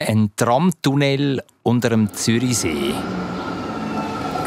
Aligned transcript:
Ein 0.00 0.32
Tramtunnel 0.34 1.42
unter 1.62 1.90
dem 1.90 2.12
Zürichsee. 2.12 2.94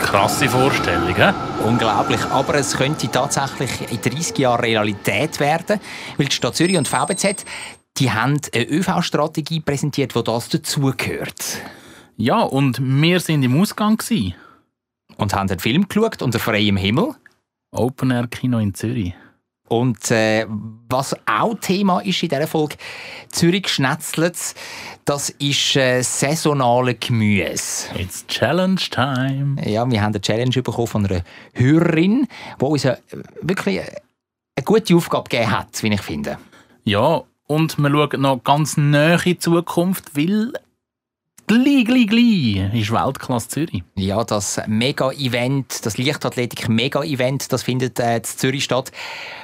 Krasse 0.02 0.50
Vorstellung, 0.50 1.16
he? 1.16 1.32
Unglaublich. 1.64 2.20
Aber 2.26 2.56
es 2.56 2.76
könnte 2.76 3.10
tatsächlich 3.10 3.92
in 3.92 4.02
30 4.02 4.38
Jahren 4.38 4.60
Realität 4.60 5.40
werden, 5.40 5.80
weil 6.18 6.26
die 6.26 6.36
Stadt 6.36 6.56
Zürich 6.56 6.78
und 6.78 6.88
VBZ 6.88 7.46
die 7.98 8.12
haben 8.12 8.40
eine 8.54 8.68
ÖV-Strategie 8.68 9.60
präsentiert, 9.60 10.16
wo 10.16 10.22
das 10.22 10.50
dazugehört. 10.50 11.62
Ja, 12.18 12.42
und 12.42 12.80
wir 12.82 13.20
sind 13.20 13.44
im 13.44 13.60
Ausgang. 13.60 13.98
Gewesen. 13.98 14.36
Und 15.18 15.34
haben 15.34 15.50
einen 15.50 15.60
Film 15.60 15.88
geschaut 15.88 16.22
unter 16.22 16.40
freiem 16.40 16.78
Himmel. 16.78 17.16
Open 17.72 18.12
Air 18.12 18.28
Kino 18.28 18.58
in 18.60 18.74
Zürich. 18.74 19.14
Und 19.80 20.12
äh, 20.12 20.46
was 20.90 21.16
auch 21.26 21.56
Thema 21.56 22.00
ist 22.02 22.22
in 22.22 22.30
dieser 22.30 22.48
Folge, 22.48 22.76
Zürich 23.30 23.68
schnetzelt 23.68 24.36
das 25.06 25.30
ist 25.32 25.76
äh, 25.76 26.02
saisonale 26.02 26.96
Gemüse. 26.96 27.88
It's 27.98 28.26
Challenge 28.28 28.80
Time. 28.90 29.56
Ja, 29.66 29.90
wir 29.90 30.02
haben 30.02 30.14
eine 30.14 30.22
Challenge 30.22 30.62
bekommen 30.62 30.88
von 30.88 31.06
einer 31.06 31.24
Hörerin, 31.54 32.28
die 32.60 32.66
uns 32.66 32.86
äh, 32.86 32.98
wirklich 33.42 33.82
eine 33.82 34.64
gute 34.64 34.96
Aufgabe 34.96 35.30
gegeben 35.30 35.52
hat, 35.52 35.84
wie 35.84 35.94
ich 35.94 36.02
finde. 36.02 36.38
Ja, 36.84 37.24
und 37.48 37.78
wir 37.78 37.90
schauen 37.90 38.22
noch 38.22 38.44
ganz 38.44 38.78
nahe 38.78 39.16
in 39.16 39.22
die 39.24 39.38
Zukunft, 39.40 40.16
weil 40.16 40.54
gleich, 41.48 41.86
gleich, 41.86 42.08
gleich 42.08 42.74
ist 42.74 42.92
Weltklasse 42.92 43.48
Zürich. 43.50 43.84
Ja, 43.96 44.24
das 44.24 44.62
Mega-Event, 44.68 45.86
das 45.86 45.98
Leichtathletik-Mega-Event, 45.98 47.52
das 47.52 47.64
findet 47.64 48.00
äh, 48.00 48.18
in 48.18 48.24
Zürich 48.24 48.64
statt. 48.64 48.92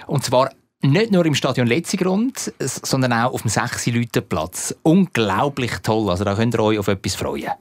Und 0.07 0.23
zwar 0.23 0.49
nicht 0.81 1.11
nur 1.11 1.25
im 1.25 1.35
Stadion 1.35 1.67
Letzigrund, 1.67 2.53
sondern 2.59 3.13
auch 3.13 3.33
auf 3.33 3.41
dem 3.41 3.49
6 3.49 3.87
Leute 3.87 4.21
Platz. 4.21 4.75
Unglaublich 4.83 5.71
toll, 5.83 6.09
also 6.09 6.23
da 6.23 6.35
könnt 6.35 6.55
ihr 6.55 6.59
euch 6.61 6.79
auf 6.79 6.87
etwas 6.87 7.15
freuen. 7.15 7.51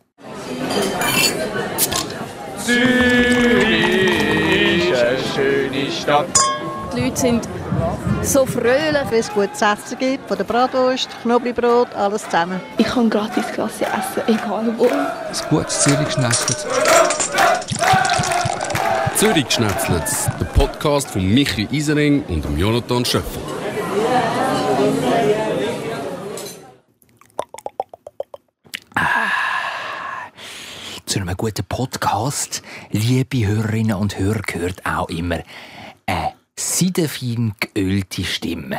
Zürich 2.59 3.81
ist 4.91 5.03
eine 5.03 5.19
schöne 5.35 5.91
Stadt. 5.91 6.39
Die 6.95 7.01
Leute 7.01 7.17
sind 7.17 7.49
so 8.29 8.45
fröhlich, 8.45 9.11
wenn 9.11 9.21
es 9.21 9.33
gutes 9.33 9.63
Essen 9.63 9.99
gibt, 9.99 10.29
von 10.29 10.37
der 10.37 10.45
Bratwurst, 10.45 11.09
Knoblauchbrot, 11.23 11.95
alles 11.95 12.25
zusammen. 12.25 12.61
Ich 12.77 12.87
kann 12.87 13.09
gratis 13.09 13.47
Klasse 13.47 13.87
essen, 13.87 14.23
egal 14.27 14.75
wo. 14.77 14.87
Ein 14.87 15.49
gutes 15.49 15.83
Zürich 15.83 16.11
schnetzelt. 16.11 16.67
Zürich 19.17 19.51
schnetzelt, 19.51 20.05
der 20.39 20.45
Podcast 20.45 21.11
von 21.11 21.23
Michi 21.23 21.69
Isering 21.71 22.23
und 22.25 22.45
Jonathan 22.59 23.05
Schöffel. 23.05 23.43
Zu 31.07 31.21
einem 31.21 31.37
guten 31.39 31.65
Podcast, 31.65 32.63
liebe 32.91 33.47
Hörerinnen 33.47 33.97
und 33.97 34.19
Hörer, 34.19 34.43
gehört 34.43 34.85
auch 34.85 35.09
immer 35.09 35.39
seidefein 36.79 37.55
geölte 37.59 38.25
Stimme. 38.25 38.79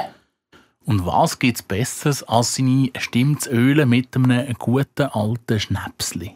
Und 0.86 1.06
was 1.06 1.38
gibt 1.38 1.58
es 1.58 1.64
Besseres, 1.64 2.24
als 2.24 2.56
seine 2.56 2.92
Stimme 2.98 3.38
zu 3.38 3.50
ölen 3.52 3.90
mit 3.90 4.16
einem 4.16 4.54
guten 4.58 5.08
alten 5.08 5.60
Schnäpsli? 5.60 6.36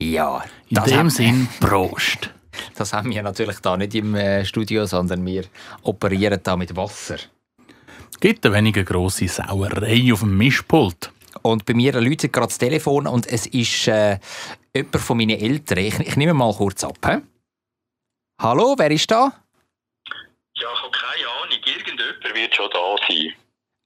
Ja, 0.00 0.42
in 0.68 0.82
dem 0.84 1.10
Sinn 1.10 1.48
Prost. 1.60 2.30
Das 2.74 2.92
haben 2.92 3.10
wir 3.10 3.22
natürlich 3.22 3.58
da 3.60 3.76
nicht 3.76 3.94
im 3.94 4.14
äh, 4.14 4.44
Studio, 4.44 4.86
sondern 4.86 5.24
wir 5.26 5.44
operieren 5.82 6.40
da 6.42 6.56
mit 6.56 6.74
Wasser. 6.74 7.18
Es 8.10 8.18
gibt 8.18 8.46
eine 8.46 8.54
weniger 8.54 8.82
grosse 8.82 9.28
Sauerei 9.28 10.12
auf 10.12 10.20
dem 10.20 10.36
Mischpult. 10.38 11.12
Und 11.42 11.66
bei 11.66 11.74
mir 11.74 12.00
läutet 12.00 12.32
gerade 12.32 12.48
das 12.48 12.58
Telefon 12.58 13.06
und 13.06 13.26
es 13.26 13.46
ist 13.46 13.86
äh, 13.88 14.18
jemand 14.74 14.96
von 14.96 15.18
meinen 15.18 15.38
Eltern. 15.38 15.78
Ich, 15.78 16.00
ich 16.00 16.16
nehme 16.16 16.34
mal 16.34 16.52
kurz 16.54 16.82
ab. 16.82 16.98
He? 17.04 17.18
Hallo, 18.40 18.74
wer 18.76 18.90
ist 18.90 19.10
da? 19.10 19.32
Ja, 20.60 20.68
ich 20.74 20.82
habe 20.82 20.90
keine 20.90 21.28
Ahnung. 21.28 21.58
Irgendjemand 21.64 22.34
wird 22.34 22.54
schon 22.54 22.70
da 22.70 22.96
sein. 23.06 23.34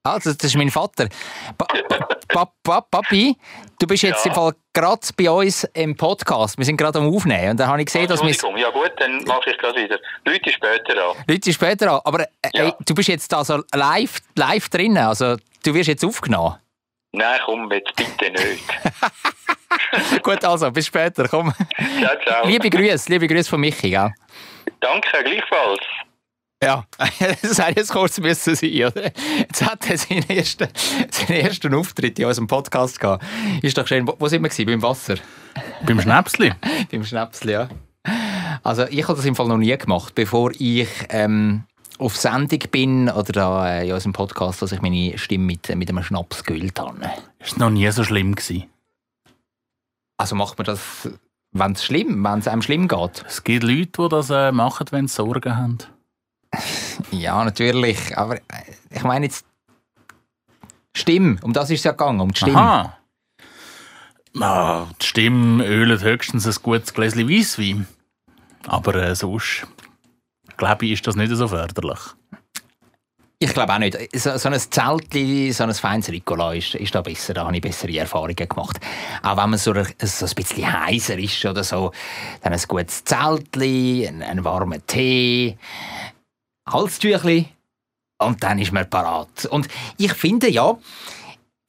Ah, 0.04 0.18
das, 0.18 0.34
ist 0.34 0.56
mein 0.56 0.70
Vater. 0.70 1.08
Pa 1.56 1.66
pa 2.26 2.52
pa 2.64 2.80
Papi, 2.80 3.36
du 3.78 3.86
bist 3.86 4.02
jetzt 4.02 4.26
ja. 4.26 4.52
gerade 4.72 5.00
bei 5.16 5.30
uns 5.30 5.62
im 5.74 5.96
Podcast. 5.96 6.58
Wir 6.58 6.64
sind 6.64 6.76
gerade 6.76 6.98
am 6.98 7.14
Aufnehmen. 7.14 7.50
Und 7.50 7.60
dann 7.60 7.68
habe 7.68 7.80
ich 7.80 7.86
gesehen, 7.86 8.08
dass 8.08 8.20
wir. 8.20 8.58
Ja, 8.58 8.70
gut, 8.70 8.90
dann 8.96 9.22
mache 9.24 9.50
ich 9.50 9.58
gerade 9.58 9.80
wieder. 9.80 9.98
Leute 10.24 10.50
später 10.50 11.10
an. 11.10 11.16
Leute 11.28 11.52
später 11.52 11.92
an. 11.92 12.00
Aber 12.04 12.22
äh, 12.22 12.26
ja. 12.52 12.64
ey, 12.64 12.72
du 12.84 12.94
bist 12.94 13.10
jetzt 13.10 13.32
also 13.32 13.62
live, 13.72 14.18
live 14.34 14.68
drin. 14.70 14.96
Also, 14.98 15.36
du 15.62 15.74
wirst 15.74 15.88
jetzt 15.88 16.04
aufgenommen. 16.04 16.56
Nein, 17.12 17.40
komm, 17.44 17.70
jetzt 17.70 17.94
bitte 17.94 18.32
nicht. 18.32 20.22
gut, 20.22 20.44
also, 20.44 20.70
bis 20.72 20.86
später. 20.86 21.28
Komm. 21.28 21.52
Ciao, 22.00 22.16
ciao. 22.26 22.46
Liebe 22.46 22.70
Grüße, 22.70 23.12
liebe 23.12 23.28
Grüße 23.28 23.50
von 23.50 23.60
Michi. 23.60 23.90
Gell? 23.90 24.12
Danke, 24.80 25.22
gleichfalls. 25.22 25.84
Ja, 26.62 26.84
das 27.42 27.58
hätte 27.58 27.80
jetzt 27.80 27.90
kurz 27.90 28.20
müssen 28.20 28.54
sein, 28.54 28.70
oder? 28.70 29.10
Jetzt 29.38 29.62
hat 29.62 29.90
er 29.90 29.98
seinen 29.98 30.30
ersten, 30.30 30.68
seinen 31.10 31.40
ersten 31.40 31.74
Auftritt 31.74 32.20
in 32.20 32.26
unserem 32.26 32.46
Podcast 32.46 33.00
gehabt. 33.00 33.24
Ist 33.62 33.76
doch 33.76 33.86
schön. 33.86 34.06
Wo 34.06 34.28
sind 34.28 34.42
wir 34.42 34.48
gewesen? 34.48 34.66
Beim 34.66 34.82
Wasser? 34.82 35.16
Beim 35.84 36.00
Schnäpsli? 36.00 36.52
Beim 36.92 37.04
Schnäpsli, 37.04 37.52
ja. 37.52 37.68
Also 38.62 38.84
ich 38.84 39.02
habe 39.08 39.16
das 39.16 39.24
im 39.24 39.34
Fall 39.34 39.48
noch 39.48 39.56
nie 39.56 39.76
gemacht, 39.76 40.14
bevor 40.14 40.52
ich 40.56 40.88
ähm, 41.08 41.64
auf 41.98 42.16
Sendung 42.16 42.60
bin 42.70 43.10
oder 43.10 43.32
da 43.32 43.68
äh, 43.68 43.88
in 43.88 43.94
unserem 43.94 44.12
Podcast, 44.12 44.62
dass 44.62 44.70
ich 44.70 44.80
meine 44.80 45.18
Stimme 45.18 45.44
mit, 45.44 45.74
mit 45.74 45.88
einem 45.88 46.04
Schnaps 46.04 46.44
geölt 46.44 46.78
habe. 46.78 47.10
Ist 47.40 47.58
noch 47.58 47.70
nie 47.70 47.90
so 47.90 48.04
schlimm 48.04 48.36
gewesen? 48.36 48.66
Also 50.16 50.36
macht 50.36 50.58
man 50.58 50.66
das, 50.66 51.08
wenn 51.50 51.72
es 51.72 51.84
schlimm, 51.84 52.22
wenn 52.22 52.38
es 52.38 52.46
einem 52.46 52.62
schlimm 52.62 52.86
geht? 52.86 53.24
Es 53.26 53.42
gibt 53.42 53.64
Leute, 53.64 53.90
die 53.98 54.08
das 54.08 54.30
äh, 54.30 54.52
machen, 54.52 54.86
wenn 54.92 55.08
sie 55.08 55.16
Sorgen 55.16 55.56
haben. 55.56 55.78
Ja, 57.10 57.44
natürlich. 57.44 58.16
Aber 58.16 58.36
äh, 58.36 58.40
ich 58.90 59.02
meine 59.02 59.26
jetzt 59.26 59.44
Stimme. 60.94 61.38
Um 61.42 61.52
das 61.52 61.70
ist 61.70 61.80
es 61.80 61.84
ja 61.84 61.92
gegangen, 61.92 62.20
um 62.20 62.32
die 62.32 62.38
Stimme. 62.38 62.58
Aha. 62.58 62.98
Ah, 64.40 64.86
die 65.00 65.06
Stimme 65.06 65.64
ölet 65.64 66.02
höchstens 66.02 66.46
ein 66.46 66.62
gutes 66.62 66.94
Gläschen 66.94 67.28
Weisswein. 67.28 67.86
Aber 68.66 68.94
äh, 68.94 69.14
sonst, 69.14 69.66
glaube 70.56 70.86
ich, 70.86 70.92
ist 70.92 71.06
das 71.06 71.16
nicht 71.16 71.34
so 71.34 71.48
förderlich. 71.48 71.98
Ich 73.38 73.52
glaube 73.52 73.74
auch 73.74 73.78
nicht. 73.78 73.98
So, 74.14 74.38
so 74.38 74.48
ein 74.48 74.60
Zeltli, 74.60 75.50
so 75.50 75.64
ein 75.64 75.74
feines 75.74 76.08
Ricola 76.08 76.54
ist, 76.54 76.76
ist 76.76 76.94
da 76.94 77.00
besser. 77.00 77.34
Da 77.34 77.44
habe 77.44 77.56
ich 77.56 77.60
bessere 77.60 77.98
Erfahrungen 77.98 78.36
gemacht. 78.36 78.78
Auch 79.20 79.36
wenn 79.36 79.50
man 79.50 79.58
so, 79.58 79.72
ein, 79.72 79.84
so 80.00 80.26
ein 80.26 80.32
bisschen 80.36 80.86
heiser 80.86 81.18
ist 81.18 81.44
oder 81.44 81.64
so, 81.64 81.90
dann 82.42 82.52
ein 82.52 82.62
gutes 82.68 83.04
Zeltli, 83.04 84.06
einen, 84.06 84.22
einen 84.22 84.44
warmen 84.44 84.86
Tee, 84.86 85.58
Halstüchli 86.72 87.48
und 88.18 88.42
dann 88.42 88.58
ist 88.58 88.72
man 88.72 88.88
parat. 88.88 89.46
Und 89.46 89.68
ich 89.98 90.12
finde 90.14 90.48
ja, 90.48 90.78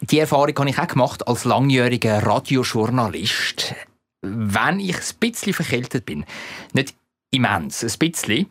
die 0.02 0.19
Erfahrung 0.19 0.56
habe 0.58 0.69
ich 0.69 0.80
auch 0.80 0.88
gemacht 0.88 1.28
als 1.28 1.46
langjähriger 1.46 2.25
Radiojournalist. 2.25 3.75
Wenn 4.22 4.80
ich 4.80 4.97
ein 4.97 5.19
bisschen 5.19 5.53
verkältet 5.53 6.06
bin, 6.06 6.25
nicht 6.74 6.96
immens, 7.31 7.84
ein 7.84 8.00
bisschen, 8.00 8.50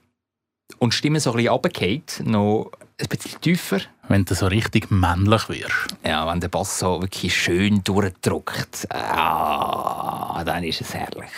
und 0.79 0.93
die 0.93 0.97
Stimme 0.97 1.21
so 1.21 1.31
ein 1.31 1.37
bisschen 1.37 1.53
runtergeht, 1.53 2.23
noch 2.25 2.73
ein 3.03 3.09
bisschen 3.09 3.41
tiefer. 3.41 3.81
Wenn 4.09 4.25
du 4.25 4.35
so 4.35 4.47
richtig 4.47 4.91
männlich 4.91 5.49
wirst. 5.49 5.97
Ja, 6.05 6.27
wenn 6.27 6.41
der 6.41 6.49
Bass 6.49 6.79
so 6.79 7.01
wirklich 7.01 7.35
schön 7.35 7.83
durchdrückt, 7.85 8.87
ah, 8.91 10.43
dann 10.45 10.65
ist 10.65 10.81
es 10.81 10.95
herrlich. 10.95 11.31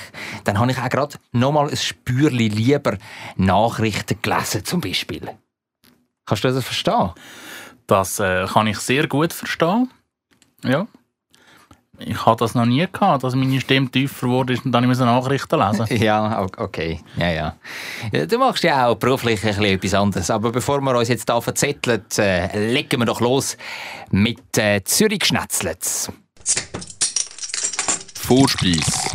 Dann 0.45 0.59
habe 0.59 0.71
ich 0.71 0.79
auch 0.79 0.89
gerade 0.89 1.17
noch 1.33 1.53
mal 1.53 1.69
ein 1.69 1.77
Spürli 1.77 2.49
lieber 2.49 2.97
Nachrichten 3.37 4.21
gelesen, 4.23 4.65
zum 4.65 4.81
Beispiel. 4.81 5.29
Kannst 6.27 6.45
du 6.45 6.49
das 6.49 6.65
verstehen? 6.65 7.11
Das 7.87 8.19
äh, 8.19 8.47
kann 8.47 8.67
ich 8.67 8.79
sehr 8.79 9.07
gut 9.07 9.33
verstehen. 9.33 9.91
Ja. 10.63 10.87
Ich 11.99 12.27
habe 12.27 12.37
das 12.39 12.55
noch 12.55 12.67
nie 12.67 12.87
gehabt, 12.91 13.23
dass 13.23 13.35
meine 13.35 13.61
Stimme 13.61 13.89
tiefer 13.89 14.27
wurde 14.29 14.59
und 14.65 14.73
dann 14.73 14.87
musste 14.87 15.05
Nachrichten 15.05 15.61
lesen. 15.61 15.87
ja, 16.03 16.45
okay. 16.57 17.01
Ja, 17.17 17.31
ja. 18.13 18.27
Du 18.27 18.39
machst 18.39 18.65
ja 18.65 18.89
auch 18.89 18.97
beruflich 18.97 19.45
ein 19.45 19.65
etwas 19.65 19.95
anderes. 19.95 20.31
Aber 20.31 20.51
bevor 20.51 20.81
wir 20.81 20.97
uns 20.97 21.09
jetzt 21.09 21.31
hier 21.31 21.41
verzetteln, 21.41 22.03
äh, 22.19 22.73
legen 22.73 23.01
wir 23.01 23.07
doch 23.07 23.21
los 23.21 23.57
mit 24.11 24.59
äh, 24.59 24.83
Zürich 24.83 25.25
Schnetzlitz. 25.25 26.11
Vorspeis. 28.15 29.15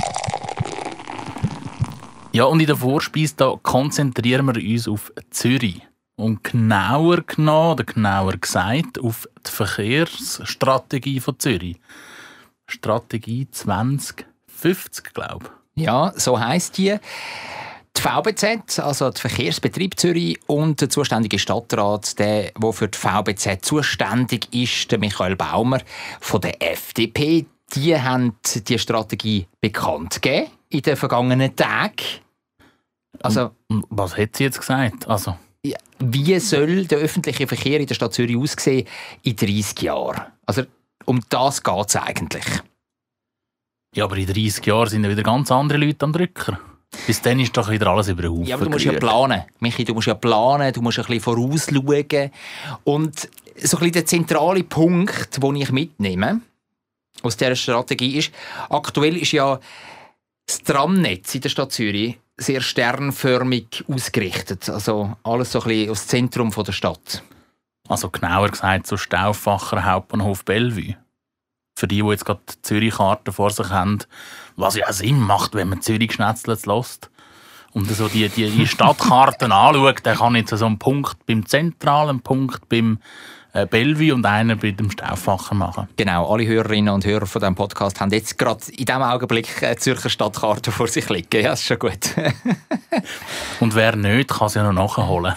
Ja, 2.32 2.46
und 2.46 2.60
in 2.60 2.68
der 2.68 2.78
Vorspeise 2.78 3.34
da 3.36 3.56
konzentrieren 3.62 4.46
wir 4.46 4.56
uns 4.56 4.88
auf 4.88 5.12
Zürich. 5.32 5.82
Und 6.16 6.44
genauer 6.44 7.22
genommen, 7.24 7.74
oder 7.74 7.84
genauer 7.84 8.34
gesagt, 8.34 9.00
auf 9.02 9.28
die 9.46 9.52
Verkehrsstrategie 9.52 11.20
von 11.20 11.40
Zürich. 11.40 11.78
Strategie 12.70 13.50
2050, 13.50 15.14
glaube 15.14 15.46
ich. 15.76 15.84
Ja, 15.84 16.14
so 16.16 16.40
heißt 16.40 16.78
die. 16.78 16.98
Die 17.98 18.02
VBZ, 18.02 18.80
also 18.80 19.10
der 19.10 19.20
Verkehrsbetrieb 19.20 20.00
Zürich 20.00 20.40
und 20.48 20.80
der 20.80 20.90
zuständige 20.90 21.38
Stadtrat, 21.38 22.18
der, 22.18 22.52
der 22.52 22.74
für 22.74 22.88
die 22.88 22.98
VBZ 22.98 23.66
zuständig 23.66 24.54
ist, 24.54 24.92
der 24.92 25.00
Michael 25.00 25.36
Baumer 25.36 25.82
von 26.22 26.40
der 26.40 26.62
FDP, 26.62 27.46
die 27.74 28.00
haben 28.00 28.36
die 28.54 28.80
Strategie 28.80 29.48
bekannt 29.60 30.22
gegeben 30.22 30.52
in 30.70 30.82
den 30.82 30.96
vergangenen 30.96 31.56
Tagen. 31.56 32.22
Also, 33.22 33.52
Und 33.68 33.86
was 33.90 34.18
hat 34.18 34.36
sie 34.36 34.46
jetzt 34.46 34.60
gesagt? 34.60 35.08
Also, 35.08 35.36
wie 36.00 36.40
soll 36.40 36.86
der 36.86 37.00
öffentliche 37.00 37.48
Verkehr 37.48 37.80
in 37.80 37.88
der 37.88 37.96
Stadt 37.96 38.14
Zürich 38.14 38.38
aussehen 38.38 38.88
in 39.24 39.36
30 39.36 39.82
Jahren? 39.82 40.22
Also, 40.46 40.64
um 41.06 41.22
das 41.30 41.64
geht 41.64 41.90
es 41.90 41.96
eigentlich. 41.96 42.46
ja, 43.96 44.04
aber 44.06 44.18
in 44.18 44.28
30 44.28 44.66
Jahren 44.66 44.90
sind 44.90 45.04
ja 45.04 45.10
wieder 45.10 45.24
ganz 45.24 45.52
andere 45.52 45.78
Leute 45.80 46.06
am 46.06 46.14
Drücker. 46.14 46.60
Bis 47.06 47.22
dann 47.22 47.40
ist 47.40 47.56
doch 47.56 47.70
wieder 47.70 47.88
alles 47.88 48.08
über 48.08 48.24
den 48.24 48.32
Haufen 48.32 48.46
Ja, 48.46 48.56
aber 48.56 48.66
du 48.66 48.72
musst 48.72 48.86
ja 48.86 48.92
gerührt. 48.92 49.04
planen. 49.12 49.44
Michi, 49.60 49.84
du 49.84 49.94
musst 49.94 50.08
ja 50.08 50.16
planen, 50.16 50.74
du 50.74 50.82
musst 50.82 50.98
ein 51.00 51.06
bisschen 51.06 51.22
vorausschauen. 51.22 52.32
Und 52.84 53.20
so 53.20 53.28
ein 53.28 53.80
bisschen 53.80 53.92
der 53.92 54.06
zentrale 54.06 54.64
Punkt, 54.64 55.42
den 55.42 55.56
ich 55.56 55.72
mitnehme 55.72 56.42
aus 57.22 57.38
dieser 57.38 57.56
Strategie 57.56 58.18
ist, 58.18 58.32
aktuell 58.70 59.18
ist 59.18 59.34
ja 59.34 59.60
das 60.48 60.64
Tramnetz 60.64 61.36
in 61.36 61.42
der 61.42 61.50
Stadt 61.50 61.72
Zürich 61.72 62.18
sehr 62.38 62.62
sternförmig 62.62 63.84
ausgerichtet. 63.88 64.70
Also 64.70 65.16
alles 65.24 65.52
so 65.52 65.62
ein 65.62 65.68
bisschen 65.68 65.92
aus 65.92 66.08
dem 66.08 66.32
Zentrum 66.32 66.52
der 66.52 66.72
Stadt. 66.72 67.24
Also 67.90 68.10
genauer 68.10 68.50
gesagt, 68.50 68.88
so 68.88 68.98
Stauffacher 68.98 69.84
Hauptbahnhof 69.84 70.46
Bellevue. 70.46 70.96
Für 71.76 71.88
die, 71.88 72.02
die 72.02 72.08
jetzt 72.10 72.26
gerade 72.26 72.42
die 72.50 72.62
Zürich-Karte 72.62 73.32
vor 73.32 73.50
sich 73.50 73.70
haben, 73.70 74.00
was 74.56 74.76
ja 74.76 74.94
Sinn 74.94 75.20
macht, 75.20 75.56
wenn 75.56 75.70
man 75.70 75.82
Zürich 75.82 76.14
schnetzelt 76.14 76.66
lässt 76.66 77.10
und 77.74 77.90
so 77.90 78.08
die, 78.08 78.30
die, 78.30 78.50
die 78.50 78.68
Stadtkarten 78.68 79.52
anschaut, 79.52 80.00
dann 80.04 80.18
kann 80.18 80.36
jetzt 80.36 80.56
so 80.56 80.66
einen 80.66 80.80
Punkt 80.80 81.26
beim 81.26 81.46
zentralen 81.46 82.22
Punkt 82.22 82.70
beim 82.70 83.00
Bellevue 83.52 84.14
und 84.14 84.26
einen 84.26 84.60
bei 84.60 84.72
dem 84.72 84.92
Stauffacher 84.92 85.56
machen. 85.56 85.88
Genau, 85.96 86.32
alle 86.32 86.46
Hörerinnen 86.46 86.94
und 86.94 87.06
Hörer 87.06 87.26
von 87.26 87.40
diesem 87.42 87.56
Podcast 87.56 88.00
haben 88.00 88.12
jetzt 88.12 88.38
gerade 88.38 88.64
in 88.72 88.86
diesem 88.86 89.02
Augenblick 89.02 89.64
eine 89.64 89.76
Zürcher 89.78 90.10
Stadtkarte 90.10 90.72
vor 90.72 90.88
sich 90.88 91.10
liegen. 91.10 91.44
Ja, 91.44 91.54
ist 91.54 91.64
schon 91.64 91.80
gut. 91.80 92.16
Und 93.60 93.76
wer 93.76 93.96
nicht, 93.96 94.30
kann 94.30 94.50
sie 94.50 94.60
ja 94.60 94.72
noch 94.72 94.98
nachholen. 94.98 95.34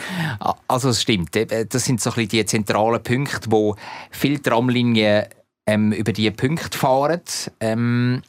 Also 0.68 0.90
es 0.90 1.02
stimmt, 1.02 1.30
das 1.34 1.84
sind 1.84 2.00
so 2.00 2.10
ein 2.10 2.14
bisschen 2.14 2.28
die 2.28 2.44
zentralen 2.44 3.02
Punkte, 3.02 3.50
wo 3.50 3.76
viele 4.10 4.40
Tramlinien 4.40 5.26
ähm, 5.66 5.92
über 5.92 6.12
diese 6.12 6.32
Punkte 6.32 6.76
fahren. 6.76 7.22
Ähm, 7.60 8.22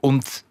und 0.00 0.44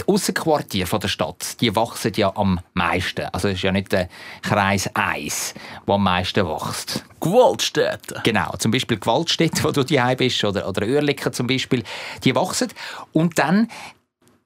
die 0.00 0.12
Aussenquartiere 0.12 0.86
von 0.86 1.00
der 1.00 1.08
Stadt, 1.08 1.60
die 1.60 1.74
wachsen 1.74 2.12
ja 2.16 2.34
am 2.34 2.60
meisten. 2.74 3.26
Also 3.32 3.48
es 3.48 3.54
ist 3.54 3.62
ja 3.62 3.72
nicht 3.72 3.92
der 3.92 4.08
Kreis 4.42 4.88
1, 4.94 5.54
der 5.86 5.94
am 5.94 6.02
meisten 6.02 6.46
wächst. 6.46 7.04
Gewaltstätte. 7.20 8.20
Genau, 8.24 8.52
zum 8.58 8.70
Beispiel 8.70 8.98
Gewaltstätte, 8.98 9.62
wo 9.64 9.70
du 9.70 9.84
daheim 9.84 10.16
bist, 10.16 10.42
oder, 10.44 10.68
oder 10.68 10.86
Oerlikon 10.86 11.32
zum 11.32 11.46
Beispiel, 11.46 11.82
die 12.24 12.34
wachsen. 12.34 12.68
Und 13.12 13.38
dann 13.38 13.68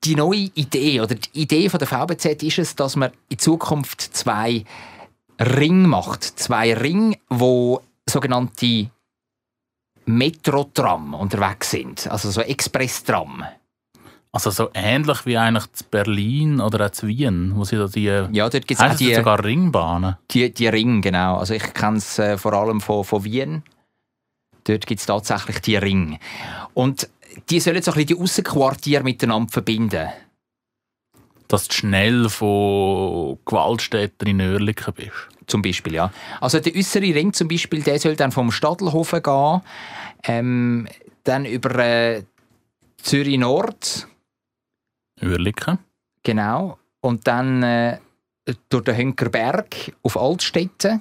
die 0.04 0.16
neue 0.16 0.50
Idee, 0.54 1.00
oder 1.00 1.14
die 1.14 1.40
Idee 1.40 1.68
von 1.68 1.78
der 1.78 1.88
VBZ 1.88 2.42
ist 2.42 2.58
es, 2.58 2.76
dass 2.76 2.96
man 2.96 3.10
in 3.28 3.38
Zukunft 3.38 4.00
zwei 4.00 4.64
Ringe 5.40 5.88
macht. 5.88 6.24
Zwei 6.24 6.74
Ringe, 6.74 7.16
wo 7.28 7.80
sogenannte 8.08 8.90
Metro-Tram 10.06 11.14
unterwegs 11.14 11.70
sind. 11.70 12.06
Also 12.08 12.30
so 12.30 12.40
Express-Tram. 12.40 13.44
Also 14.34 14.50
so 14.50 14.68
ähnlich 14.74 15.26
wie 15.26 15.38
eigentlich 15.38 15.70
zu 15.70 15.84
Berlin 15.84 16.60
oder 16.60 16.86
auch 16.86 16.90
zu 16.90 17.06
Wien, 17.06 17.52
wo 17.54 17.62
sie 17.62 17.76
da 17.76 17.86
die... 17.86 18.06
Ja, 18.32 18.48
dort 18.48 18.66
gibt 18.66 18.80
es 18.80 18.96
die, 18.96 19.14
sogar 19.14 19.44
Ringbahnen? 19.44 20.16
die, 20.32 20.52
die 20.52 20.66
Ringe, 20.66 21.02
genau. 21.02 21.36
Also 21.36 21.54
ich 21.54 21.72
kenne 21.72 21.98
es 21.98 22.18
äh, 22.18 22.36
vor 22.36 22.52
allem 22.52 22.80
von, 22.80 23.04
von 23.04 23.22
Wien. 23.22 23.62
Dort 24.64 24.88
gibt 24.88 24.98
es 24.98 25.06
tatsächlich 25.06 25.60
die 25.60 25.76
Ringe. 25.76 26.18
Und 26.74 27.08
die 27.48 27.60
sollen 27.60 27.80
so 27.80 27.92
ein 27.92 27.94
bisschen 27.94 28.18
die 28.18 28.22
Aussenquartiere 28.24 29.04
miteinander 29.04 29.52
verbinden. 29.52 30.08
Dass 31.46 31.68
du 31.68 31.74
schnell 31.74 32.28
von 32.28 33.38
Gewaltstätten 33.44 34.26
in 34.26 34.40
Oerlikon 34.40 34.94
bist. 34.94 35.12
Zum 35.46 35.62
Beispiel, 35.62 35.94
ja. 35.94 36.10
Also 36.40 36.58
der 36.58 36.74
äußere 36.74 37.14
Ring 37.14 37.32
zum 37.32 37.46
Beispiel, 37.46 37.82
der 37.82 38.00
soll 38.00 38.16
dann 38.16 38.32
vom 38.32 38.50
Stadelhofen 38.50 39.22
gehen, 39.22 39.60
ähm, 40.24 40.88
dann 41.22 41.44
über 41.44 41.78
äh, 41.78 42.24
Zürich 42.96 43.38
Nord, 43.38 44.08
Oerlikon. 45.22 45.78
genau, 46.22 46.78
und 47.00 47.26
dann 47.26 47.62
äh, 47.62 47.98
durch 48.68 48.84
den 48.84 48.96
Hönkerberg 48.96 49.92
auf 50.02 50.16
Altstädte 50.16 51.00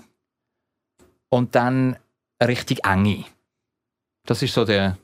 und 1.29 1.55
dann 1.55 1.97
Richtung 2.41 2.77
Enge. 2.83 3.25
Das 4.25 4.41
ist 4.41 4.53
so 4.53 4.65
der, 4.65 4.97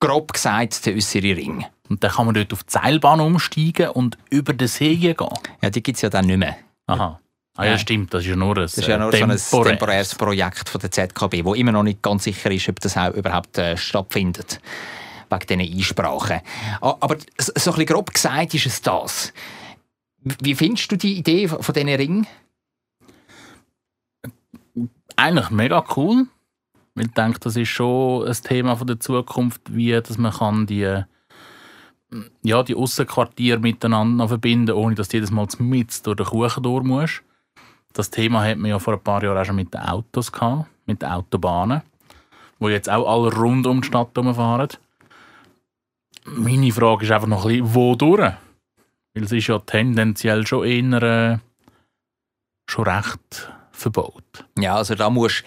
grob 0.00 0.32
gesagt, 0.32 0.86
der 0.86 0.94
äußere 0.94 1.36
Ring. 1.36 1.64
Und 1.88 2.02
dann 2.02 2.10
kann 2.10 2.26
man 2.26 2.34
dort 2.34 2.52
auf 2.52 2.64
die 2.64 2.72
Seilbahn 2.72 3.20
umsteigen 3.20 3.90
und 3.90 4.18
über 4.30 4.52
den 4.52 4.68
See 4.68 4.96
gehen. 4.96 5.16
Ja, 5.62 5.70
die 5.70 5.82
gibt 5.82 5.96
es 5.96 6.02
ja 6.02 6.10
dann 6.10 6.26
nicht 6.26 6.38
mehr. 6.38 6.56
Aha. 6.86 7.20
Ah 7.58 7.64
ja, 7.64 7.78
stimmt, 7.78 8.12
das 8.12 8.22
ist 8.22 8.28
ja 8.28 8.36
nur 8.36 8.54
ein, 8.54 8.62
Das 8.62 8.76
ist 8.76 8.86
ja 8.86 8.98
nur 8.98 9.10
so 9.10 9.62
ein 9.62 9.64
temporäres 9.64 10.14
Projekt 10.14 10.68
von 10.68 10.78
der 10.78 10.90
ZKB, 10.90 11.42
wo 11.42 11.54
immer 11.54 11.72
noch 11.72 11.84
nicht 11.84 12.02
ganz 12.02 12.24
sicher 12.24 12.50
ist, 12.50 12.68
ob 12.68 12.80
das 12.80 12.98
auch 12.98 13.14
überhaupt 13.14 13.56
äh, 13.56 13.78
stattfindet. 13.78 14.60
Wegen 15.30 15.60
diesen 15.60 15.76
Einsprachen. 15.78 16.40
A- 16.80 16.96
Aber 17.00 17.16
so 17.38 17.52
ein 17.52 17.54
bisschen 17.54 17.86
grob 17.86 18.12
gesagt 18.12 18.54
ist 18.54 18.66
es 18.66 18.82
das. 18.82 19.32
Wie 20.20 20.54
findest 20.54 20.90
du 20.92 20.96
die 20.96 21.16
Idee 21.18 21.48
von 21.48 21.74
diesen 21.74 21.88
Ringen? 21.88 22.26
Eigentlich 25.16 25.50
mega 25.50 25.84
cool. 25.96 26.26
Ich 26.98 27.10
denke, 27.12 27.38
das 27.40 27.56
ist 27.56 27.68
schon 27.68 28.26
ein 28.26 28.32
Thema 28.34 28.74
der 28.76 29.00
Zukunft, 29.00 29.60
wie 29.74 29.92
dass 29.92 30.18
man 30.18 30.32
kann 30.32 30.66
die, 30.66 31.02
ja, 32.42 32.62
die 32.62 32.74
Aussenquartiere 32.74 33.58
miteinander 33.58 34.28
verbinden 34.28 34.74
ohne 34.74 34.94
dass 34.94 35.08
du 35.08 35.16
jedes 35.18 35.30
Mal 35.30 35.46
mit 35.58 36.06
durch 36.06 36.16
den 36.16 36.26
Kuchen 36.26 36.62
durch 36.62 36.84
musst. 36.84 37.22
Das 37.92 38.10
Thema 38.10 38.44
hat 38.44 38.58
man 38.58 38.70
ja 38.70 38.78
vor 38.78 38.94
ein 38.94 39.00
paar 39.02 39.22
Jahren 39.22 39.38
auch 39.38 39.44
schon 39.44 39.56
mit 39.56 39.72
den 39.72 39.80
Autos 39.80 40.32
gehabt, 40.32 40.66
mit 40.86 41.02
den 41.02 41.08
Autobahnen, 41.10 41.82
wo 42.58 42.68
jetzt 42.68 42.90
auch 42.90 43.06
alle 43.10 43.34
rund 43.34 43.66
um 43.66 43.80
die 43.80 43.86
Stadt 43.86 44.10
herumfahren. 44.14 44.68
Meine 46.26 46.72
Frage 46.72 47.04
ist 47.04 47.12
einfach 47.12 47.28
noch 47.28 47.44
ein 47.44 47.60
bisschen, 47.60 47.74
wo 47.74 47.94
durch? 47.94 48.32
Weil 49.14 49.24
es 49.24 49.32
ist 49.32 49.46
ja 49.46 49.58
tendenziell 49.60 50.46
schon 50.46 50.64
eher 50.66 51.02
äh, 51.02 51.38
schon 52.68 52.84
recht 52.84 53.52
verbaut. 53.70 54.44
Ja, 54.58 54.76
also 54.76 54.94
da 54.94 55.08
musst 55.08 55.44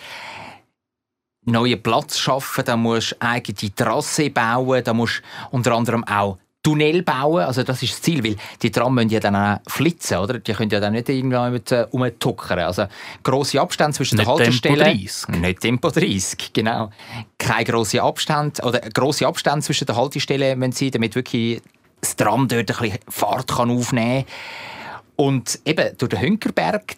du 1.46 1.52
neuen 1.52 1.82
Platz 1.82 2.18
schaffen, 2.18 2.64
da 2.66 2.78
musst 2.78 3.12
du 3.12 3.22
eigene 3.22 3.76
Trasse 3.76 4.30
bauen, 4.30 4.84
da 4.84 4.94
musst 4.94 5.22
du 5.22 5.56
unter 5.56 5.76
anderem 5.76 6.04
auch 6.06 6.38
Tunnel 6.62 7.04
bauen, 7.04 7.44
also 7.44 7.64
das 7.64 7.82
ist 7.82 7.94
das 7.94 8.02
Ziel, 8.02 8.24
weil 8.24 8.36
die 8.62 8.70
Tram 8.70 8.94
müssen 8.94 9.10
ja 9.10 9.20
dann 9.20 9.36
auch 9.36 9.60
flitzen, 9.68 10.18
oder? 10.18 10.40
Die 10.40 10.52
können 10.54 10.70
ja 10.70 10.80
dann 10.80 10.94
nicht 10.94 11.08
irgendwann 11.08 11.54
mit 11.54 11.72
äh, 11.72 11.82
rumtuckern. 11.82 12.60
Also 12.60 12.88
grosse 13.24 13.62
Abstände 13.62 13.94
zwischen 13.94 14.18
den 14.18 14.26
Nicht 14.28 14.38
Tempo 14.38 14.44
Haltestellen. 14.44 14.98
30. 14.98 15.28
Nicht 15.42 15.62
Tempo 15.62 15.90
30, 15.90 16.54
genau. 16.54 16.90
Kein 17.38 17.64
grosse 17.64 18.02
Abstand 18.02 18.62
oder 18.64 18.82
grosse 18.94 19.26
Abstände 19.26 19.62
zwischen 19.62 19.86
den 19.86 19.96
Haltestellen 19.96 20.60
müssen 20.60 20.74
sein, 20.74 20.92
damit 20.92 21.16
wirklich 21.16 21.62
das 22.02 22.16
Tram 22.16 22.48
dort 22.48 22.70
ein 22.72 22.78
bisschen 22.78 23.00
Fahrt 23.08 23.48
kann 23.48 23.72
aufnehmen 23.72 24.26
kann. 24.26 24.96
Und 25.16 25.60
eben 25.66 25.98
durch 25.98 26.10
den 26.10 26.22
Hünkerberg 26.22 26.96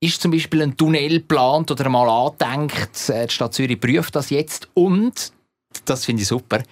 ist 0.00 0.20
zum 0.20 0.30
Beispiel 0.30 0.62
ein 0.62 0.76
Tunnel 0.76 1.08
geplant 1.20 1.70
oder 1.70 1.88
mal 1.88 2.08
angedenkt. 2.08 3.08
Äh, 3.08 3.26
Die 3.26 3.32
Stadt 3.34 3.54
Zürich 3.54 3.80
prüft 3.80 4.14
das 4.14 4.30
jetzt. 4.30 4.68
Und, 4.74 5.32
das 5.86 6.04
finde 6.04 6.22
ich 6.22 6.28
super, 6.28 6.62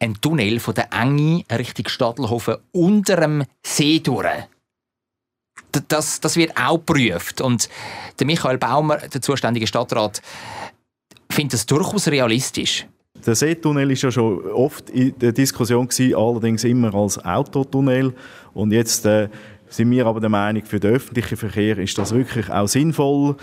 ein 0.00 0.20
Tunnel 0.20 0.60
von 0.60 0.74
der 0.74 0.92
Enge 0.92 1.44
Richtung 1.50 1.88
Stadelhofen 1.88 2.56
unter 2.72 3.16
dem 3.16 3.44
See 3.64 4.00
durch. 4.00 4.26
Das, 5.88 6.20
das 6.20 6.36
wird 6.36 6.56
auch 6.56 6.78
geprüft. 6.78 7.40
Und 7.40 7.68
der 8.18 8.26
Michael 8.26 8.58
Baumer, 8.58 8.96
der 8.96 9.20
zuständige 9.20 9.66
Stadtrat, 9.66 10.22
findet 11.30 11.54
das 11.54 11.66
durchaus 11.66 12.08
realistisch. 12.08 12.86
Der 13.26 13.34
Seetunnel 13.34 13.90
ist 13.90 14.02
ja 14.02 14.10
schon 14.10 14.44
oft 14.52 14.90
in 14.90 15.18
der 15.18 15.32
Diskussion 15.32 15.88
gewesen, 15.88 16.14
allerdings 16.14 16.64
immer 16.64 16.94
als 16.94 17.22
Autotunnel. 17.24 18.14
Und 18.54 18.72
jetzt 18.72 19.04
äh, 19.06 19.28
sind 19.68 19.90
wir 19.90 20.06
aber 20.06 20.20
der 20.20 20.30
Meinung, 20.30 20.64
für 20.64 20.80
den 20.80 20.94
öffentlichen 20.94 21.36
Verkehr 21.36 21.78
ist 21.78 21.98
das 21.98 22.12
wirklich 22.12 22.48
auch 22.50 22.68
sinnvoll, 22.68 23.36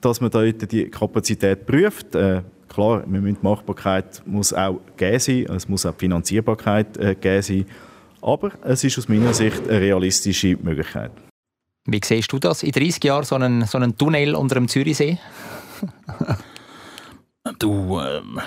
dass 0.00 0.20
man 0.20 0.30
dort 0.30 0.70
die 0.70 0.88
Kapazität 0.90 1.66
prüft. 1.66 2.14
Äh, 2.14 2.42
klar, 2.72 3.02
wir 3.06 3.20
müssen 3.20 3.38
die 3.40 3.46
Machbarkeit 3.46 4.22
muss 4.26 4.52
auch 4.52 4.80
gegeben 4.96 5.18
sein, 5.20 5.56
es 5.56 5.68
muss 5.68 5.86
auch 5.86 5.92
die 5.92 6.00
Finanzierbarkeit 6.00 6.96
äh, 6.96 7.14
gegeben 7.14 7.42
sein. 7.42 7.66
Aber 8.20 8.52
es 8.62 8.84
ist 8.84 8.98
aus 8.98 9.08
meiner 9.08 9.34
Sicht 9.34 9.68
eine 9.68 9.80
realistische 9.80 10.56
Möglichkeit. 10.56 11.12
Wie 11.86 12.00
siehst 12.04 12.32
du 12.32 12.38
das? 12.38 12.62
In 12.62 12.70
30 12.70 13.02
Jahren 13.02 13.24
so 13.24 13.34
einen, 13.34 13.66
so 13.66 13.78
einen 13.78 13.96
Tunnel 13.96 14.34
unter 14.34 14.54
dem 14.54 14.68
Zürichsee? 14.68 15.18
Du, 17.58 17.98
ähm, 18.00 18.40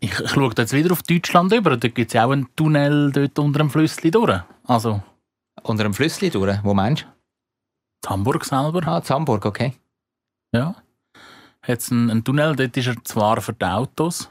ich, 0.00 0.20
ich 0.20 0.30
schaue 0.30 0.52
jetzt 0.56 0.74
wieder 0.74 0.92
auf 0.92 1.02
Deutschland 1.02 1.50
über. 1.52 1.78
Da 1.78 1.88
gibt 1.88 2.10
es 2.10 2.12
ja 2.12 2.26
auch 2.26 2.30
einen 2.30 2.54
Tunnel 2.54 3.10
dort 3.10 3.38
unter 3.38 3.58
dem 3.60 3.70
Flüssli 3.70 4.10
durch. 4.10 4.38
Also, 4.64 5.02
Unter 5.62 5.84
dem 5.84 5.94
Flüssli 5.94 6.28
durch? 6.28 6.58
Wo 6.62 6.74
meinst 6.74 7.06
in 8.04 8.10
Hamburg 8.10 8.44
selber. 8.44 8.80
du? 8.82 8.88
Ah, 8.88 9.02
Hamburg, 9.08 9.46
okay. 9.46 9.72
Ja. 10.52 10.74
Hat 11.66 11.90
einen, 11.90 12.10
einen 12.10 12.24
Tunnel, 12.24 12.56
dort 12.56 12.76
ist 12.76 12.86
er 12.86 13.02
zwar 13.04 13.40
für 13.40 13.54
die 13.54 13.64
Autos, 13.64 14.30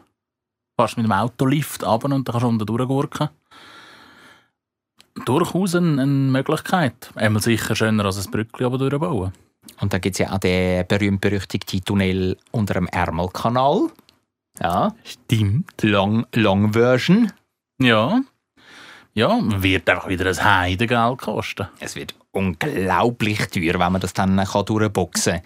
Fast 0.76 0.98
mit 0.98 1.06
dem 1.06 1.12
Autolift 1.12 1.84
runter 1.84 2.06
und 2.06 2.28
dann 2.28 2.34
kannst 2.34 2.44
du 2.44 2.48
unten 2.48 2.66
durchgurken. 2.66 3.30
Durchaus 5.26 5.76
eine, 5.76 6.02
eine 6.02 6.06
Möglichkeit. 6.06 7.12
Einmal 7.14 7.44
sicher 7.44 7.76
schöner 7.76 8.06
als 8.06 8.26
ein 8.26 8.32
Brückli 8.32 8.66
aber 8.66 8.80
durchbauen. 8.80 9.34
Und 9.80 9.94
dann 9.94 10.02
gibt 10.02 10.16
es 10.16 10.20
ja 10.20 10.34
auch 10.34 10.40
den 10.40 10.88
berühmt-berüchtigten 10.88 11.86
Tunnel 11.86 12.38
unter 12.52 12.74
dem 12.74 12.88
Ärmelkanal. 12.88 13.90
Ja, 14.60 14.96
Stimmt. 15.04 15.82
Long, 15.82 16.26
Long 16.34 16.74
Version. 16.74 17.32
Ja. 17.80 18.22
Ja, 19.14 19.40
wird 19.62 19.88
einfach 19.90 20.08
wieder 20.08 20.28
ein 20.28 20.44
Heidengeld 20.44 21.20
kosten. 21.20 21.68
Es 21.80 21.96
wird 21.96 22.16
unglaublich 22.32 23.46
teuer, 23.48 23.80
wenn 23.80 23.92
man 23.92 24.02
das 24.02 24.14
dann 24.14 24.44
kann 24.44 24.66
durchboxen 24.66 25.34
kann. 25.34 25.44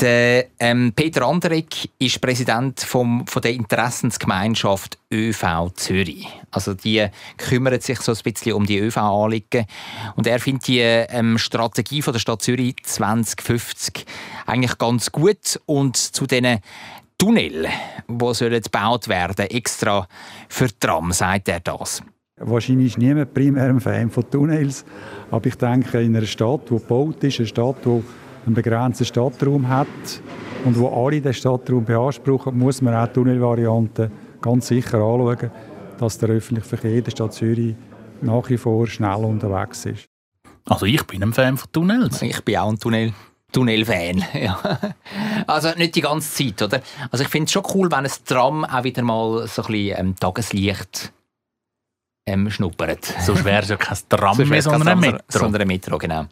Der 0.00 0.46
ähm, 0.58 0.92
Peter 0.96 1.26
Anderegg 1.26 1.88
ist 1.98 2.20
Präsident 2.20 2.80
vom, 2.80 3.26
von 3.26 3.42
der 3.42 3.52
Interessensgemeinschaft 3.52 4.98
ÖV 5.12 5.70
Zürich. 5.74 6.26
Also 6.50 6.74
die 6.74 7.06
kümmert 7.36 7.82
sich 7.82 8.00
so 8.00 8.12
ein 8.12 8.18
bisschen 8.24 8.54
um 8.54 8.66
die 8.66 8.78
ÖV-Anliegen. 8.78 9.66
Und 10.16 10.26
er 10.26 10.40
findet 10.40 10.68
die 10.68 10.80
ähm, 10.80 11.38
Strategie 11.38 12.02
von 12.02 12.12
der 12.12 12.20
Stadt 12.20 12.42
Zürich 12.42 12.76
2050 12.82 14.06
eigentlich 14.46 14.78
ganz 14.78 15.12
gut. 15.12 15.60
Und 15.66 15.96
zu 15.96 16.26
diesen 16.26 16.60
Tunnel, 17.18 17.68
die 18.08 18.34
sollen 18.34 18.62
gebaut 18.62 19.08
werden, 19.08 19.46
extra 19.50 20.08
für 20.48 20.68
Tram, 20.78 21.12
sagt 21.12 21.48
er 21.48 21.60
das. 21.60 22.02
Wahrscheinlich 22.36 22.88
ist 22.88 22.98
niemand 22.98 23.32
primär 23.32 23.68
ein 23.68 23.80
Fan 23.80 24.10
von 24.10 24.28
Tunnels, 24.28 24.84
aber 25.30 25.46
ich 25.46 25.54
denke, 25.54 26.02
in 26.02 26.16
einer 26.16 26.26
Stadt, 26.26 26.62
die 26.68 26.74
gebaut 26.74 27.22
ist, 27.22 27.38
eine 27.38 27.46
Stadt, 27.46 27.76
die 27.84 28.02
einen 28.46 28.54
begrenzten 28.54 29.04
Stadtraum 29.04 29.68
hat 29.68 29.86
und 30.64 30.78
wo 30.78 30.88
alle 30.88 31.20
den 31.20 31.34
Stadtraum 31.34 31.84
beanspruchen, 31.84 32.56
muss 32.58 32.82
man 32.82 32.94
auch 32.94 33.12
Tunnelvarianten 33.12 34.10
ganz 34.40 34.68
sicher 34.68 34.98
anschauen, 34.98 35.50
dass 35.98 36.18
der 36.18 36.30
öffentliche 36.30 36.68
Verkehr 36.68 36.96
in 36.96 37.04
der 37.04 37.10
Stadt 37.10 37.32
Zürich 37.32 37.74
nach 38.20 38.48
wie 38.48 38.58
vor 38.58 38.86
schnell 38.86 39.24
unterwegs 39.24 39.86
ist. 39.86 40.06
Also 40.66 40.86
ich 40.86 41.02
bin 41.04 41.22
ein 41.22 41.32
Fan 41.32 41.56
von 41.56 41.70
Tunnels. 41.72 42.22
Ich 42.22 42.42
bin 42.42 42.56
auch 42.56 42.70
ein 42.70 42.78
Tunnel. 42.78 43.12
Tunnel-Fan. 43.52 44.24
Ja. 44.34 44.58
Also 45.46 45.70
nicht 45.76 45.94
die 45.94 46.00
ganze 46.00 46.30
Zeit, 46.30 46.60
oder? 46.62 46.82
Also 47.10 47.24
ich 47.24 47.30
finde 47.30 47.46
es 47.46 47.52
schon 47.52 47.62
cool, 47.74 47.90
wenn 47.90 48.04
ein 48.04 48.10
Tram 48.24 48.64
auch 48.64 48.84
wieder 48.84 49.02
mal 49.02 49.46
so 49.46 49.62
ein 49.62 49.72
bisschen 49.72 49.98
ähm, 49.98 50.16
Tageslicht 50.16 51.12
ähm, 52.26 52.50
schnuppert. 52.50 53.04
So 53.20 53.36
schwer 53.36 53.60
ist 53.60 53.70
ja 53.70 53.76
kein 53.76 53.98
Tram 54.08 54.36
mehr, 54.48 54.62
sondern 54.62 54.88
ein 54.88 55.00
Metro. 55.00 55.18
Sondern 55.28 55.62
ein 55.62 55.68
Metro, 55.68 55.98
genau. 55.98 56.26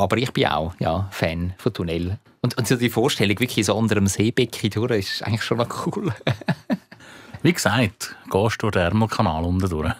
Aber 0.00 0.16
ich 0.16 0.32
bin 0.32 0.46
auch 0.46 0.74
ja, 0.78 1.08
Fan 1.10 1.52
von 1.58 1.74
Tunnel. 1.74 2.18
Und, 2.40 2.56
und 2.56 2.66
so 2.66 2.76
die 2.76 2.88
Vorstellung, 2.88 3.38
wirklich 3.38 3.66
so 3.66 3.74
unter 3.74 3.94
dem 3.94 4.06
Seebecken 4.06 4.70
durch, 4.70 4.90
ist 4.92 5.22
eigentlich 5.22 5.42
schon 5.42 5.58
noch 5.58 5.86
cool. 5.86 6.14
Wie 7.42 7.52
gesagt, 7.52 8.16
gehst 8.30 8.62
du 8.62 8.70
durch 8.70 8.72
den 8.72 8.82
Ärmelkanal 8.82 9.44
unten 9.44 9.68
durch. 9.68 9.92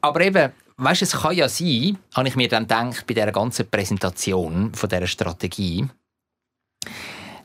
Aber 0.00 0.20
eben, 0.20 0.52
weißt, 0.76 1.02
es 1.02 1.12
kann 1.12 1.36
ja 1.36 1.48
sein, 1.48 1.98
habe 2.14 2.28
ich 2.28 2.36
mir 2.36 2.48
dann 2.48 2.64
gedacht, 2.64 3.06
bei 3.06 3.14
dieser 3.14 3.32
ganzen 3.32 3.68
Präsentation 3.68 4.74
von 4.74 4.88
dieser 4.88 5.06
Strategie, 5.06 5.86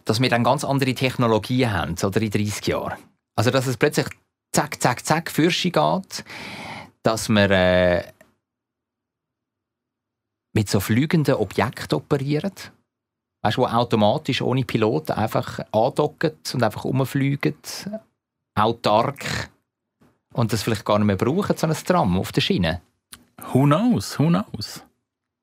dass 0.05 0.21
wir 0.21 0.29
dann 0.29 0.43
ganz 0.43 0.63
andere 0.63 0.93
Technologien 0.93 1.71
haben, 1.71 1.95
oder 2.01 2.21
in 2.21 2.31
30 2.31 2.67
Jahren. 2.67 2.93
Also, 3.35 3.51
dass 3.51 3.67
es 3.67 3.77
plötzlich 3.77 4.07
zack, 4.51 4.81
zack, 4.81 5.05
zack, 5.05 5.31
Fürsche 5.31 5.71
geht, 5.71 6.23
dass 7.03 7.27
wir 7.29 7.49
äh, 7.51 8.03
mit 10.53 10.69
so 10.69 10.79
fliegenden 10.79 11.35
Objekten 11.35 11.97
operieren. 11.97 12.53
Weißt 13.41 13.57
du, 13.57 13.61
wo 13.61 13.65
automatisch 13.65 14.41
ohne 14.41 14.63
Pilot 14.63 15.11
einfach 15.11 15.59
andocken 15.71 16.31
und 16.53 16.63
einfach 16.63 16.85
rumfliegen. 16.85 17.55
Autark. 18.55 19.49
Und 20.33 20.53
das 20.53 20.63
vielleicht 20.63 20.85
gar 20.85 20.97
nicht 20.99 21.07
mehr 21.07 21.17
brauchen, 21.17 21.57
so 21.57 21.67
ein 21.67 21.73
Tram 21.73 22.17
auf 22.17 22.31
der 22.31 22.41
Schiene. 22.41 22.81
Who 23.51 23.63
knows, 23.63 24.17
who 24.17 24.27
knows. 24.27 24.83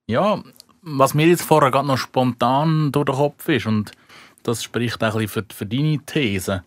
Ja, 0.09 0.43
was 0.83 1.15
mir 1.15 1.27
jetzt 1.27 1.43
vorher 1.43 1.71
gerade 1.71 1.87
noch 1.87 1.99
spontan 1.99 2.91
durch 2.91 3.07
den 3.07 3.15
Kopf 3.15 3.49
ist, 3.49 3.67
und 3.67 3.93
das 4.43 4.63
spricht 4.63 5.03
auch 5.05 5.15
ein 5.15 5.21
bisschen 5.21 5.45
für, 5.49 5.55
für 5.55 5.67
deine 5.67 5.99
These, 5.99 6.65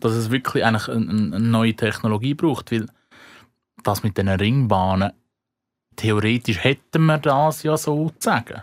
dass 0.00 0.12
es 0.12 0.30
wirklich 0.30 0.64
eigentlich 0.64 0.88
eine, 0.88 1.10
eine 1.10 1.40
neue 1.40 1.74
Technologie 1.74 2.34
braucht, 2.34 2.70
weil 2.70 2.86
das 3.82 4.02
mit 4.02 4.18
den 4.18 4.28
Ringbahnen, 4.28 5.12
theoretisch 5.96 6.62
hätten 6.62 7.06
wir 7.06 7.18
das 7.18 7.62
ja 7.62 7.76
sozusagen. 7.76 8.62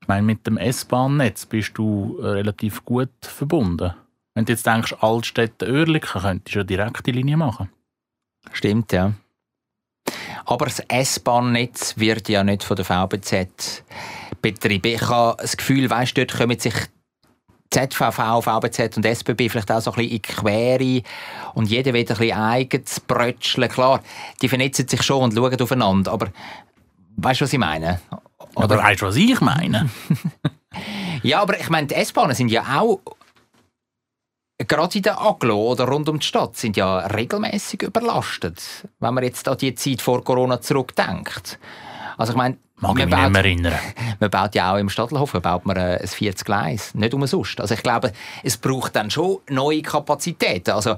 Ich 0.00 0.08
meine, 0.08 0.22
mit 0.22 0.46
dem 0.46 0.58
S-Bahn-Netz 0.58 1.46
bist 1.46 1.72
du 1.78 2.18
äh, 2.20 2.26
relativ 2.26 2.84
gut 2.84 3.10
verbunden. 3.22 3.94
Wenn 4.34 4.44
du 4.44 4.52
jetzt 4.52 4.66
denkst, 4.66 4.94
Altstädte, 5.00 5.66
Oerlikon, 5.66 6.22
könntest 6.22 6.54
du 6.54 6.58
ja 6.58 6.64
direkte 6.64 7.10
Linie 7.10 7.36
machen. 7.36 7.70
Stimmt, 8.52 8.92
ja. 8.92 9.14
Aber 10.44 10.66
das 10.66 10.80
S-Bahn-Netz 10.80 11.96
wird 11.98 12.28
ja 12.28 12.44
nicht 12.44 12.64
von 12.64 12.76
der 12.76 12.84
VBZ 12.84 13.84
betrieben. 14.42 14.88
Ich 14.94 15.08
habe 15.08 15.40
das 15.40 15.56
Gefühl, 15.56 15.88
weißt, 15.88 16.18
dort 16.18 16.36
kommen 16.36 16.58
sich 16.58 16.74
ZVV, 17.74 18.40
VBZ 18.40 18.96
und 18.96 19.04
SBB 19.04 19.48
vielleicht 19.48 19.72
auch 19.72 19.80
so 19.80 19.90
ein 19.90 19.96
bisschen 19.96 20.12
in 20.12 20.22
die 20.22 20.22
Quere 20.22 21.02
und 21.54 21.66
jeder 21.66 21.92
will 21.92 22.02
ein 22.02 22.06
bisschen 22.06 22.38
eigenes 22.38 23.00
Brötscheln. 23.00 23.68
Klar, 23.68 24.00
die 24.40 24.48
vernetzen 24.48 24.86
sich 24.86 25.02
schon 25.02 25.22
und 25.22 25.34
schauen 25.34 25.60
aufeinander, 25.60 26.12
aber 26.12 26.28
weißt 27.16 27.40
du, 27.40 27.44
was 27.44 27.52
ich 27.52 27.58
meine? 27.58 28.00
Oder 28.54 28.78
weißt 28.78 29.02
du, 29.02 29.06
was 29.06 29.16
ich 29.16 29.40
meine? 29.40 29.90
Ja, 31.22 31.40
aber 31.40 31.58
ich 31.58 31.70
meine, 31.70 31.86
die 31.86 31.94
S-Bahnen 31.94 32.34
sind 32.34 32.48
ja 32.50 32.80
auch 32.80 32.98
gerade 34.58 34.96
in 34.96 35.02
der 35.02 35.20
Aglo 35.20 35.70
oder 35.70 35.84
rund 35.84 36.08
um 36.08 36.18
die 36.18 36.26
Stadt 36.26 36.56
sind 36.56 36.76
ja 36.76 36.98
regelmäßig 36.98 37.82
überlastet, 37.82 38.60
wenn 38.98 39.14
man 39.14 39.24
jetzt 39.24 39.48
an 39.48 39.56
die 39.56 39.74
Zeit 39.74 40.02
vor 40.02 40.24
Corona 40.24 40.60
zurückdenkt. 40.60 41.58
Also 42.18 42.32
ich 42.32 42.36
meine, 42.36 42.58
Mag 42.76 42.98
ich 42.98 43.06
man 43.06 43.08
mich 43.08 43.14
nicht 43.14 43.22
baut, 43.22 43.32
mehr 43.32 43.44
erinnern. 43.44 43.78
man 44.20 44.30
baut 44.30 44.54
ja 44.54 44.72
auch 44.72 44.78
im 44.78 44.88
Stadthofen 44.88 45.40
baut 45.40 45.64
man 45.64 45.76
äh, 45.76 45.98
ein 46.00 46.08
viertes 46.08 46.44
Gleis, 46.44 46.94
nicht 46.94 47.14
umsonst. 47.14 47.60
Also 47.60 47.74
ich 47.74 47.82
glaube, 47.82 48.12
es 48.42 48.56
braucht 48.56 48.96
dann 48.96 49.10
schon 49.10 49.38
neue 49.48 49.82
Kapazitäten. 49.82 50.72
Also 50.72 50.96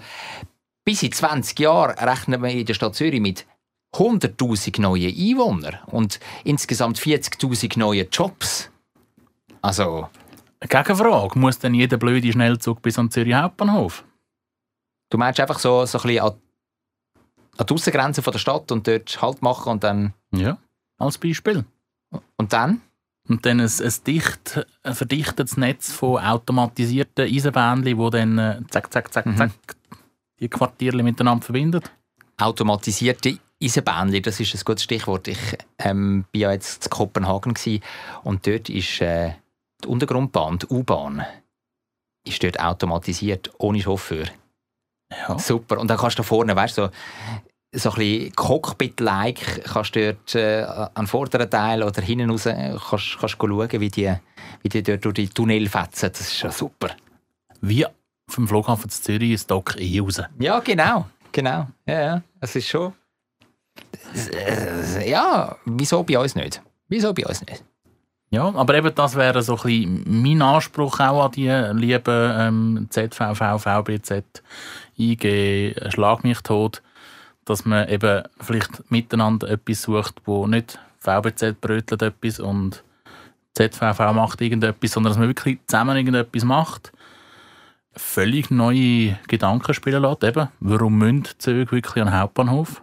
bis 0.84 1.02
in 1.02 1.12
20 1.12 1.58
Jahren 1.58 1.98
rechnen 1.98 2.42
wir 2.42 2.50
in 2.50 2.64
der 2.64 2.74
Stadt 2.74 2.94
Zürich 2.94 3.20
mit 3.20 3.46
100'000 3.94 4.80
neuen 4.80 5.14
Einwohnern 5.14 5.78
und 5.86 6.20
insgesamt 6.44 6.98
40'000 6.98 7.78
neue 7.78 8.02
Jobs. 8.02 8.70
Also 9.62 10.08
Gegenfrage, 10.60 11.38
muss 11.38 11.58
denn 11.58 11.74
jeder 11.74 11.96
blöde 11.96 12.32
Schnellzug 12.32 12.82
bis 12.82 12.98
an 12.98 13.10
Zürich 13.10 13.34
Hauptbahnhof? 13.34 14.04
Du 15.10 15.18
meinst 15.18 15.40
einfach 15.40 15.58
so, 15.58 15.84
so 15.84 15.98
ein 15.98 16.02
bisschen 16.02 16.24
an, 16.24 16.32
an 17.58 17.66
die 17.66 17.74
Aussengrenze 17.74 18.22
von 18.22 18.32
der 18.32 18.38
Stadt 18.38 18.72
und 18.72 18.86
dort 18.86 19.20
Halt 19.20 19.42
machen 19.42 19.72
und 19.72 19.84
dann... 19.84 20.14
Ja, 20.32 20.58
als 20.98 21.18
Beispiel. 21.18 21.64
Und 22.36 22.52
dann? 22.52 22.80
Und 23.28 23.44
dann 23.44 23.60
ein, 23.60 23.66
ein, 23.66 23.94
dicht, 24.06 24.66
ein 24.82 24.94
verdichtetes 24.94 25.56
Netz 25.56 25.92
von 25.92 26.22
automatisierten 26.22 27.26
Eisenbähnchen, 27.26 27.98
die 27.98 28.10
dann 28.10 28.38
äh, 28.38 28.60
zack, 28.70 28.92
zack, 28.92 29.12
zack, 29.12 29.26
Mhm. 29.26 29.36
zack 29.36 29.50
die 30.38 30.48
Quartiere 30.48 31.02
miteinander 31.02 31.44
verbindet. 31.44 31.90
Automatisierte 32.36 33.38
Eisenbähnchen, 33.60 34.22
das 34.22 34.38
ist 34.38 34.54
ein 34.54 34.60
gutes 34.64 34.84
Stichwort. 34.84 35.26
Ich 35.28 35.38
ähm, 35.78 36.24
bin 36.30 36.42
ja 36.42 36.52
jetzt 36.52 36.84
in 36.86 36.90
Kopenhagen 36.90 37.54
und 38.22 38.46
dort 38.46 38.68
ist 38.68 39.00
äh, 39.00 39.32
die 39.82 39.88
Untergrundbahn, 39.88 40.58
die 40.58 40.66
U-Bahn, 40.66 41.24
ist 42.24 42.42
dort 42.42 42.60
automatisiert, 42.60 43.50
ohne 43.58 43.80
Chauffeur. 43.80 44.26
Ja. 45.10 45.38
Super. 45.38 45.78
Und 45.78 45.88
dann 45.88 45.98
kannst 45.98 46.18
du 46.18 46.22
da 46.22 46.26
vorne, 46.26 46.54
weißt 46.54 46.78
du, 46.78 46.86
so, 46.86 46.90
so 47.72 47.90
ein 47.90 47.96
bisschen 47.96 48.32
Cockpit-like, 48.36 49.64
kannst 49.64 49.96
du 49.96 50.14
dort 50.14 50.34
äh, 50.34 50.62
an 50.62 50.90
den 50.96 51.06
vorderen 51.06 51.50
Teil 51.50 51.82
oder 51.82 52.00
hinten 52.02 52.30
raus, 52.30 52.46
äh, 52.46 52.74
kannst, 52.88 53.18
kannst 53.18 53.36
schauen, 53.38 53.70
wie 53.72 53.88
die, 53.90 54.14
wie 54.62 54.68
die 54.68 54.82
dort 54.82 55.04
durch 55.04 55.14
die 55.14 55.28
Tunnel 55.28 55.68
fetzen. 55.68 56.10
Das 56.12 56.20
ist 56.20 56.36
schon 56.38 56.50
super. 56.50 56.90
Wie 57.60 57.86
vom 58.28 58.48
Flughafen 58.48 58.90
zu 58.90 59.02
Zürich 59.02 59.32
ist 59.32 59.50
Dock 59.50 59.76
eh 59.78 60.00
raus. 60.00 60.20
Ja, 60.38 60.60
genau. 60.60 61.06
Genau. 61.32 61.66
Ja, 61.86 62.00
ja. 62.00 62.22
Es 62.40 62.56
ist 62.56 62.68
schon. 62.68 62.92
Äh, 64.32 65.10
Ja, 65.10 65.56
wieso 65.64 66.02
bei 66.02 66.18
uns 66.18 66.34
nicht? 66.34 66.62
Wieso 66.88 67.12
bei 67.12 67.26
uns 67.26 67.44
nicht? 67.46 67.62
Ja, 68.30 68.52
aber 68.54 68.74
eben 68.74 68.94
das 68.94 69.14
wäre 69.14 69.42
so 69.42 69.56
ein 69.56 69.62
bisschen 69.62 70.22
mein 70.22 70.42
Anspruch 70.42 70.98
auch 70.98 71.26
an 71.26 71.32
die 71.32 71.48
lieben 71.48 72.32
ähm, 72.36 72.86
ZVV, 72.90 73.58
VBZ, 73.58 74.42
IG, 74.98 75.74
Schlag 75.90 76.24
mich 76.24 76.40
tot, 76.40 76.82
dass 77.46 77.64
man 77.64 77.88
eben 77.88 78.24
vielleicht 78.40 78.90
miteinander 78.90 79.48
etwas 79.48 79.82
sucht, 79.82 80.20
wo 80.26 80.46
nicht 80.46 80.78
VBZ 80.98 81.60
brötelt 81.60 82.02
etwas 82.02 82.40
und 82.40 82.84
ZVV 83.54 84.12
macht 84.12 84.42
irgendetwas, 84.42 84.92
sondern 84.92 85.12
dass 85.12 85.18
man 85.18 85.28
wirklich 85.28 85.58
zusammen 85.66 85.96
irgendetwas 85.96 86.44
macht, 86.44 86.92
völlig 87.92 88.50
neue 88.50 89.18
Gedanken 89.28 89.72
spielen 89.72 90.02
lässt. 90.02 90.24
Eben, 90.24 90.48
warum 90.60 90.98
müssen 90.98 91.24
Züge 91.38 91.72
wirklich 91.72 92.02
an 92.02 92.10
den 92.10 92.20
Hauptbahnhof? 92.20 92.82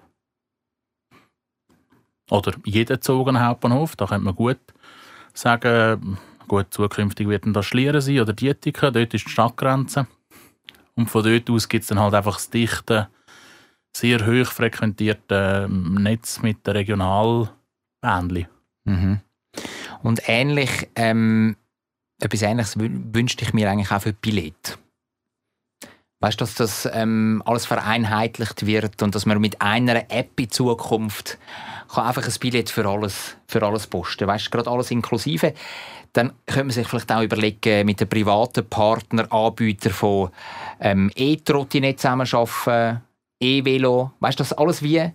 Oder 2.31 2.53
jeder 2.63 2.99
Zug 3.01 3.27
an 3.27 3.35
den 3.35 3.43
Hauptbahnhof, 3.43 3.95
da 3.95 4.07
könnte 4.07 4.25
man 4.25 4.35
gut 4.35 4.59
sagen, 5.33 6.17
gut, 6.47 6.67
zukünftig 6.73 7.27
wird 7.27 7.43
das 7.47 7.65
Schlieren 7.65 8.01
sein 8.01 8.21
oder 8.21 8.33
Dietiken, 8.33 8.93
dort 8.93 9.13
ist 9.13 9.25
die 9.25 9.29
Stadtgrenze. 9.29 10.07
Und 10.95 11.09
von 11.09 11.23
dort 11.23 11.49
aus 11.49 11.67
gibt 11.67 11.83
es 11.83 11.89
dann 11.89 11.99
halt 11.99 12.13
einfach 12.13 12.35
das 12.35 12.49
dichte, 12.49 13.09
sehr 13.95 14.25
hoch 14.25 14.51
frequentierte 14.51 15.65
ähm, 15.65 15.95
Netz 15.95 16.41
mit 16.41 16.65
den 16.65 16.75
Regionalbändchen. 16.75 18.47
Mhm. 18.85 19.19
Und 20.01 20.27
ähnlich, 20.27 20.89
ähm, 20.95 21.55
etwas 22.21 22.41
Ähnliches 22.41 22.77
wün- 22.77 23.13
wünschte 23.13 23.45
ich 23.45 23.53
mir 23.53 23.69
eigentlich 23.69 23.91
auch 23.91 24.01
für 24.01 24.13
Billett. 24.13 24.77
Weißt 26.21 26.39
du, 26.39 26.45
dass 26.45 26.55
das 26.55 26.89
ähm, 26.93 27.43
alles 27.45 27.65
vereinheitlicht 27.65 28.65
wird 28.65 29.01
und 29.01 29.13
dass 29.13 29.25
man 29.25 29.39
mit 29.41 29.61
einer 29.61 30.09
App 30.09 30.39
in 30.39 30.49
Zukunft 30.49 31.37
kann 31.93 32.07
einfach 32.07 32.25
ein 32.25 32.33
Billett 32.39 32.69
für 32.69 32.87
alles, 32.87 33.37
für 33.47 33.61
alles 33.61 33.87
posten. 33.87 34.27
Weißt 34.27 34.47
du, 34.47 34.49
gerade 34.49 34.69
alles 34.69 34.89
inklusive. 34.89 35.53
Dann 36.13 36.31
könnte 36.45 36.63
man 36.63 36.71
sich 36.71 36.87
vielleicht 36.87 37.11
auch 37.11 37.21
überlegen, 37.21 37.85
mit 37.85 37.99
einem 37.99 38.09
privaten 38.09 38.67
Partner, 38.67 39.31
Anbieter 39.31 39.89
von 39.89 40.29
ähm, 40.79 41.11
E-Trottinett 41.13 41.99
zusammenarbeiten, 41.99 43.01
E-Velo. 43.43 44.11
Weißt 44.19 44.39
du, 44.39 44.43
dass 44.43 44.53
alles 44.53 44.81
wie, 44.81 45.11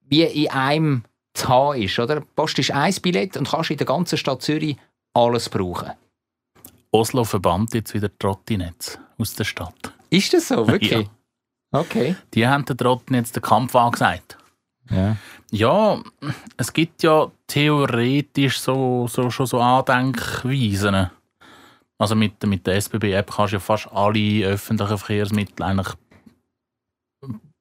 wie 0.00 0.22
in 0.22 0.50
einem 0.50 1.04
zu 1.34 1.48
haben 1.48 1.82
ist, 1.82 1.98
oder? 1.98 2.20
Post 2.20 2.58
ist 2.58 2.70
ein 2.70 2.94
Billett 3.02 3.36
und 3.36 3.48
kannst 3.48 3.70
in 3.70 3.76
der 3.76 3.86
ganzen 3.86 4.18
Stadt 4.18 4.42
Zürich 4.42 4.76
alles 5.14 5.48
brauchen. 5.48 5.90
Oslo 6.90 7.24
verbannt 7.24 7.74
jetzt 7.74 7.92
wieder 7.92 8.10
Trottinetz 8.18 8.98
aus 9.18 9.34
der 9.34 9.44
Stadt. 9.44 9.92
Ist 10.10 10.32
das 10.32 10.48
so, 10.48 10.66
wirklich? 10.66 11.08
Ja. 11.72 11.80
Okay. 11.80 12.14
Die 12.34 12.46
haben 12.46 12.64
den 12.64 12.76
Trottinetz 12.76 13.32
den 13.32 13.42
Kampf 13.42 13.74
angesagt. 13.74 14.38
Ja. 14.90 15.16
Ja, 15.50 16.00
es 16.56 16.72
gibt 16.72 17.02
ja 17.02 17.32
theoretisch 17.48 18.60
so, 18.60 19.08
so, 19.08 19.28
schon 19.28 19.46
so 19.46 19.60
Andenkweisen. 19.60 21.10
Also 21.98 22.14
mit, 22.14 22.40
mit 22.46 22.64
der 22.66 22.76
SBB-App 22.76 23.30
kannst 23.32 23.52
du 23.52 23.56
ja 23.56 23.60
fast 23.60 23.88
alle 23.92 24.46
öffentlichen 24.46 24.98
Verkehrsmittel 24.98 25.64
eigentlich 25.64 25.88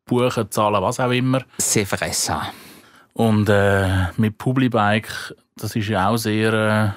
buchen, 0.05 0.51
zahlen, 0.51 0.81
was 0.81 0.99
auch 0.99 1.11
immer. 1.11 1.43
C'est 1.57 1.85
vrai 1.85 2.11
ça. 2.11 2.41
Und 3.13 3.47
äh, 3.49 4.07
mit 4.17 4.37
Publibike, 4.37 5.35
das 5.55 5.75
ist 5.75 5.87
ja 5.87 6.09
auch 6.09 6.17
sehr, 6.17 6.53
äh, 6.53 6.89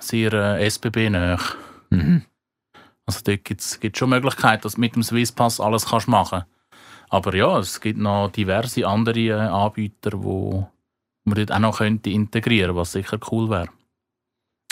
sehr 0.00 0.32
äh, 0.32 0.66
SBB-näher. 0.66 1.38
Mhm. 1.90 2.22
Also 3.06 3.20
dort 3.24 3.44
gibt 3.44 3.60
es 3.60 3.78
schon 3.94 4.10
Möglichkeiten, 4.10 4.62
dass 4.62 4.74
du 4.74 4.80
mit 4.80 4.96
dem 4.96 5.04
Swisspass 5.04 5.60
alles 5.60 5.86
kannst 5.86 6.08
machen 6.08 6.44
Aber 7.08 7.34
ja, 7.36 7.58
es 7.58 7.80
gibt 7.80 8.00
noch 8.00 8.30
diverse 8.30 8.86
andere 8.86 9.20
äh, 9.20 9.32
Anbieter, 9.32 10.10
wo 10.14 10.68
man 11.24 11.36
dort 11.36 11.52
auch 11.52 11.58
noch 11.58 11.78
könnte 11.78 12.10
integrieren 12.10 12.74
was 12.74 12.92
sicher 12.92 13.18
cool 13.30 13.48
wäre. 13.48 13.68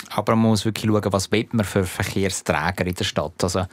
Aber 0.09 0.35
man 0.35 0.49
muss 0.49 0.65
wirklich 0.65 0.91
schauen, 0.91 1.13
was 1.13 1.31
will 1.31 1.47
man 1.51 1.65
für 1.65 1.85
Verkehrsträger 1.85 2.85
in 2.85 2.95
der 2.95 3.03
Stadt. 3.05 3.43
Also, 3.43 3.65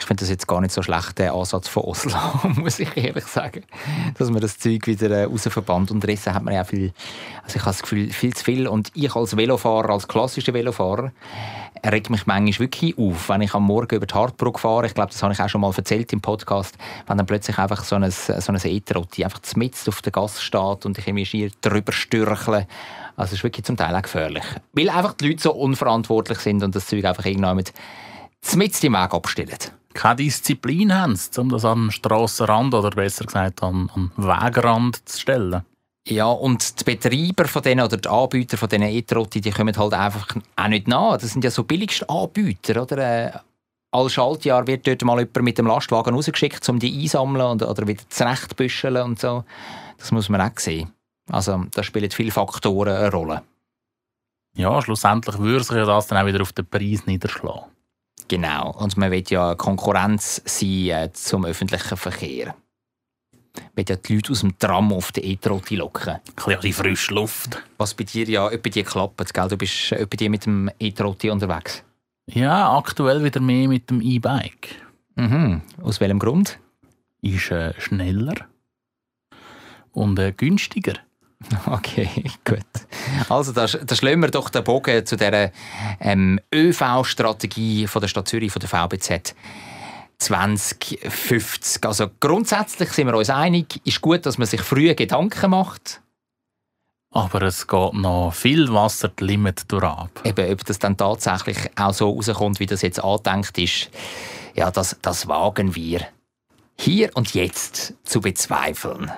ich 0.00 0.06
finde 0.06 0.20
das 0.20 0.30
jetzt 0.30 0.48
gar 0.48 0.60
nicht 0.62 0.72
so 0.72 0.82
schlecht, 0.82 1.18
der 1.18 1.34
Ansatz 1.34 1.68
von 1.68 1.84
Oslo, 1.84 2.18
muss 2.56 2.78
ich 2.78 2.96
ehrlich 2.96 3.26
sagen. 3.26 3.64
Dass 4.18 4.30
man 4.30 4.40
das 4.40 4.58
Zeug 4.58 4.86
wieder 4.86 5.10
äh, 5.10 5.24
rausverbannt. 5.24 5.90
Und 5.90 6.06
Rissen 6.06 6.32
hat 6.32 6.42
man 6.42 6.54
ja 6.54 6.64
viel, 6.64 6.92
also 7.44 7.56
ich 7.56 7.62
habe 7.62 7.70
das 7.70 7.82
Gefühl, 7.82 8.10
viel 8.10 8.34
zu 8.34 8.44
viel. 8.44 8.66
Und 8.66 8.90
ich 8.94 9.14
als 9.14 9.36
Velofahrer, 9.36 9.90
als 9.90 10.08
klassischer 10.08 10.54
Velofahrer, 10.54 11.12
regt 11.84 12.08
mich 12.08 12.26
manchmal 12.26 12.66
wirklich 12.66 12.96
auf, 12.96 13.28
wenn 13.28 13.42
ich 13.42 13.54
am 13.54 13.64
Morgen 13.64 13.94
über 13.94 14.06
die 14.06 14.14
Hartbrücke 14.14 14.58
fahre. 14.58 14.86
Ich 14.86 14.94
glaube, 14.94 15.12
das 15.12 15.22
habe 15.22 15.34
ich 15.34 15.40
auch 15.40 15.48
schon 15.48 15.60
mal 15.60 15.72
erzählt 15.76 16.12
im 16.14 16.22
Podcast, 16.22 16.76
wenn 17.06 17.18
dann 17.18 17.26
plötzlich 17.26 17.58
einfach 17.58 17.84
so 17.84 17.96
ein, 17.96 18.10
so 18.10 18.32
ein 18.32 18.58
E-Trotti 18.62 19.24
einfach 19.24 19.40
mitten 19.56 19.88
auf 19.88 20.00
der 20.00 20.12
Gasse 20.12 20.40
steht 20.40 20.86
und 20.86 20.96
ich 20.96 21.06
irgendwie 21.06 21.26
schier 21.26 21.50
drüber 21.60 21.92
stürchle. 21.92 22.66
Also 23.16 23.32
es 23.32 23.32
ist 23.34 23.44
wirklich 23.44 23.66
zum 23.66 23.76
Teil 23.76 23.94
auch 23.94 24.02
gefährlich. 24.02 24.44
Weil 24.72 24.88
einfach 24.88 25.12
die 25.12 25.28
Leute 25.28 25.42
so 25.42 25.52
unverantwortlich 25.52 26.38
sind 26.38 26.62
und 26.62 26.74
das 26.74 26.86
Zeug 26.86 27.04
einfach 27.04 27.26
irgendwann 27.26 27.56
mit 27.56 27.74
mitten 28.56 28.86
im 28.86 28.92
Weg 28.94 29.14
abstellen. 29.14 29.58
Keine 29.92 30.16
Disziplin 30.16 30.94
haben 30.94 31.16
sie, 31.16 31.40
um 31.40 31.48
das 31.48 31.64
am 31.64 31.90
Strassenrand 31.90 32.74
oder 32.74 32.90
besser 32.90 33.24
gesagt 33.24 33.62
am, 33.62 33.90
am 33.94 34.12
Wegrand 34.16 35.08
zu 35.08 35.20
stellen. 35.20 35.64
Ja, 36.06 36.26
und 36.26 36.80
die 36.80 36.84
Betreiber 36.84 37.46
von 37.46 37.62
denen 37.62 37.84
oder 37.84 37.96
die 37.96 38.08
Anbieter 38.08 38.56
von 38.56 38.68
diesen 38.68 38.84
E-Trotti, 38.84 39.40
die 39.40 39.50
kommen 39.50 39.76
halt 39.76 39.92
einfach 39.92 40.34
auch 40.56 40.68
nicht 40.68 40.88
nach. 40.88 41.18
Das 41.18 41.30
sind 41.30 41.44
ja 41.44 41.50
so 41.50 41.64
billigste 41.64 42.08
Anbieter, 42.08 42.82
oder? 42.82 42.98
Äh, 42.98 43.32
Als 43.92 44.12
Schaltjahr 44.12 44.66
wird 44.66 44.86
dort 44.86 45.02
mal 45.02 45.18
jemand 45.18 45.42
mit 45.42 45.58
dem 45.58 45.66
Lastwagen 45.66 46.14
rausgeschickt, 46.14 46.66
um 46.68 46.78
die 46.78 47.02
einsammeln 47.02 47.46
und, 47.46 47.62
oder 47.62 47.86
wieder 47.86 48.02
zurechtbüscheln 48.08 49.02
und 49.02 49.20
so. 49.20 49.44
Das 49.98 50.10
muss 50.12 50.28
man 50.28 50.40
auch 50.40 50.58
sehen. 50.58 50.92
Also 51.30 51.64
da 51.74 51.82
spielen 51.82 52.10
viele 52.10 52.30
Faktoren 52.30 52.94
eine 52.96 53.10
Rolle. 53.12 53.42
Ja, 54.54 54.80
schlussendlich 54.80 55.38
würde 55.38 55.64
sich 55.64 55.76
ja 55.76 55.84
das 55.84 56.06
dann 56.06 56.18
auch 56.18 56.26
wieder 56.26 56.40
auf 56.40 56.52
den 56.52 56.66
Preis 56.66 57.06
niederschlagen. 57.06 57.70
Genau. 58.30 58.70
Und 58.78 58.96
man 58.96 59.10
will 59.10 59.24
ja 59.28 59.56
Konkurrenz 59.56 60.40
sein 60.44 60.88
äh, 60.90 61.12
zum 61.12 61.44
öffentlichen 61.44 61.96
Verkehr. 61.96 62.54
Man 63.56 63.70
will 63.74 63.84
ja 63.88 63.96
die 63.96 64.14
Leute 64.14 64.30
aus 64.30 64.40
dem 64.40 64.56
Tram 64.56 64.92
auf 64.92 65.10
die 65.10 65.32
E-Trotti 65.32 65.74
locken. 65.74 66.14
Ein 66.14 66.20
bisschen 66.36 66.60
die 66.60 66.72
frische 66.72 67.12
Luft. 67.12 67.60
Was 67.76 67.92
bei 67.92 68.04
dir 68.04 68.28
ja 68.28 68.48
etwa 68.48 68.70
die 68.70 68.84
klappt, 68.84 69.34
gell? 69.34 69.48
Du 69.48 69.56
bist 69.56 69.90
etwa 69.90 70.16
die 70.16 70.28
mit 70.28 70.46
dem 70.46 70.70
E-Trotti 70.78 71.28
unterwegs. 71.28 71.82
Ja, 72.26 72.78
aktuell 72.78 73.24
wieder 73.24 73.40
mehr 73.40 73.66
mit 73.66 73.90
dem 73.90 74.00
E-Bike. 74.00 74.76
Mhm. 75.16 75.62
Aus 75.82 75.98
welchem 75.98 76.20
Grund? 76.20 76.60
Ist 77.22 77.50
äh, 77.50 77.74
schneller 77.80 78.46
und 79.90 80.20
äh, 80.20 80.30
günstiger. 80.30 80.94
Okay, 81.66 82.24
gut. 82.44 82.60
Also, 83.28 83.52
da, 83.52 83.66
da 83.66 83.94
schlagen 83.94 84.20
wir 84.20 84.30
doch 84.30 84.50
den 84.50 84.62
Bogen 84.62 85.04
zu 85.06 85.16
dieser 85.16 85.50
ähm, 86.00 86.40
ÖV-Strategie 86.54 87.86
von 87.86 88.00
der 88.00 88.08
Stadt 88.08 88.28
Zürich, 88.28 88.52
von 88.52 88.60
der 88.60 88.68
VBZ 88.68 89.34
2050. 90.20 91.84
Also 91.86 92.08
grundsätzlich 92.20 92.90
sind 92.90 93.06
wir 93.06 93.16
uns 93.16 93.30
einig, 93.30 93.80
ist 93.84 94.00
gut, 94.00 94.26
dass 94.26 94.38
man 94.38 94.46
sich 94.46 94.60
früh 94.60 94.94
Gedanken 94.94 95.50
macht. 95.50 96.02
Aber 97.12 97.42
es 97.42 97.66
geht 97.66 97.94
noch 97.94 98.32
viel 98.32 98.72
Wasser 98.72 99.08
die 99.08 99.24
Limit 99.24 99.64
durch 99.72 99.82
ab. 99.82 100.20
Eben, 100.24 100.52
ob 100.52 100.64
das 100.64 100.78
dann 100.78 100.96
tatsächlich 100.96 101.56
auch 101.74 101.92
so 101.92 102.10
rauskommt, 102.10 102.60
wie 102.60 102.66
das 102.66 102.82
jetzt 102.82 103.02
angedenkt 103.02 103.58
ist, 103.58 103.90
ja, 104.54 104.70
das, 104.70 104.96
das 105.02 105.26
wagen 105.26 105.74
wir 105.74 106.06
hier 106.78 107.10
und 107.14 107.34
jetzt 107.34 107.94
zu 108.04 108.20
bezweifeln. 108.20 109.10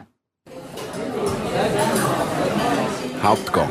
Hauptgang. 3.23 3.69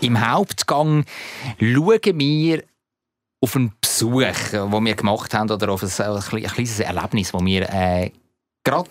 Im 0.00 0.30
Hauptgang 0.30 1.04
schauen 1.58 2.18
wir 2.18 2.62
auf 3.40 3.56
einen 3.56 3.72
Besuch, 3.80 4.50
den 4.52 4.84
wir 4.84 4.94
gemacht 4.94 5.34
haben, 5.34 5.50
oder 5.50 5.70
auf 5.70 5.82
ein, 5.82 5.90
ein 6.06 6.42
kleines 6.42 6.80
Erlebnis, 6.80 7.32
das 7.32 7.44
wir 7.44 7.68
äh, 7.70 8.12
gerade 8.64 8.90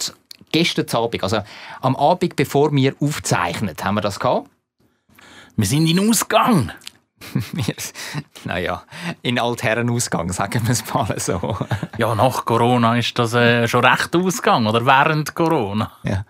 gestern 0.51 0.88
Abend, 0.93 1.23
also 1.23 1.41
am 1.82 1.95
Abend, 1.95 2.36
bevor 2.36 2.73
wir 2.73 2.95
aufzeichnen, 2.99 3.75
haben 3.82 3.95
wir 3.95 4.01
das 4.01 4.19
gehabt. 4.19 4.49
Wir 5.55 5.65
sind 5.65 5.88
in 5.88 6.10
Ausgang. 6.10 6.71
naja, 8.45 8.84
in 9.21 9.39
Altherrenausgang, 9.39 10.32
sagen 10.32 10.62
wir 10.63 10.71
es 10.71 10.93
mal 10.93 11.19
so. 11.19 11.58
ja, 11.97 12.15
nach 12.15 12.45
Corona 12.45 12.97
ist 12.97 13.17
das 13.19 13.34
äh, 13.34 13.67
schon 13.67 13.86
recht 13.86 14.15
Ausgang, 14.15 14.67
oder 14.67 14.86
während 14.86 15.36
Corona. 15.36 15.91
Ja. 16.03 16.25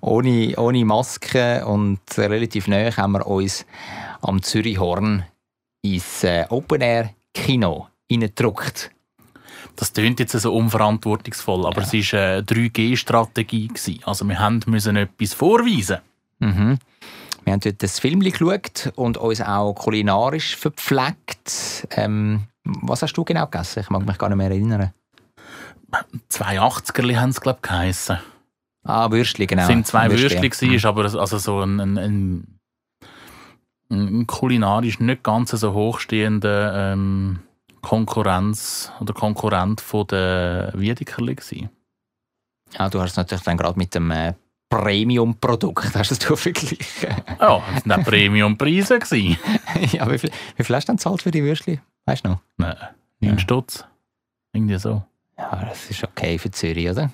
Ohne, 0.00 0.54
ohne 0.56 0.84
Maske 0.84 1.64
und 1.66 2.00
relativ 2.16 2.68
nahe 2.68 2.96
haben 2.96 3.12
wir 3.12 3.26
uns 3.26 3.66
am 4.22 4.42
Zürich 4.42 4.78
Horn 4.78 5.24
ins 5.82 6.24
äh, 6.24 6.46
Open 6.48 6.80
Air 6.80 7.10
Kino 7.32 7.88
hineingedruckt. 8.08 8.90
Das 9.76 9.92
klingt 9.92 10.20
jetzt 10.20 10.32
so 10.32 10.54
unverantwortungsvoll, 10.54 11.66
aber 11.66 11.82
ja. 11.82 11.88
es 11.92 12.12
war 12.12 12.20
eine 12.20 12.42
3G-Strategie. 12.42 13.70
Also 14.04 14.24
wir 14.24 14.60
mussten 14.66 14.96
etwas 14.96 15.34
vorweisen. 15.34 15.98
Mhm. 16.38 16.78
Wir 17.46 17.52
haben 17.52 17.60
dort 17.60 17.80
das 17.80 18.00
Film 18.00 18.20
geschaut 18.20 18.92
und 18.96 19.18
uns 19.18 19.40
auch 19.40 19.72
kulinarisch 19.72 20.56
verpflegt. 20.56 21.86
Ähm, 21.92 22.48
was 22.64 23.02
hast 23.02 23.12
du 23.12 23.22
genau 23.22 23.46
gegessen? 23.46 23.80
Ich 23.80 23.88
mag 23.88 24.04
mich 24.04 24.18
gar 24.18 24.28
nicht 24.28 24.38
mehr 24.38 24.50
erinnern. 24.50 24.92
Zwei 26.28 26.60
80er 26.60 27.16
haben 27.16 27.30
es, 27.30 27.40
glaube 27.40 27.60
ich, 27.62 27.68
geheissen. 27.68 28.18
Ah, 28.82 29.12
Würstchen, 29.12 29.46
genau. 29.46 29.62
Es 29.62 29.68
sind 29.68 29.86
zwei 29.86 30.10
Würstchen, 30.10 30.42
Würstchen 30.42 30.70
mhm. 30.72 30.84
aber 30.84 31.04
also 31.04 31.38
so 31.38 31.60
ein, 31.60 31.78
ein, 31.78 31.98
ein, 31.98 32.58
ein, 33.92 34.26
kulinarisch 34.26 34.98
nicht 34.98 35.22
ganz 35.22 35.52
so 35.52 35.72
hochstehender 35.72 36.92
ähm, 36.94 37.38
Konkurrenz 37.80 38.90
oder 38.98 39.14
Konkurrent 39.14 39.80
von 39.80 40.04
der 40.08 40.72
Wiedekerli. 40.74 41.36
Ja, 42.76 42.90
du 42.90 43.00
hast 43.00 43.12
es 43.12 43.16
natürlich 43.16 43.44
dann 43.44 43.56
gerade 43.56 43.78
mit 43.78 43.94
dem 43.94 44.10
äh, 44.10 44.34
Premium-Produkt 44.76 45.94
hast 45.94 46.28
du 46.28 46.36
verglichen. 46.36 47.08
Ja, 47.40 47.62
das 47.74 47.86
waren 47.86 48.04
Premium-Preise. 48.04 48.98
ja, 49.92 50.10
wie 50.10 50.18
viel, 50.18 50.30
wie 50.56 50.64
viel 50.64 50.76
hast 50.76 50.88
du 50.88 50.92
denn 50.92 50.98
zahlt 50.98 51.22
für 51.22 51.30
die 51.30 51.42
Würstchen? 51.42 51.80
Weißt 52.04 52.24
du 52.24 52.30
noch? 52.30 52.40
Nein, 52.56 52.76
9 53.20 53.32
ja. 53.32 53.38
Stutz. 53.38 53.84
Irgendwie 54.52 54.78
so. 54.78 55.02
Ja, 55.38 55.66
das 55.68 55.90
ist 55.90 56.04
okay 56.04 56.38
für 56.38 56.50
Zürich, 56.50 56.90
oder? 56.90 57.10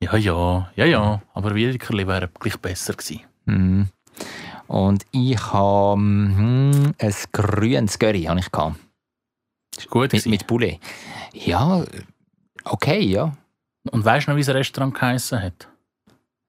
Ja, 0.00 0.16
ja, 0.16 0.70
ja, 0.76 0.84
ja. 0.84 1.22
Aber 1.34 1.54
Wiedekerli 1.54 2.06
wäre 2.06 2.28
gleich 2.28 2.56
besser 2.58 2.94
gewesen. 2.94 3.20
Mm. 3.46 3.82
Und 4.68 5.04
ich 5.10 5.40
habe 5.52 6.00
hm, 6.00 6.94
ein 6.98 7.14
grünes 7.32 7.98
Curry. 7.98 8.24
Habe 8.24 8.40
ich 8.40 8.50
gehabt. 8.50 8.76
Gut 9.90 10.12
mit, 10.12 10.26
mit 10.26 10.46
Poulet. 10.46 10.78
Ja, 11.32 11.84
okay, 12.64 13.00
ja. 13.00 13.36
Und 13.90 14.04
weißt 14.04 14.26
du 14.26 14.30
noch, 14.30 14.36
wie 14.36 14.44
das 14.44 14.54
Restaurant 14.54 14.94
geheissen 14.94 15.42
hat? 15.42 15.68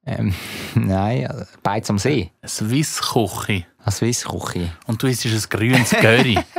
Ähm, 0.10 0.34
nein, 0.76 1.24
äh, 1.24 1.45
Beiz 1.62 1.89
am 1.89 1.98
See. 2.00 2.32
Swiss 2.45 3.02
Küche. 3.02 3.65
Eine 3.84 3.91
Swiss-Küche. 3.91 4.72
Und 4.88 5.02
du 5.02 5.08
isst 5.08 5.26
ein 5.26 5.41
grünes 5.50 5.91
Curry. 5.91 6.39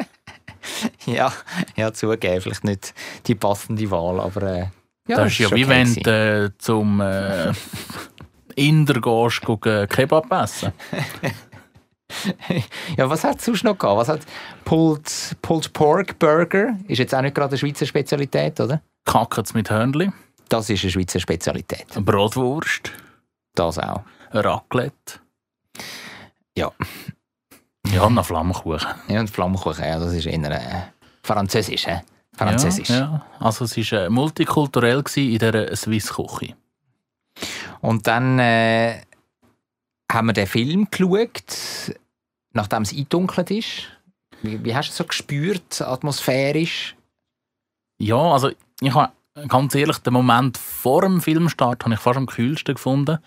Ja, 1.06 1.32
ja, 1.74 1.90
zugeben, 1.90 2.38
vielleicht 2.42 2.64
nicht 2.64 2.92
die 3.26 3.34
passende 3.34 3.90
Wahl, 3.90 4.20
aber 4.20 4.42
äh, 4.42 4.66
ja, 5.08 5.16
das 5.16 5.32
ist 5.32 5.38
ja 5.38 5.50
wie 5.52 5.66
wenn 5.66 5.94
du 5.94 6.10
äh, 6.10 6.50
zum 6.58 7.00
äh, 7.00 7.52
Inder 8.56 9.00
gehst, 9.00 9.40
gucken, 9.40 9.88
Kebab 9.88 10.30
essen. 10.30 10.72
Ja, 12.96 13.08
was 13.08 13.24
hat 13.24 13.38
es 13.38 13.46
sonst 13.46 13.64
noch 13.64 13.78
gehabt? 13.78 13.96
Was 13.96 14.08
hat 14.08 14.20
Pulled, 14.64 15.36
Pulled 15.40 15.72
Pork 15.72 16.18
Burger? 16.18 16.76
Ist 16.88 16.98
jetzt 16.98 17.14
auch 17.14 17.22
nicht 17.22 17.34
gerade 17.34 17.50
eine 17.52 17.58
Schweizer 17.58 17.86
Spezialität, 17.86 18.60
oder? 18.60 18.82
Kackens 19.06 19.54
mit 19.54 19.70
Hörnli, 19.70 20.10
Das 20.50 20.68
ist 20.68 20.82
eine 20.82 20.90
Schweizer 20.90 21.20
Spezialität. 21.20 21.86
Bratwurst, 21.94 22.92
Das 23.54 23.78
auch. 23.78 24.02
Raclette. 24.32 25.20
Ja. 26.56 26.72
Ja, 27.92 28.08
noch 28.08 28.24
Flammkuchen. 28.24 28.86
Ja, 29.08 29.18
und 29.18 29.30
Flammkuchen, 29.30 29.84
ja, 29.84 29.98
das 29.98 30.12
ist 30.12 30.26
eher 30.26 30.50
äh, 30.50 30.82
französisch, 31.22 31.86
hä? 31.88 32.02
Französisch. 32.36 32.90
Ja, 32.90 32.96
ja. 32.96 33.26
Also 33.40 33.64
es 33.64 33.76
war 33.76 34.02
äh, 34.02 34.10
multikulturell 34.10 35.02
in 35.16 35.38
dieser 35.38 35.74
Swiss 35.74 36.12
Küche. 36.12 36.54
Und 37.80 38.06
dann 38.06 38.38
äh, 38.38 39.00
haben 40.12 40.28
wir 40.28 40.32
den 40.32 40.46
Film 40.46 40.88
geschaut, 40.90 41.96
nachdem 42.52 42.82
es 42.82 42.92
eingedunkelt 42.92 43.50
ist. 43.50 43.88
Wie, 44.42 44.62
wie 44.64 44.74
hast 44.74 44.88
du 44.88 44.92
es 44.92 44.96
so 44.98 45.04
gespürt, 45.04 45.80
atmosphärisch? 45.80 46.96
Ja, 47.98 48.16
also 48.16 48.50
ich 48.80 48.94
habe 48.94 49.12
ganz 49.48 49.74
ehrlich, 49.74 49.98
den 49.98 50.12
Moment 50.12 50.58
vor 50.58 51.02
dem 51.02 51.20
Filmstart 51.20 51.84
habe 51.84 51.94
ich 51.94 52.00
fast 52.00 52.16
am 52.16 52.26
kühlsten 52.26 52.74
gefunden. 52.74 53.18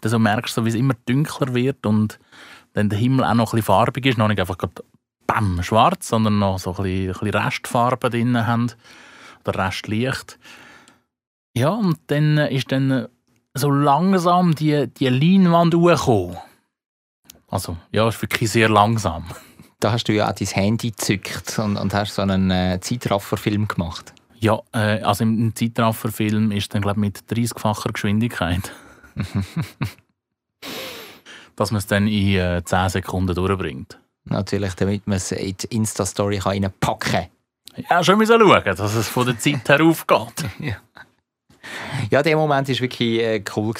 Dann 0.00 0.10
so 0.10 0.18
merkst 0.18 0.56
du, 0.56 0.64
wie 0.64 0.68
es 0.68 0.74
immer 0.74 0.94
dunkler 1.06 1.54
wird 1.54 1.86
und 1.86 2.18
dann 2.74 2.88
der 2.88 2.98
Himmel 2.98 3.24
auch 3.24 3.34
noch 3.34 3.52
ein 3.52 3.56
bisschen 3.56 3.62
farbig 3.62 4.06
ist. 4.06 4.18
Noch 4.18 4.28
nicht 4.28 4.40
einfach 4.40 4.58
bam, 5.26 5.62
schwarz, 5.62 6.08
sondern 6.08 6.38
noch 6.38 6.58
so 6.58 6.70
ein 6.76 6.82
bisschen, 6.82 7.08
ein 7.08 7.12
bisschen 7.12 7.42
Restfarben 7.42 8.10
drin 8.10 8.46
haben. 8.46 8.72
Oder 9.46 9.66
Restlicht. 9.66 10.38
Ja, 11.54 11.70
und 11.70 11.98
dann 12.08 12.38
ist 12.38 12.70
dann 12.70 13.08
so 13.54 13.70
langsam 13.70 14.54
die, 14.54 14.88
die 14.88 15.08
Leinwand 15.08 15.74
hochgekommen. 15.74 16.36
Also, 17.48 17.76
ja, 17.92 18.08
ist 18.08 18.20
wirklich 18.20 18.50
sehr 18.50 18.68
langsam. 18.68 19.24
Da 19.80 19.92
hast 19.92 20.04
du 20.04 20.12
ja 20.12 20.28
auch 20.28 20.34
dein 20.34 20.48
Handy 20.48 20.90
gezückt 20.90 21.58
und, 21.58 21.76
und 21.76 21.94
hast 21.94 22.14
so 22.14 22.22
einen 22.22 22.50
äh, 22.50 22.80
Zeitrafferfilm 22.80 23.68
gemacht. 23.68 24.12
Ja, 24.40 24.60
äh, 24.72 25.02
also 25.02 25.24
im, 25.24 25.54
Zeitrafferfilm 25.54 26.52
ist 26.52 26.74
dann, 26.74 26.82
glaube 26.82 27.00
ich, 27.00 27.02
mit 27.02 27.18
30-facher 27.30 27.92
Geschwindigkeit. 27.92 28.72
dass 31.56 31.70
man 31.70 31.78
es 31.78 31.86
dann 31.86 32.06
in 32.06 32.36
äh, 32.36 32.62
10 32.64 32.90
Sekunden 32.90 33.34
durchbringt. 33.34 33.98
Natürlich, 34.24 34.74
damit 34.74 35.06
man 35.06 35.16
es 35.16 35.32
in 35.32 35.56
die 35.56 35.74
Insta-Story 35.74 36.38
reinpacken 36.38 37.12
kann. 37.12 37.26
Ja, 37.90 38.04
schon 38.04 38.18
müssen 38.18 38.38
schauen, 38.38 38.62
dass 38.64 38.94
es 38.94 39.08
von 39.08 39.26
der 39.26 39.38
Zeit 39.38 39.68
her 39.68 39.82
aufgeht. 39.82 40.44
Ja, 42.12 42.22
der 42.22 42.36
Moment 42.36 42.68
war 42.68 42.78
wirklich 42.78 43.20
äh, 43.20 43.42
cool, 43.56 43.74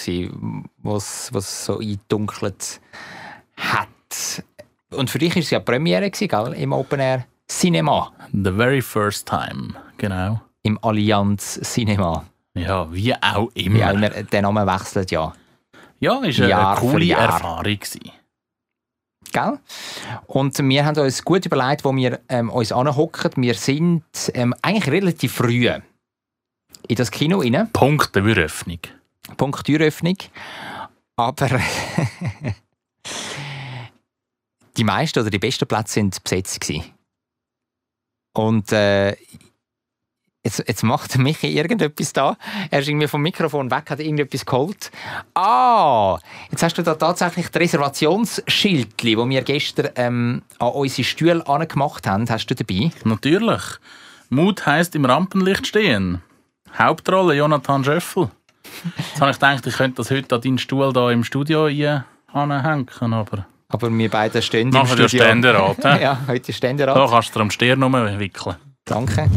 was 0.83 1.33
was 1.33 1.66
so 1.66 1.79
eingedunkelt 1.79 2.81
hat. 3.57 4.42
Und 4.90 5.09
für 5.09 5.21
dich 5.21 5.37
war 5.37 5.40
es 5.40 5.51
ja 5.51 5.61
Premiere, 5.61 6.11
gewesen, 6.11 6.27
gell? 6.27 6.53
im 6.55 6.73
Open 6.73 6.99
Air 6.99 7.27
Cinema, 7.49 8.12
The 8.33 8.51
very 8.51 8.83
first 8.83 9.29
time, 9.29 9.75
genau. 9.99 10.40
Im 10.66 10.79
Allianz 10.83 11.61
Cinema. 11.62 12.26
Ja, 12.55 12.92
wie 12.92 13.14
auch 13.14 13.50
Wie 13.55 13.66
immer. 13.66 13.90
auch 13.90 13.94
immer, 13.94 14.11
der 14.11 14.42
Name 14.42 14.66
wechselt 14.66 15.11
ja. 15.11 15.33
Ja, 16.00 16.22
ist 16.24 16.40
eine, 16.40 16.50
Jahr 16.50 16.76
für 16.76 16.90
coole. 16.92 17.12
Erfahrung 17.12 17.62
gewesen. 17.62 18.11
Gell? 19.33 19.59
Und 20.26 20.59
wir 20.59 20.85
haben 20.85 20.98
uns 20.98 21.24
gut 21.24 21.46
überlegt, 21.46 21.85
wo 21.85 21.94
wir 21.94 22.20
ähm, 22.29 22.50
uns 22.50 22.72
anhocken. 22.72 23.31
Wir 23.37 23.55
sind 23.55 24.05
ähm, 24.35 24.55
eigentlich 24.62 24.90
relativ 24.90 25.33
früh 25.33 25.68
in 26.88 26.96
das 26.96 27.11
Kino 27.11 27.40
rein. 27.40 27.70
Punkt 27.72 28.14
der 28.14 28.24
Eröffnung. 28.24 28.79
Punkt 29.37 29.64
Türöffnung. 29.64 30.16
Aber 31.16 31.48
die 34.76 34.85
meisten 34.85 35.18
oder 35.20 35.31
die 35.31 35.38
besten 35.38 35.66
Plätze 35.66 35.94
sind 35.94 36.22
besetzt 36.22 36.61
gewesen. 36.61 36.92
Und 38.35 38.70
äh, 38.72 39.16
jetzt, 40.46 40.64
jetzt 40.66 40.82
macht 40.82 41.18
Michi 41.18 41.48
irgendetwas 41.48 42.12
da. 42.12 42.37
Er 42.70 42.80
ist 42.80 42.88
irgendwie 42.88 43.09
vom 43.09 43.20
Mikrofon 43.22 43.70
weg, 43.70 43.90
hat 43.90 44.00
irgendetwas 44.00 44.46
geholt. 44.46 44.90
Ah, 45.35 46.18
jetzt 46.50 46.62
hast 46.62 46.78
du 46.78 46.82
da 46.82 46.94
tatsächlich 46.94 47.48
das 47.48 47.61
Reservationsschildli, 47.61 49.16
das 49.16 49.28
wir 49.28 49.42
gestern 49.42 49.90
ähm, 49.96 50.42
an 50.59 50.68
unsere 50.68 51.04
Stühle 51.04 51.46
angemacht 51.46 52.06
haben, 52.06 52.28
hast 52.28 52.46
du 52.46 52.54
dabei? 52.54 52.90
Natürlich. 53.04 53.62
Mut 54.30 54.66
heisst 54.66 54.94
im 54.94 55.04
Rampenlicht 55.04 55.66
stehen. 55.66 56.22
Hauptrolle 56.76 57.35
Jonathan 57.35 57.85
Schöffel. 57.85 58.30
Jetzt 58.96 59.20
habe 59.20 59.30
ich 59.30 59.37
gedacht, 59.38 59.66
ich 59.66 59.76
könnte 59.76 59.96
das 59.96 60.11
heute 60.11 60.35
an 60.35 60.40
deinen 60.40 60.59
Stuhl 60.59 60.92
da 60.92 61.11
im 61.11 61.24
Studio 61.24 61.66
anhängen, 62.32 62.88
aber 63.12 63.46
Aber 63.68 63.90
wir 63.96 64.11
beide 64.11 64.42
stehen 64.42 64.68
im 64.68 64.74
Machen 64.74 64.98
wir 64.98 65.09
Studio. 65.09 65.24
Ständerat, 65.24 65.78
hä? 65.85 66.02
ja, 66.02 66.20
heute 66.26 66.52
Ständerat. 66.52 66.96
da 66.96 67.06
kannst 67.06 67.30
du 67.30 67.38
dir 67.38 67.42
am 67.42 67.50
Stirn 67.50 67.82
rumwickeln. 67.82 68.56
Danke. 68.85 69.28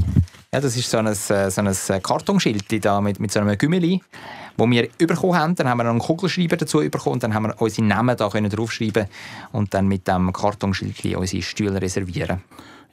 Ja, 0.52 0.60
das 0.60 0.76
ist 0.76 0.90
so 0.90 0.98
ein, 0.98 1.06
äh, 1.06 1.16
so 1.16 1.94
ein 1.94 2.02
Kartonschild 2.02 2.84
da 2.84 3.00
mit, 3.02 3.20
mit 3.20 3.32
so 3.32 3.40
einem 3.40 3.56
Gümmeli, 3.56 4.02
wo 4.58 4.68
wir 4.68 4.90
bekommen 4.98 5.36
haben. 5.36 5.56
Dann 5.56 5.70
haben 5.70 5.78
wir 5.78 5.88
einen 5.88 6.00
Kugelschreiber 6.00 6.58
dazu 6.58 6.80
bekommen 6.80 7.14
und 7.14 7.24
dann 7.24 7.36
haben 7.36 7.44
wir 7.44 7.62
unsere 7.62 7.86
Namen 7.86 8.18
da 8.18 8.30
können 8.30 8.50
draufschreiben 8.50 9.06
und 9.52 9.72
dann 9.76 9.88
mit 9.88 10.08
dem 10.08 10.34
Kartonschild 10.34 11.16
unsere 11.16 11.44
Stühle 11.44 11.80
reservieren. 11.80 12.42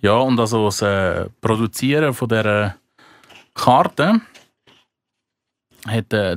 Ja, 0.03 0.19
und 0.19 0.39
also 0.39 0.67
das 0.67 0.83
äh, 0.83 1.31
Produzieren 1.41 2.13
von 2.13 2.29
dieser 2.29 2.77
Karte 3.55 4.21
hat 5.87 6.13
äh, 6.13 6.37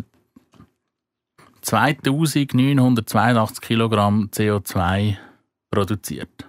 2982 1.62 3.62
Kilogramm 3.62 4.29
CO2 4.34 5.17
produziert. 5.69 6.48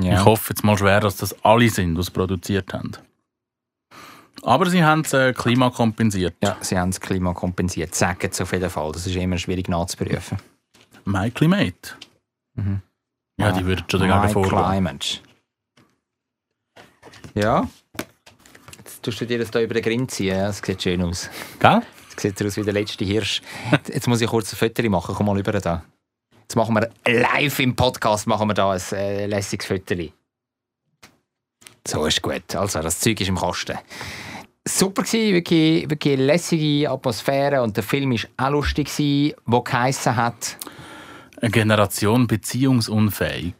Ja. 0.00 0.14
Ich 0.20 0.24
hoffe 0.24 0.50
jetzt 0.54 0.64
mal 0.64 0.76
schwer, 0.78 1.00
dass 1.00 1.16
das 1.16 1.44
alle 1.44 1.68
sind, 1.68 1.94
die 1.94 2.00
es 2.00 2.10
produziert 2.10 2.72
haben. 2.72 2.92
Aber 4.42 4.68
sie 4.68 4.82
haben 4.82 5.02
es 5.02 5.12
äh, 5.12 5.32
Klima 5.32 5.70
kompensiert. 5.70 6.34
ja, 6.42 6.56
sie 6.60 6.78
haben 6.78 6.90
das 6.90 7.00
Klima 7.00 7.32
kompensiert. 7.34 7.94
Sagen 7.94 8.28
es 8.30 8.40
auf 8.40 8.52
jeden 8.52 8.70
Fall. 8.70 8.90
Das 8.92 9.06
ist 9.06 9.14
immer 9.14 9.38
schwierig 9.38 9.68
nachzuprüfen. 9.68 10.38
My 11.04 11.30
Climate. 11.30 11.96
Mhm. 12.54 12.80
Ja, 13.38 13.52
die 13.52 13.64
würden 13.66 13.84
schon 13.90 14.00
dagegen 14.00 14.20
My 14.20 14.28
vorgehen. 14.32 14.58
Climate. 14.58 15.18
Ja. 17.34 17.68
Jetzt 18.78 19.02
tust 19.02 19.20
du 19.20 19.26
dir 19.26 19.38
das 19.38 19.50
da 19.50 19.60
über 19.60 19.74
den 19.74 19.82
Grind 19.82 20.10
ziehen. 20.10 20.36
ja, 20.36 20.46
Das 20.46 20.58
sieht 20.58 20.82
schön 20.82 21.02
aus. 21.02 21.28
Gell? 21.58 21.82
Jetzt 22.10 22.22
sieht 22.22 22.46
aus 22.46 22.56
wie 22.56 22.62
der 22.62 22.72
letzte 22.74 23.04
Hirsch. 23.04 23.42
Jetzt 23.88 24.06
muss 24.08 24.20
ich 24.20 24.28
kurz 24.28 24.52
ein 24.52 24.56
Foto 24.56 24.90
machen. 24.90 25.14
Komm 25.14 25.26
mal 25.26 25.38
über 25.38 25.52
da. 25.52 25.84
Jetzt 26.52 26.56
machen 26.58 26.74
wir 26.74 26.90
live 27.10 27.60
im 27.60 27.74
Podcast 27.74 28.26
machen 28.26 28.46
wir 28.46 28.52
da 28.52 28.72
ein 28.72 28.80
äh, 28.92 29.24
lässiges 29.24 29.66
Foto. 29.66 29.94
So 31.88 32.04
ist 32.04 32.20
gut. 32.20 32.54
Also, 32.54 32.80
das 32.80 33.00
Zeug 33.00 33.18
ist 33.22 33.28
im 33.28 33.38
Kasten. 33.38 33.78
Super 34.68 35.02
gewesen, 35.02 35.32
wirklich, 35.32 35.88
wirklich 35.88 36.18
lässige 36.18 36.90
Atmosphäre 36.90 37.62
und 37.62 37.74
der 37.78 37.82
Film 37.82 38.10
war 38.10 38.46
auch 38.48 38.50
lustig, 38.50 38.94
gewesen, 38.94 39.34
wo 39.46 39.62
geheissen 39.62 40.14
hat, 40.14 40.58
Eine 41.40 41.50
Generation 41.52 42.26
beziehungsunfähig. 42.26 43.54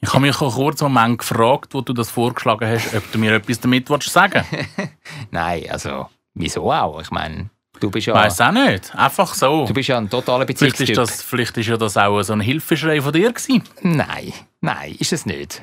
Ich 0.00 0.14
habe 0.14 0.22
mich 0.22 0.40
auch 0.40 0.54
kurz 0.54 0.82
einen 0.82 0.94
Moment 0.94 1.18
gefragt, 1.18 1.74
wo 1.74 1.82
du 1.82 1.92
das 1.92 2.08
vorgeschlagen 2.08 2.66
hast, 2.66 2.94
ob 2.94 3.12
du 3.12 3.18
mir 3.18 3.34
etwas 3.34 3.60
damit 3.60 3.90
willst 3.90 4.08
sagen 4.08 4.42
nein, 5.30 5.66
also, 5.68 6.08
wieso 6.32 6.72
auch? 6.72 6.98
Ich 7.02 7.10
meine, 7.10 7.50
du 7.80 7.90
bist 7.90 8.06
ja, 8.06 8.14
Weiß 8.14 8.40
auch 8.40 8.52
nicht. 8.52 8.94
Einfach 8.94 9.34
so. 9.34 9.66
du 9.66 9.74
bist 9.74 9.88
ja 9.88 9.98
ein 9.98 10.08
totaler 10.08 10.46
Vielleicht 10.46 10.58
Beziehungstyp. 10.60 10.88
ist, 10.90 10.96
das, 10.98 11.22
vielleicht 11.22 11.56
ist 11.56 11.66
ja 11.66 11.76
das 11.76 11.96
auch 11.96 12.22
so 12.22 12.32
ein 12.32 12.40
Hilfeschrei 12.40 13.00
von 13.00 13.12
dir 13.12 13.32
gewesen. 13.32 13.62
Nein, 13.82 14.32
nein, 14.60 14.94
ist 14.98 15.12
es 15.12 15.26
nicht. 15.26 15.62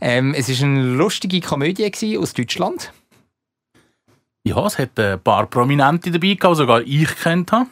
Ähm, 0.00 0.34
es 0.34 0.48
war 0.48 0.66
eine 0.66 0.82
lustige 0.82 1.40
Komödie 1.40 2.18
aus 2.18 2.32
Deutschland. 2.32 2.92
Ja, 4.44 4.66
es 4.66 4.78
hat 4.78 4.98
ein 4.98 5.20
paar 5.20 5.46
Prominente 5.46 6.10
dabei 6.10 6.34
gehabt, 6.34 6.56
sogar 6.56 6.82
ich 6.82 7.14
kennt 7.22 7.52
habe. 7.52 7.66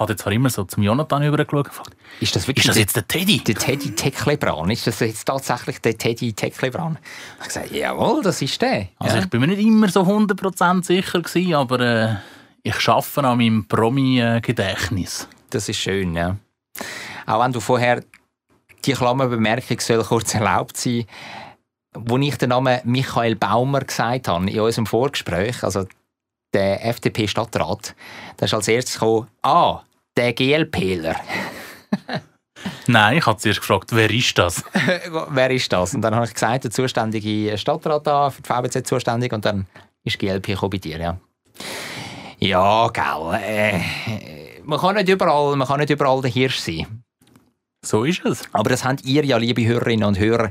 Hat 0.00 0.08
jetzt 0.08 0.22
zwar 0.22 0.32
immer 0.32 0.48
so 0.48 0.64
zum 0.64 0.82
Jonathan 0.82 1.22
übergeschaut 1.22 1.58
und 1.58 1.64
gefragt, 1.64 1.96
Ist 2.20 2.34
das 2.34 2.48
wirklich 2.48 2.64
ist 2.64 2.70
das 2.70 2.78
jetzt 2.78 2.96
der 2.96 3.06
Teddy? 3.06 3.44
der 3.44 3.54
Teddy 3.54 3.94
Tecklebrand? 3.94 4.72
Ist 4.72 4.86
das 4.86 5.00
jetzt 5.00 5.26
tatsächlich 5.26 5.78
der 5.82 5.98
Teddy 5.98 6.32
Tecklebrand? 6.32 6.98
Ich 6.98 7.38
habe 7.40 7.46
gesagt, 7.48 7.70
jawohl, 7.70 8.22
das 8.22 8.40
ist 8.40 8.62
der. 8.62 8.88
Also 8.98 9.16
ja. 9.16 9.22
ich 9.22 9.28
bin 9.28 9.42
mir 9.42 9.48
nicht 9.48 9.60
immer 9.60 9.90
so 9.90 10.00
100% 10.00 10.84
sicher 10.84 11.20
gewesen, 11.20 11.52
aber 11.54 11.80
äh, 11.80 12.14
ich 12.62 12.88
arbeite 12.88 13.24
an 13.24 13.36
meinem 13.36 13.66
Promi-Gedächtnis. 13.66 15.28
Das 15.50 15.68
ist 15.68 15.76
schön, 15.76 16.14
ja. 16.14 16.36
Auch 17.26 17.44
wenn 17.44 17.52
du 17.52 17.60
vorher 17.60 18.02
die 18.86 18.92
Klammerbemerkung 18.92 19.80
soll 19.80 20.02
kurz 20.02 20.34
erlaubt 20.34 20.78
sein, 20.78 21.04
wo 21.92 22.16
ich 22.16 22.38
den 22.38 22.48
Namen 22.48 22.80
Michael 22.84 23.36
Baumer 23.36 23.80
gesagt 23.80 24.28
habe 24.28 24.48
in 24.48 24.60
unserem 24.60 24.86
Vorgespräch, 24.86 25.62
also 25.62 25.86
der 26.54 26.86
FDP-Stadtrat, 26.86 27.94
da 28.38 28.46
ist 28.46 28.54
als 28.54 28.66
erstes 28.66 28.94
gekommen, 28.94 29.26
ah, 29.42 29.82
der 30.16 30.32
GLPler. 30.32 31.16
Nein, 32.86 33.18
ich 33.18 33.26
habe 33.26 33.38
zuerst 33.38 33.60
gefragt, 33.60 33.90
wer 33.92 34.10
ist 34.10 34.36
das? 34.36 34.64
wer 35.30 35.50
ist 35.50 35.72
das? 35.72 35.94
Und 35.94 36.02
dann 36.02 36.14
habe 36.14 36.26
ich 36.26 36.34
gesagt, 36.34 36.64
der 36.64 36.70
zuständige 36.70 37.56
Stadtrat 37.56 38.06
da, 38.06 38.30
für 38.30 38.42
die 38.42 38.48
VBZ 38.48 38.86
zuständig, 38.86 39.32
und 39.32 39.44
dann 39.44 39.66
ist 40.04 40.18
GLP 40.18 40.46
gekommen 40.48 40.70
bei 40.70 40.78
dir, 40.78 40.98
ja. 40.98 41.16
Ja, 42.38 42.88
gell. 42.88 43.40
Äh, 43.42 43.80
man 44.64 44.78
kann 44.78 44.94
nicht 44.94 45.08
überall, 45.08 45.56
man 45.56 45.68
kann 45.68 45.80
nicht 45.80 45.90
überall 45.90 46.20
der 46.22 46.30
Hirsch 46.30 46.58
sein. 46.58 47.02
So 47.84 48.04
ist 48.04 48.24
es. 48.24 48.42
Aber 48.52 48.70
das 48.70 48.84
habt 48.84 49.04
ihr 49.04 49.24
ja, 49.24 49.36
liebe 49.36 49.64
Hörerinnen 49.64 50.06
und 50.06 50.18
Hörer, 50.18 50.50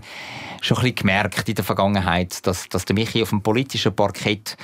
schon 0.61 0.77
ein 0.77 0.83
bisschen 0.83 0.95
gemerkt 0.95 1.47
in 1.47 1.55
der 1.55 1.63
Vergangenheit, 1.63 2.45
dass, 2.45 2.69
dass 2.69 2.85
der 2.85 2.95
Michi 2.95 3.21
auf 3.21 3.29
dem 3.29 3.41
politischen 3.41 3.95
Parkett 3.95 4.57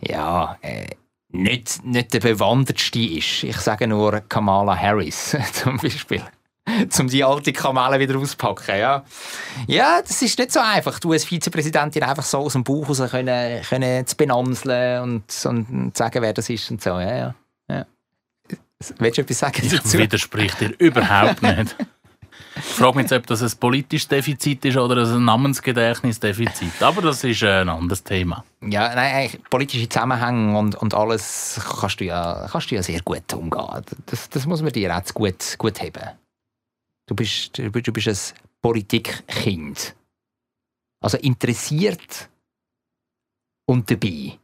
ja, 0.00 0.56
äh, 0.62 0.86
nicht, 1.30 1.84
nicht 1.84 2.14
der 2.14 2.20
bewandertste 2.20 3.00
ist. 3.00 3.44
Ich 3.44 3.56
sage 3.58 3.86
nur 3.86 4.20
Kamala 4.20 4.76
Harris 4.76 5.36
zum 5.52 5.76
Beispiel. 5.76 6.22
um 6.98 7.08
die 7.08 7.24
alte 7.24 7.52
Kamele 7.52 7.98
wieder 7.98 8.18
auszupacken. 8.18 8.78
Ja. 8.78 9.04
ja, 9.66 10.00
das 10.02 10.22
ist 10.22 10.38
nicht 10.38 10.52
so 10.52 10.60
einfach, 10.60 10.98
du 10.98 11.12
als 11.12 11.24
Vizepräsidentin 11.24 12.02
einfach 12.02 12.24
so 12.24 12.38
aus 12.38 12.52
dem 12.52 12.64
Bauch 12.64 12.88
raus 12.88 13.02
können, 13.10 13.62
können 13.62 14.06
zu 14.06 14.16
benamseln 14.16 15.02
und, 15.02 15.46
und 15.46 15.96
sagen, 15.96 16.22
wer 16.22 16.32
das 16.32 16.50
ist 16.50 16.70
und 16.70 16.82
so. 16.82 16.90
Ja, 16.90 17.16
ja. 17.16 17.34
ja. 17.70 17.86
Willst 18.98 19.18
du 19.18 19.22
etwas 19.22 19.38
sagen 19.38 19.68
dazu? 19.70 19.96
Ich 19.96 20.02
widerspreche 20.04 20.68
dir 20.68 20.74
überhaupt 20.78 21.42
nicht. 21.42 21.76
Ich 22.56 22.64
frage 22.64 22.96
mich 22.96 23.04
jetzt, 23.04 23.12
ob 23.12 23.26
das 23.26 23.42
ein 23.42 23.58
politisches 23.58 24.08
Defizit 24.08 24.64
ist 24.64 24.76
oder 24.76 25.04
ein 25.04 25.24
Namensgedächtnisdefizit. 25.24 26.82
Aber 26.82 27.02
das 27.02 27.22
ist 27.24 27.42
ein 27.42 27.68
anderes 27.68 28.02
Thema. 28.02 28.44
Ja, 28.62 28.94
nein, 28.94 29.30
politische 29.48 29.88
Zusammenhänge 29.88 30.58
und, 30.58 30.74
und 30.74 30.94
alles 30.94 31.60
kannst 31.80 32.00
du, 32.00 32.04
ja, 32.04 32.48
kannst 32.50 32.70
du 32.70 32.74
ja 32.74 32.82
sehr 32.82 33.00
gut 33.02 33.32
umgehen. 33.32 33.84
Das, 34.06 34.28
das 34.28 34.46
muss 34.46 34.62
man 34.62 34.72
dir 34.72 34.96
auch 34.96 35.14
gut, 35.14 35.56
gut 35.58 35.80
haben. 35.80 36.18
Du 37.06 37.14
bist, 37.14 37.56
du 37.58 37.70
bist 37.70 38.08
ein 38.08 38.38
Politikkind. 38.60 39.94
Also 41.00 41.16
interessiert 41.18 42.28
und 43.66 43.90
dabei. 43.90 44.38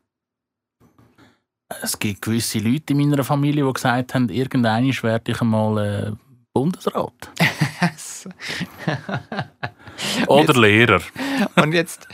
Es 1.82 1.98
gibt 1.98 2.22
gewisse 2.22 2.58
Leute 2.58 2.92
in 2.92 2.98
meiner 2.98 3.24
Familie, 3.24 3.66
die 3.66 3.72
gesagt 3.72 4.14
haben, 4.14 4.28
irgendwann 4.28 4.84
werde 4.84 5.32
ich 5.32 5.40
einmal 5.40 5.78
äh, 5.78 6.12
Bundesrat. 6.54 7.30
Oder 10.28 10.54
Lehrer. 10.54 11.00
und 11.56 11.72
jetzt, 11.72 12.08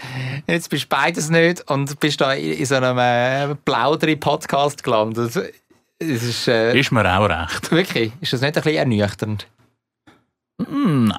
jetzt 0.46 0.70
bist 0.70 0.84
du 0.84 0.88
beides 0.88 1.28
nicht 1.28 1.70
und 1.70 2.00
bist 2.00 2.20
da 2.20 2.32
in 2.32 2.64
so 2.64 2.76
einem 2.76 2.98
äh, 2.98 3.54
Plauderi-Podcast 3.54 4.82
gelandet. 4.82 5.36
Es 5.98 6.22
ist, 6.22 6.48
äh, 6.48 6.78
ist 6.78 6.90
mir 6.90 7.04
auch 7.04 7.28
recht. 7.28 7.70
Wirklich? 7.70 8.12
Ist 8.20 8.32
das 8.32 8.40
nicht 8.40 8.56
ein 8.56 8.62
bisschen 8.62 8.78
ernüchternd? 8.78 9.46
Nein. 10.56 11.18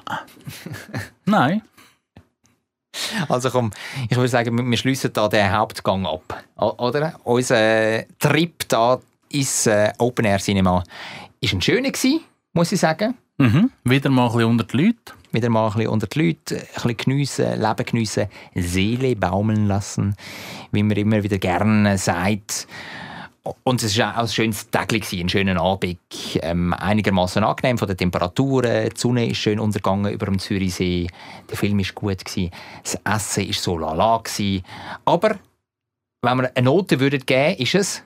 Nein. 1.24 1.62
Also 3.28 3.50
komm, 3.50 3.70
ich 4.10 4.16
würde 4.16 4.28
sagen, 4.28 4.70
wir 4.70 4.76
schließen 4.76 5.12
da 5.12 5.28
den 5.28 5.52
Hauptgang 5.52 6.06
ab. 6.06 6.44
Oder? 6.56 7.20
Unser 7.24 8.04
Trip 8.18 8.68
da 8.68 9.00
ins 9.30 9.66
äh, 9.66 9.92
Open 9.98 10.24
Air 10.24 10.38
Cinema 10.38 10.72
war 10.72 10.84
ein 11.52 11.62
schöner, 11.62 11.92
muss 12.52 12.72
ich 12.72 12.80
sagen. 12.80 13.14
Mhm. 13.38 13.70
Wieder 13.84 14.10
mal 14.10 14.26
ein 14.26 14.32
bisschen 14.32 14.50
unter 14.50 14.64
die 14.64 14.76
Leute. 14.76 15.12
Wieder 15.32 15.48
mal 15.48 15.66
ein 15.66 15.72
bisschen 15.72 15.88
unter 15.88 16.06
die 16.06 16.26
Leute, 16.26 16.56
ein 16.56 16.66
bisschen 16.74 16.96
geniessen, 16.96 17.60
Leben 17.60 17.86
geniessen, 17.86 18.26
Seele 18.54 19.16
baumeln 19.16 19.66
lassen, 19.66 20.14
wie 20.72 20.82
man 20.82 20.96
immer 20.96 21.22
wieder 21.22 21.38
gerne 21.38 21.96
sagt. 21.96 22.66
Und 23.64 23.82
es 23.82 23.98
war 23.98 24.16
auch 24.16 24.22
ein 24.22 24.28
schönes 24.28 24.70
Tag, 24.70 24.92
ein 24.92 25.28
schöner 25.28 25.60
Abend. 25.60 25.98
Ähm, 26.42 26.72
einigermaßen 26.74 27.42
angenehm 27.42 27.76
von 27.76 27.88
den 27.88 27.96
Temperaturen. 27.96 28.90
Die 28.90 29.00
Sonne 29.00 29.26
ist 29.28 29.38
schön 29.38 29.58
untergegangen 29.58 30.12
über 30.12 30.26
dem 30.26 30.38
Zürichsee. 30.38 31.08
Der 31.50 31.56
Film 31.56 31.78
war 31.78 31.92
gut. 31.94 32.24
Gewesen. 32.24 32.52
Das 32.84 33.00
Essen 33.04 33.48
war 33.48 33.54
so 33.54 33.78
lala. 33.78 34.18
Gewesen. 34.18 34.62
Aber 35.04 35.38
wenn 36.20 36.38
wir 36.38 36.56
eine 36.56 36.64
Note 36.64 37.00
würden 37.00 37.26
geben 37.26 37.56
ist 37.58 37.74
es? 37.74 38.04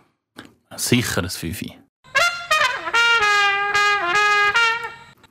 Sicher 0.77 1.23
ein 1.23 1.29
Fünfi. 1.29 1.75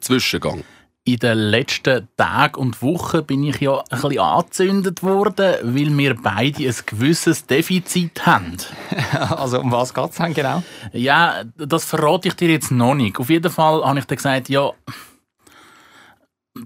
Zwischengang 0.05 0.63
in 1.07 1.17
den 1.17 1.37
letzten 1.37 2.07
Tagen 2.17 2.59
und 2.59 2.81
Wochen 2.81 3.23
bin 3.25 3.43
ich 3.43 3.61
ja 3.61 3.77
ein 3.77 4.01
bisschen 4.01 4.19
angezündet 4.19 5.03
worden, 5.03 5.55
weil 5.61 5.95
wir 5.95 6.15
beide 6.15 6.67
ein 6.67 6.75
gewisses 6.85 7.45
Defizit 7.45 8.25
haben. 8.25 8.57
also 9.29 9.59
um 9.59 9.71
was 9.71 9.93
geht 9.93 10.09
es 10.09 10.15
dann 10.15 10.33
genau? 10.33 10.63
Ja, 10.93 11.43
das 11.57 11.85
verrate 11.85 12.29
ich 12.29 12.33
dir 12.33 12.49
jetzt 12.49 12.71
noch 12.71 12.95
nicht. 12.95 13.19
Auf 13.19 13.29
jeden 13.29 13.51
Fall 13.51 13.85
habe 13.85 13.99
ich 13.99 14.05
dann 14.05 14.15
gesagt, 14.15 14.49
ja, 14.49 14.71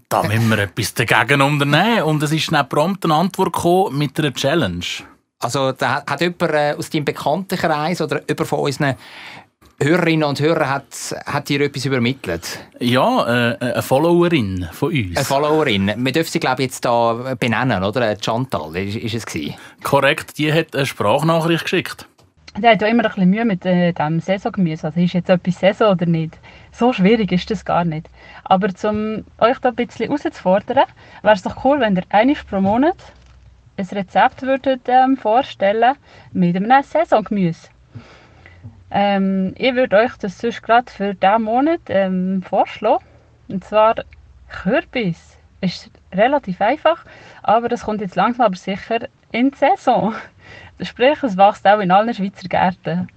da 0.07 0.23
müssen 0.23 0.49
wir 0.49 0.59
etwas 0.59 0.93
dagegen 0.93 1.41
unternehmen. 1.41 2.03
Und 2.03 2.23
es 2.23 2.31
ist 2.31 2.51
dann 2.51 2.69
prompt 2.69 3.03
eine 3.03 3.15
Antwort 3.15 3.51
gekommen 3.51 3.97
mit 3.97 4.17
einer 4.19 4.33
Challenge. 4.33 4.85
Also 5.39 5.73
da 5.73 6.03
hat 6.05 6.21
jemand 6.21 6.41
äh, 6.43 6.75
aus 6.77 6.89
deinem 6.89 7.05
Bekanntenkreis 7.05 8.01
oder 8.01 8.21
jemand 8.27 8.47
von 8.47 8.59
unseren 8.59 8.95
Hörerinnen 9.81 10.27
und 10.27 10.41
Hörer 10.41 10.69
hat, 10.69 11.15
hat 11.25 11.47
dir 11.47 11.61
etwas 11.61 11.85
übermittelt? 11.85 12.59
Ja, 12.81 13.53
äh, 13.53 13.57
eine 13.59 13.81
Followerin 13.81 14.67
von 14.73 14.89
uns. 14.89 15.15
Eine 15.15 15.25
Followerin. 15.25 15.93
Wir 15.95 16.11
dürfen 16.11 16.29
sie, 16.29 16.39
glaube 16.41 16.63
ich, 16.63 16.67
jetzt 16.67 16.83
hier 16.83 17.37
benennen, 17.39 17.81
oder? 17.83 18.17
Chantal, 18.19 18.75
ist, 18.75 18.97
ist 18.97 19.13
es 19.13 19.25
gewesen? 19.25 19.55
Korrekt, 19.81 20.37
die 20.37 20.51
hat 20.51 20.75
eine 20.75 20.85
Sprachnachricht 20.85 21.63
geschickt. 21.63 22.07
Der 22.57 22.71
hat 22.71 22.81
ja 22.81 22.89
immer 22.89 23.05
ein 23.05 23.11
bisschen 23.11 23.29
Mühe 23.29 23.45
mit 23.45 23.65
äh, 23.65 23.93
dem 23.93 24.19
Saisongemüse. 24.19 24.87
Also 24.87 24.99
ist 24.99 25.13
jetzt 25.13 25.29
etwas 25.29 25.59
Saison 25.59 25.91
oder 25.93 26.05
nicht? 26.05 26.37
So 26.73 26.91
schwierig 26.91 27.31
ist 27.31 27.49
das 27.49 27.63
gar 27.63 27.85
nicht. 27.85 28.09
Aber 28.43 28.67
um 28.83 29.23
euch 29.37 29.59
da 29.59 29.69
ein 29.69 29.75
bisschen 29.75 30.07
herauszufordern, 30.07 30.87
wäre 31.21 31.35
es 31.35 31.43
doch 31.43 31.63
cool, 31.63 31.79
wenn 31.79 31.95
ihr 31.95 32.03
einmal 32.09 32.35
pro 32.49 32.59
Monat 32.59 32.97
ein 33.77 33.87
Rezept 33.93 34.41
würdet, 34.41 34.81
ähm, 34.87 35.15
vorstellen 35.15 35.95
mit 36.33 36.57
einem 36.57 36.83
Saisongemüse. 36.83 37.69
Ähm, 38.91 39.53
ich 39.57 39.75
würde 39.75 39.97
euch 39.97 40.17
das 40.17 40.37
sonst 40.37 40.63
gerade 40.63 40.91
für 40.91 41.13
diesen 41.13 41.43
Monat 41.43 41.81
ähm, 41.89 42.41
vorschlagen. 42.41 43.03
Und 43.47 43.63
zwar 43.63 43.95
Kürbis. 44.49 45.37
Ist 45.61 45.91
relativ 46.13 46.61
einfach, 46.61 47.03
aber 47.43 47.67
das 47.67 47.83
kommt 47.83 47.99
jetzt 47.99 48.15
langsam 48.15 48.45
aber 48.45 48.55
sicher 48.55 49.09
in 49.31 49.51
die 49.51 49.57
Saison. 49.57 50.15
Sprich, 50.81 51.21
es 51.21 51.35
wächst 51.37 51.67
auch 51.67 51.79
in 51.79 51.91
allen 51.91 52.13
Schweizer 52.13 52.47
Gärten. 52.47 53.09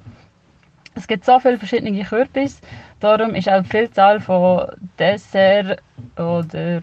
Es 0.94 1.06
gibt 1.06 1.24
so 1.24 1.38
viele 1.38 1.56
verschiedene 1.56 2.04
Kürbis, 2.04 2.60
darum 3.00 3.34
ist 3.34 3.48
auch 3.48 3.62
die 3.62 3.68
Vielzahl 3.68 4.20
von 4.20 4.66
Dessert 4.98 5.80
oder 6.16 6.80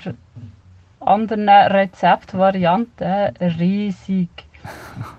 anderen 0.99 1.49
Rezeptvarianten 1.49 3.35
riesig 3.59 4.29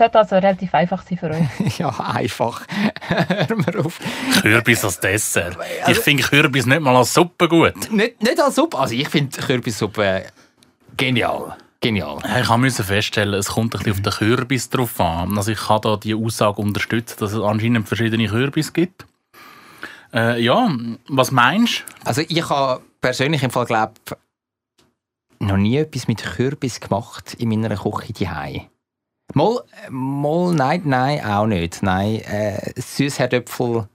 sollte 0.00 0.18
also 0.18 0.36
relativ 0.36 0.74
einfach 0.74 1.02
sein 1.02 1.18
für 1.18 1.30
euch. 1.30 1.78
ja, 1.78 1.88
einfach. 2.00 2.66
Hören 3.08 3.66
wir 3.66 3.84
auf. 3.84 3.98
Kürbis 4.40 4.84
als 4.84 4.98
Dessert. 4.98 5.58
Also, 5.80 5.92
ich 5.92 5.98
finde 5.98 6.22
Kürbis 6.22 6.66
nicht 6.66 6.80
mal 6.80 6.96
als 6.96 7.12
Suppe 7.12 7.48
gut. 7.48 7.90
Nicht, 7.92 8.22
nicht 8.22 8.40
als 8.40 8.54
Suppe. 8.54 8.78
Also 8.78 8.94
ich 8.94 9.08
finde 9.08 9.38
Kürbissuppe 9.38 10.24
genial. 10.96 11.56
Genial. 11.82 12.18
Ich 12.40 12.48
musste 12.56 12.84
feststellen, 12.84 13.34
es 13.34 13.48
kommt 13.48 13.74
ein 13.74 13.78
bisschen 13.78 13.92
auf 13.92 14.02
den 14.02 14.12
Kürbis 14.12 14.68
drauf 14.68 15.00
an. 15.00 15.36
Also 15.36 15.52
ich 15.52 15.58
kann 15.58 15.80
da 15.80 15.96
die 15.96 16.14
Aussage 16.14 16.60
unterstützen, 16.60 17.16
dass 17.20 17.32
es 17.32 17.40
anscheinend 17.40 17.88
verschiedene 17.88 18.28
Kürbis 18.28 18.72
gibt. 18.72 19.06
Äh, 20.12 20.42
ja, 20.42 20.70
was 21.08 21.30
meinst 21.30 21.80
du? 21.80 22.06
Also 22.06 22.22
ich 22.26 22.48
habe 22.50 22.82
persönlich 23.00 23.42
im 23.42 23.50
Fall 23.50 23.64
glaube 23.64 23.94
noch 25.38 25.56
nie 25.56 25.78
etwas 25.78 26.06
mit 26.06 26.22
Kürbis 26.22 26.80
gemacht 26.80 27.34
in 27.38 27.48
meiner 27.48 27.76
Küche 27.76 28.12
daheim. 28.12 28.66
Mal, 29.34 29.60
mal, 29.90 30.54
nein, 30.54 30.82
nein, 30.84 31.24
auch 31.24 31.46
nicht. 31.46 31.82
Nein, 31.82 32.20
äh, 32.22 32.72
Süßherdöpfel 32.76 33.88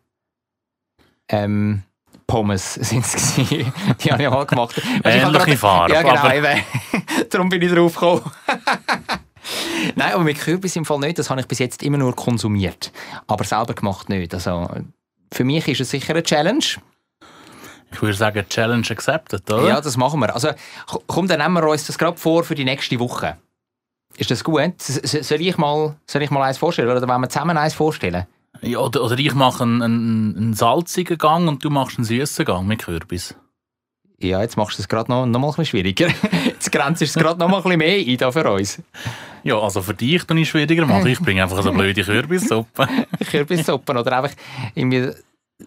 ähm, 1.29 1.83
Pommes 2.27 2.75
sind 2.75 3.05
es 3.13 3.35
Die 3.35 4.11
habe 4.11 4.23
ich 4.23 4.29
mal 4.29 4.45
gemacht. 4.45 4.81
Ähnliche 5.03 5.57
Farbe. 5.57 5.93
Ja, 5.93 6.01
genau. 6.01 6.15
Aber... 6.15 6.55
Darum 7.29 7.49
bin 7.49 7.61
ich 7.61 7.71
drauf 7.71 7.93
gekommen. 7.93 8.31
Nein, 9.95 10.13
aber 10.13 10.23
mit 10.23 10.39
Kürbis 10.39 10.75
im 10.75 10.85
Fall 10.85 10.99
nicht. 10.99 11.19
Das 11.19 11.29
habe 11.29 11.39
ich 11.41 11.47
bis 11.47 11.59
jetzt 11.59 11.83
immer 11.83 11.97
nur 11.97 12.15
konsumiert. 12.15 12.91
Aber 13.27 13.43
selber 13.43 13.73
gemacht 13.73 14.09
nicht. 14.09 14.33
Also, 14.33 14.67
für 15.31 15.43
mich 15.43 15.67
ist 15.67 15.81
es 15.81 15.91
sicher 15.91 16.13
eine 16.13 16.23
Challenge. 16.23 16.65
Ich 17.91 18.01
würde 18.01 18.15
sagen, 18.15 18.43
Challenge 18.49 18.85
accepted, 18.89 19.49
oder? 19.51 19.67
Ja, 19.67 19.81
das 19.81 19.95
machen 19.95 20.19
wir. 20.19 20.33
Also, 20.33 20.49
komm, 21.07 21.27
dann 21.27 21.39
nehmen 21.39 21.53
wir 21.53 21.69
uns 21.69 21.85
das 21.85 21.97
gerade 21.97 22.17
vor 22.17 22.43
für 22.43 22.55
die 22.55 22.65
nächste 22.65 22.99
Woche. 22.99 23.37
Ist 24.17 24.31
das 24.31 24.43
gut? 24.43 24.73
Soll 24.81 25.41
ich 25.41 25.57
mal, 25.57 25.95
soll 26.07 26.21
ich 26.21 26.31
mal 26.31 26.43
eins 26.43 26.57
vorstellen? 26.57 26.89
Oder 26.89 27.07
wollen 27.07 27.21
wir 27.21 27.29
zusammen 27.29 27.57
eins 27.57 27.73
vorstellen? 27.73 28.25
Ja, 28.61 28.79
oder, 28.79 29.03
oder 29.03 29.17
ich 29.17 29.33
mache 29.33 29.63
einen, 29.63 29.81
einen, 29.81 30.37
einen 30.37 30.53
salzigen 30.53 31.17
Gang 31.17 31.47
und 31.47 31.63
du 31.63 31.69
machst 31.69 31.97
einen 31.97 32.05
süßen 32.05 32.45
Gang 32.45 32.67
mit 32.67 32.83
Kürbis. 32.83 33.35
Ja, 34.17 34.41
jetzt 34.41 34.55
machst 34.55 34.77
du 34.77 34.81
es 34.81 34.87
gerade 34.87 35.11
noch, 35.11 35.25
noch 35.25 35.39
mal 35.39 35.47
ein 35.47 35.51
bisschen 35.51 35.65
schwieriger. 35.65 36.07
Jetzt 36.45 36.71
grenzt 36.71 37.01
es 37.01 37.13
gerade 37.13 37.37
noch 37.37 37.49
mal 37.49 37.57
ein 37.57 37.63
bisschen 37.63 37.79
mehr 37.79 37.97
ein 37.97 38.17
da 38.17 38.31
für 38.31 38.49
uns. 38.49 38.81
Ja, 39.43 39.59
also 39.59 39.81
für 39.81 39.93
dich 39.93 40.23
tue 40.23 40.39
ich 40.39 40.49
schwieriger 40.49 40.85
machen. 40.85 41.05
Ich 41.07 41.19
bringe 41.19 41.43
einfach 41.43 41.61
so 41.61 41.71
blöde 41.71 42.01
Kürbissuppe. 42.01 42.87
Kürbissuppe 43.29 43.91
oder 43.91 44.17
einfach 44.17 44.35
irgendwie 44.73 45.11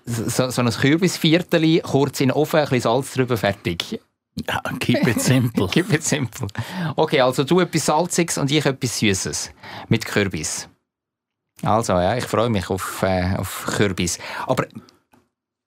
so, 0.07 0.49
so 0.49 0.63
ein 0.63 0.71
Kürbisviertel, 0.71 1.81
kurz 1.81 2.21
in 2.21 2.29
den 2.29 2.37
Ofen, 2.37 2.61
ein 2.61 2.65
bisschen 2.65 2.81
Salz 2.81 3.13
drüber, 3.13 3.37
fertig. 3.37 4.01
Ja, 4.47 4.63
keep 4.79 5.07
it 5.07 5.21
simple. 5.21 5.69
keep 5.73 5.93
it 5.93 6.05
simple. 6.05 6.47
Okay, 6.97 7.21
also 7.21 7.45
du 7.45 7.61
etwas 7.61 7.87
Salziges 7.87 8.39
und 8.39 8.51
ich 8.51 8.65
etwas 8.65 8.99
Süßes. 8.99 9.51
Mit 9.89 10.05
Kürbis. 10.05 10.69
Also, 11.63 11.95
ja, 11.95 12.17
ich 12.17 12.25
freue 12.25 12.51
mich 12.51 12.71
auf, 12.71 13.03
äh, 13.03 13.37
auf 13.37 13.67
Kürbis. 13.67 14.19
Aber 14.47 14.67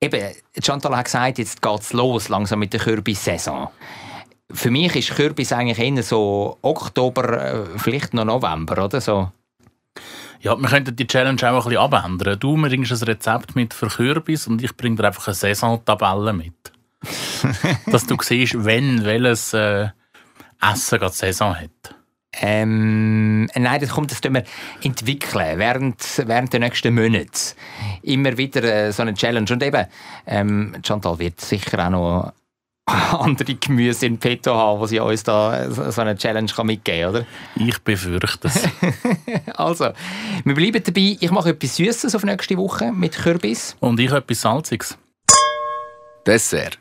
eben, 0.02 0.36
Chantal 0.64 0.96
hat 0.96 1.06
gesagt, 1.06 1.38
jetzt 1.38 1.62
geht 1.62 1.80
es 1.82 1.94
los 1.94 2.30
langsam 2.30 2.60
mit 2.60 2.74
der 2.74 2.80
Kürbissaison. 2.80 3.68
Für 4.54 4.72
mich 4.72 4.96
ist 4.96 5.16
Kürbis 5.16 5.54
eigentlich 5.54 5.80
eher 5.80 6.04
so 6.04 6.58
Oktober, 6.62 7.42
äh, 7.42 7.66
vielleicht 7.78 8.14
noch 8.14 8.26
November, 8.26 8.84
oder 8.84 9.02
so? 9.02 9.32
Ja, 10.42 10.56
wir 10.56 10.70
könnten 10.70 10.96
die 10.96 11.06
Challenge 11.06 11.40
auch 11.44 11.66
ein 11.66 11.70
bisschen 11.70 11.78
abändern. 11.78 12.40
Du 12.40 12.60
bringst 12.60 12.92
ein 12.92 13.04
Rezept 13.04 13.56
mit 13.56 13.74
für 13.74 13.88
Kürbis 13.88 14.48
und 14.48 14.64
ich 14.64 14.76
bringe 14.76 14.96
dir 14.96 15.06
einfach 15.06 15.28
eine 15.28 15.36
Saisontabelle 15.36 16.34
mit. 16.34 16.72
Dass 17.88 18.06
du 18.06 18.16
siehst, 18.22 18.64
wenn 18.64 19.04
welches 19.06 19.54
äh, 19.54 19.90
Essen 20.62 21.00
gerade 21.00 21.14
Saison 21.14 21.56
hat. 21.56 21.96
Ähm, 22.34 23.46
nein, 23.56 23.82
das 23.82 23.90
kommt, 23.90 24.12
das 24.12 24.24
wir 24.24 24.44
entwickeln 24.84 25.60
während, 25.60 26.24
während 26.26 26.54
der 26.54 26.62
nächsten 26.62 26.94
Monate. 26.96 27.56
Immer 28.04 28.38
wieder 28.38 28.64
äh, 28.64 28.92
so 28.92 29.02
eine 29.02 29.14
Challenge. 29.14 29.52
Und 29.52 29.62
eben, 29.62 29.86
ähm, 30.28 30.76
Chantal 30.86 31.20
wird 31.20 31.42
sicher 31.42 31.86
auch 31.86 31.90
noch 31.90 32.34
andere 33.20 33.56
Gemüse 33.56 34.06
in 34.06 34.18
petto 34.18 34.56
haben, 34.56 34.82
die 34.82 34.88
sie 34.88 35.00
uns 35.00 35.24
da 35.24 35.70
so 35.70 36.02
eine 36.02 36.16
Challenge 36.16 36.52
kann 36.52 36.68
mitgeben 36.68 37.14
kann, 37.14 37.24
oder? 37.24 37.26
Ich 37.56 37.80
befürchte 37.80 38.48
es. 38.48 38.64
also, 39.58 39.92
wir 40.46 40.56
bleiben 40.56 40.82
dabei. 40.84 41.18
Ich 41.20 41.32
mache 41.32 41.50
etwas 41.50 41.76
Süßes 41.76 42.16
auf 42.16 42.24
nächste 42.24 42.58
Woche 42.58 42.94
mit 42.94 43.18
Kürbis. 43.18 43.76
Und 43.82 44.00
ich 44.00 44.12
etwas 44.12 44.42
Salziges. 44.42 44.98
Dessert. 46.26 46.80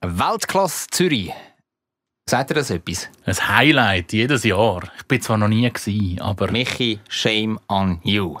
Weltklasse 0.00 0.86
Zürich. 0.90 1.32
Sagt 2.28 2.50
ihr 2.50 2.56
das 2.56 2.70
etwas? 2.70 3.08
Ein 3.24 3.48
Highlight 3.48 4.12
jedes 4.12 4.44
Jahr. 4.44 4.82
Ich 4.98 5.04
bin 5.04 5.20
zwar 5.22 5.38
noch 5.38 5.48
nie 5.48 5.70
gewesen, 5.70 6.20
aber... 6.20 6.50
Michi, 6.50 6.98
shame 7.08 7.58
on 7.68 8.00
you. 8.02 8.38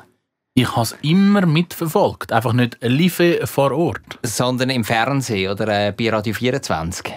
Ich 0.54 0.70
habe 0.70 0.82
es 0.82 0.96
immer 1.02 1.46
mitverfolgt. 1.46 2.32
Einfach 2.32 2.52
nicht 2.52 2.78
live 2.80 3.48
vor 3.48 3.72
Ort. 3.72 4.18
Sondern 4.22 4.70
im 4.70 4.84
Fernsehen 4.84 5.52
oder 5.52 5.68
äh, 5.68 5.92
bei 5.92 6.10
Radio 6.10 6.34
24? 6.34 7.12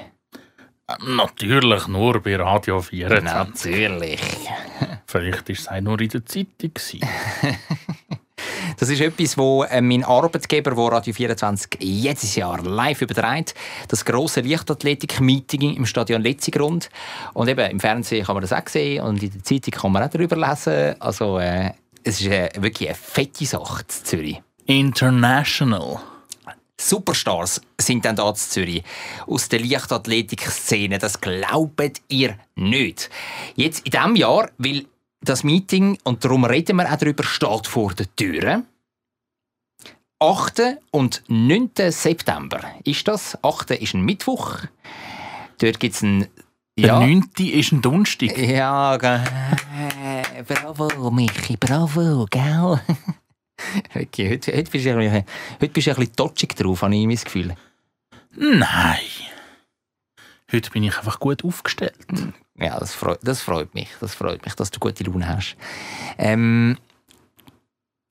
Natürlich 1.06 1.88
nur 1.88 2.21
bei 2.21 2.36
Radio 2.36 2.82
24. 2.82 3.71
Natürlich. 3.73 4.21
Vielleicht 5.08 5.49
war 5.49 5.56
es 5.56 5.67
auch 5.67 5.82
nur 5.82 6.02
in 6.02 6.10
der 6.10 6.25
Zeitung. 6.25 6.71
Das 8.78 8.90
ist 8.90 9.02
etwas, 9.02 9.38
wo 9.38 9.64
äh, 9.64 9.82
mein 9.82 10.04
Arbeitgeber, 10.04 10.76
wo 10.76 10.88
Radio 10.88 11.14
24 11.14 11.78
jedes 11.80 12.36
Jahr 12.36 12.62
live 12.64 13.02
überträgt, 13.02 13.56
das 13.88 14.06
große 14.06 14.42
Leichtathletik-Meeting 14.42 15.76
im 15.76 15.86
Stadion 15.86 16.22
Letzigrund. 16.22 16.90
Und 17.34 17.48
eben 17.48 17.70
im 17.70 17.80
Fernsehen 17.80 18.26
kann 18.26 18.36
man 18.36 18.42
das 18.42 18.54
auch 18.54 18.68
sehen 18.68 19.04
und 19.04 19.22
in 19.24 19.32
der 19.32 19.44
Zeitung 19.44 19.72
kann 19.72 19.92
man 19.92 20.04
auch 20.04 20.10
darüber 20.10 20.36
lesen. 20.36 20.96
Also 21.00 21.40
äh, 21.40 21.72
es 22.04 22.22
ist 22.22 22.28
äh, 22.28 22.50
wirklich 22.58 22.90
eine 22.90 22.96
fette 22.96 23.46
Sache 23.46 23.84
in 23.84 24.06
Zürich. 24.06 24.42
International. 24.66 26.00
Superstars 26.80 27.62
sind 27.78 28.06
dann 28.06 28.16
da 28.16 28.30
in 28.30 28.36
Zürich. 28.36 28.84
Aus 29.28 29.50
der 29.50 29.60
Leichtathletik-Szene. 29.60 30.98
Das 30.98 31.20
glaubt 31.20 32.02
ihr 32.08 32.38
nicht. 32.56 33.10
Jetzt 33.56 33.86
in 33.86 33.92
diesem 33.92 34.16
Jahr, 34.16 34.50
weil 34.58 34.86
das 35.21 35.43
Meeting, 35.43 35.97
und 36.03 36.23
darum 36.23 36.45
reden 36.45 36.77
wir 36.77 36.91
auch 36.91 36.97
darüber, 36.97 37.23
steht 37.23 37.67
vor 37.67 37.93
der 37.93 38.13
Tür. 38.15 38.63
8. 40.19 40.62
und 40.91 41.23
9. 41.27 41.71
September 41.89 42.60
ist 42.84 43.08
das. 43.08 43.41
8. 43.41 43.71
ist 43.71 43.93
ein 43.93 44.01
Mittwoch. 44.01 44.60
Dort 45.60 45.79
gibt 45.79 45.95
es 45.95 46.03
einen. 46.03 46.27
Ja. 46.77 46.99
Der 46.99 47.08
9. 47.08 47.29
ist 47.38 47.71
ein 47.71 47.82
Donnerstag. 47.82 48.38
Ja, 48.38 48.95
äh, 48.95 50.43
bravo, 50.47 51.12
Michi, 51.12 51.58
bravo, 51.58 52.25
gell? 52.29 52.82
okay, 53.95 54.29
heute, 54.29 54.55
heute, 54.55 54.71
bist 54.71 54.86
du 54.86 54.91
ein 54.91 54.99
bisschen, 54.99 55.25
heute 55.62 55.73
bist 55.73 55.88
du 55.88 55.91
ein 55.91 55.97
bisschen 55.97 56.15
totschig 56.15 56.55
drauf, 56.55 56.82
habe 56.82 56.95
ich 56.95 57.05
mein 57.05 57.15
Gefühl. 57.15 57.55
Nein. 58.36 58.97
Heute 60.51 60.71
bin 60.71 60.84
ich 60.84 60.97
einfach 60.97 61.19
gut 61.19 61.43
aufgestellt. 61.43 61.97
Ja, 62.60 62.80
das 62.80 62.93
freut, 62.93 63.19
das 63.24 63.41
freut 63.41 63.74
mich. 63.74 63.89
Das 64.02 64.13
freut 64.13 64.43
mich, 64.43 64.54
dass 64.56 64.72
du 64.72 64.80
gute 64.80 65.04
Laune 65.04 65.28
hast. 65.28 65.56
Ähm, 66.17 66.78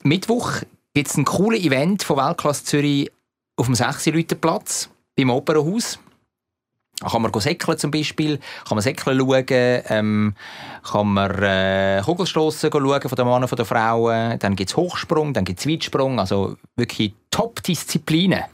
Mittwoch 0.02 0.52
gibt 0.94 1.08
es 1.08 1.16
ein 1.16 1.24
cooles 1.24 1.60
Event 1.60 2.02
von 2.02 2.16
Weltklasse 2.16 2.64
Zürich 2.64 3.10
auf 3.56 3.66
dem 3.66 3.74
6 3.74 4.10
Platz 4.40 4.88
beim 5.16 5.30
Opernhaus. 5.30 5.98
Da 7.00 7.08
kann 7.08 7.22
man 7.22 7.32
säckeln 7.32 7.78
zum 7.78 7.90
Beispiel, 7.92 8.38
kann 8.66 8.74
man 8.74 8.82
säckeln 8.82 9.18
schauen, 9.20 9.44
ähm, 9.48 10.34
kann 10.82 11.06
man 11.06 11.30
äh, 11.42 12.02
Kugelstossen 12.04 12.72
schauen 12.72 13.00
von 13.02 13.16
den 13.16 13.24
Männern 13.24 13.44
und 13.44 13.58
den 13.58 13.66
Frauen, 13.66 14.38
dann 14.40 14.56
gibt 14.56 14.70
es 14.70 14.76
Hochsprung, 14.76 15.32
dann 15.32 15.44
gibt 15.44 15.60
es 15.60 15.68
Weitsprung, 15.68 16.18
also 16.18 16.56
wirklich 16.74 17.14
Top-Disziplinen. 17.30 18.44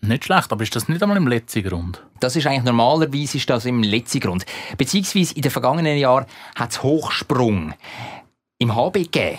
Nicht 0.00 0.24
schlecht, 0.24 0.52
aber 0.52 0.62
ist 0.62 0.76
das 0.76 0.88
nicht 0.88 1.02
einmal 1.02 1.16
im 1.16 1.26
letzten 1.26 1.62
Grund? 1.62 2.02
Das 2.20 2.36
ist 2.36 2.46
eigentlich 2.46 2.64
normalerweise 2.64 3.38
ist 3.38 3.50
das 3.50 3.64
im 3.64 3.82
letzten 3.82 4.20
Grund. 4.20 4.46
Beziehungsweise 4.76 5.34
in 5.34 5.42
den 5.42 5.50
vergangenen 5.50 5.98
Jahren 5.98 6.26
hat 6.54 6.70
es 6.70 6.82
Hochsprung 6.82 7.74
im 8.58 8.74
HB 8.74 8.94
gegeben. 8.94 9.38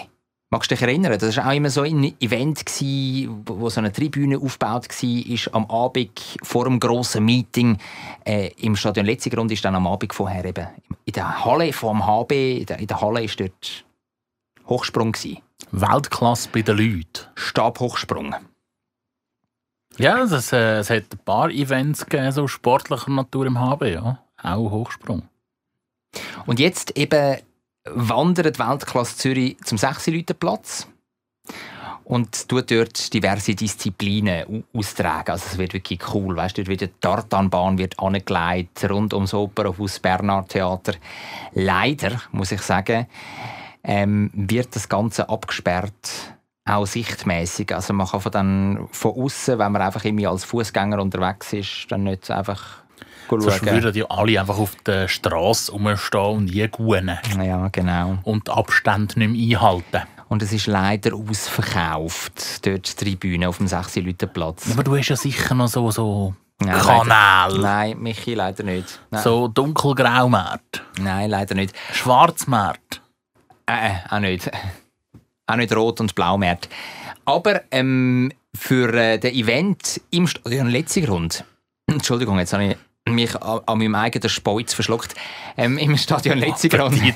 Magst 0.50 0.72
du 0.72 0.76
dich 0.76 0.82
erinnern? 0.82 1.18
Das 1.20 1.36
war 1.36 1.48
auch 1.48 1.54
immer 1.54 1.70
so 1.70 1.82
ein 1.82 2.16
Event, 2.22 2.64
wo 3.46 3.70
so 3.70 3.82
eine 3.82 3.92
Tribüne 3.92 4.40
aufgebaut 4.40 4.88
war, 4.88 5.56
am 5.56 5.66
Abend 5.70 6.38
vor 6.42 6.64
dem 6.64 6.80
grossen 6.80 7.26
Meeting 7.26 7.78
äh, 8.26 8.52
im 8.58 8.78
Stadion 8.78 9.06
Letzigrund 9.06 9.52
ist 9.52 9.66
dann 9.66 9.76
am 9.76 9.88
Abend 9.88 10.14
vorher 10.14 10.46
eben 10.46 10.68
in 11.04 11.14
der 11.14 11.44
Halle 11.44 11.74
vom 11.74 12.06
HB, 12.06 12.60
in 12.60 12.66
der, 12.66 12.80
in 12.80 12.88
der 12.88 13.02
Halle 13.02 13.24
ist 13.24 13.40
dort 13.40 13.86
Hochsprung 14.68 15.12
gewesen. 15.12 15.40
Weltklasse 15.72 16.50
bei 16.52 16.62
den 16.62 16.78
Leuten. 16.78 17.28
Stabhochsprung. 17.36 18.36
Ja, 19.98 20.22
es, 20.22 20.52
äh, 20.52 20.80
es 20.80 20.90
hat 20.90 21.06
ein 21.12 21.20
paar 21.26 21.50
Events 21.50 22.06
gegeben, 22.06 22.32
so 22.32 22.48
sportlicher 22.48 23.12
Natur 23.12 23.46
im 23.46 23.60
HB, 23.60 23.94
ja. 23.94 24.20
Auch 24.42 24.70
Hochsprung. 24.70 25.24
Und 26.46 26.60
jetzt 26.60 26.98
eben 26.98 27.38
wandert 27.90 28.60
Weltklasse 28.60 29.18
Zürich 29.18 29.58
zum 29.64 29.78
6 29.78 30.12
Platz 30.40 30.88
und 32.04 32.48
tut 32.48 32.72
dort 32.72 33.14
diverse 33.14 33.54
Disziplinen 33.54 34.64
austragen. 34.74 35.32
Also 35.32 35.46
es 35.52 35.58
wird 35.58 35.74
wirklich 35.74 36.00
cool. 36.14 36.36
Weißt 36.36 36.58
du, 36.58 36.64
dort 36.64 36.70
wird 36.70 36.82
die 36.82 37.00
Tartanbahn 37.02 37.78
wird 37.78 38.00
angelegt, 38.00 38.90
rund 38.90 39.14
ums 39.14 39.34
Opernhaus 39.34 40.00
Bernhard 40.00 40.50
Theater. 40.50 40.94
Leider, 41.54 42.22
muss 42.32 42.52
ich 42.54 42.62
sagen, 42.62 43.08
ähm, 43.84 44.32
wird 44.34 44.76
das 44.76 44.88
Ganze 44.88 45.28
abgesperrt 45.28 46.37
auch 46.68 46.86
sichtmäßig. 46.86 47.74
Also 47.74 47.94
man 47.94 48.08
kann 48.08 48.22
von, 48.22 48.32
dann, 48.32 48.88
von 48.92 49.12
außen, 49.12 49.60
wenn 49.60 49.72
man 49.72 49.82
einfach 49.82 50.04
irgendwie 50.04 50.28
als 50.28 50.44
Fußgänger 50.44 51.02
unterwegs 51.02 51.54
ist, 51.54 51.88
dann 51.90 52.04
nicht 52.04 52.30
einfach 52.32 52.84
Sonst 53.30 53.66
würden 53.66 53.92
die 53.92 54.10
alle 54.10 54.40
einfach 54.40 54.58
auf 54.58 54.76
der 54.86 55.10
Straße 55.10 55.74
rumstehen 55.74 56.38
und 56.38 56.48
jeguen. 56.48 57.12
Ja, 57.38 57.68
genau. 57.68 58.20
Und 58.24 58.48
die 58.48 58.52
Abstände 58.52 59.20
nicht 59.20 59.32
mehr 59.32 59.60
einhalten. 59.60 60.08
Und 60.30 60.42
es 60.42 60.54
ist 60.54 60.68
leider 60.68 61.14
ausverkauft, 61.14 62.66
dort 62.66 62.88
die 62.88 63.06
Tribüne 63.06 63.48
auf 63.48 63.58
dem 63.58 63.68
6 63.68 63.98
Leute 63.98 64.28
Platz. 64.28 64.72
Aber 64.72 64.84
du 64.84 64.96
hast 64.96 65.10
ja 65.10 65.16
sicher 65.16 65.56
noch 65.56 65.68
so, 65.68 65.90
so 65.92 66.36
Nein, 66.60 66.80
Kanal. 66.80 67.52
Leider, 67.52 67.62
nein, 67.62 68.00
Michi, 68.00 68.34
leider 68.34 68.64
nicht. 68.64 69.00
Nein. 69.12 69.22
So 69.22 69.48
dunkelgraumärt. 69.48 70.84
Nein, 71.00 71.30
leider 71.30 71.56
nicht. 71.56 71.74
Schwarzmärt. 71.94 73.02
Äh, 73.68 73.92
auch 74.10 74.20
nicht. 74.20 74.50
Auch 75.48 75.56
nicht 75.56 75.76
rot 75.76 76.00
und 76.02 76.14
blaumärt. 76.14 76.70
Aber 77.26 77.62
ähm, 77.72 78.32
für 78.56 78.94
äh, 78.94 79.18
das 79.18 79.32
Event 79.32 80.02
im 80.12 80.28
Stadion 80.28 80.68
Letzigrund, 80.68 81.44
Entschuldigung, 81.88 82.38
jetzt 82.40 82.54
habe 82.54 82.66
ich 82.66 82.78
mich 83.12 83.36
an, 83.42 83.62
an 83.66 83.78
meinem 83.78 83.96
eigenen 83.96 84.30
Speuz 84.30 84.74
verschluckt, 84.74 85.16
ähm, 85.56 85.78
im 85.78 85.98
Stadion 85.98 86.38
Letzigrund. 86.38 87.02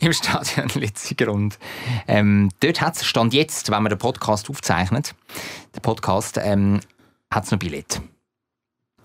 Im 0.00 0.12
Stadion 0.12 0.68
Letzigrund. 0.74 1.56
Ähm, 2.08 2.50
dort 2.58 2.80
hat 2.80 2.96
es 2.96 3.06
Stand 3.06 3.32
jetzt, 3.32 3.70
wenn 3.70 3.80
man 3.82 3.90
den 3.90 3.98
Podcast 3.98 4.50
aufzeichnet, 4.50 5.14
der 5.74 5.80
Podcast, 5.80 6.36
ähm, 6.42 6.80
hat 7.32 7.44
es 7.44 7.52
noch 7.52 7.58
Billett. 7.60 8.00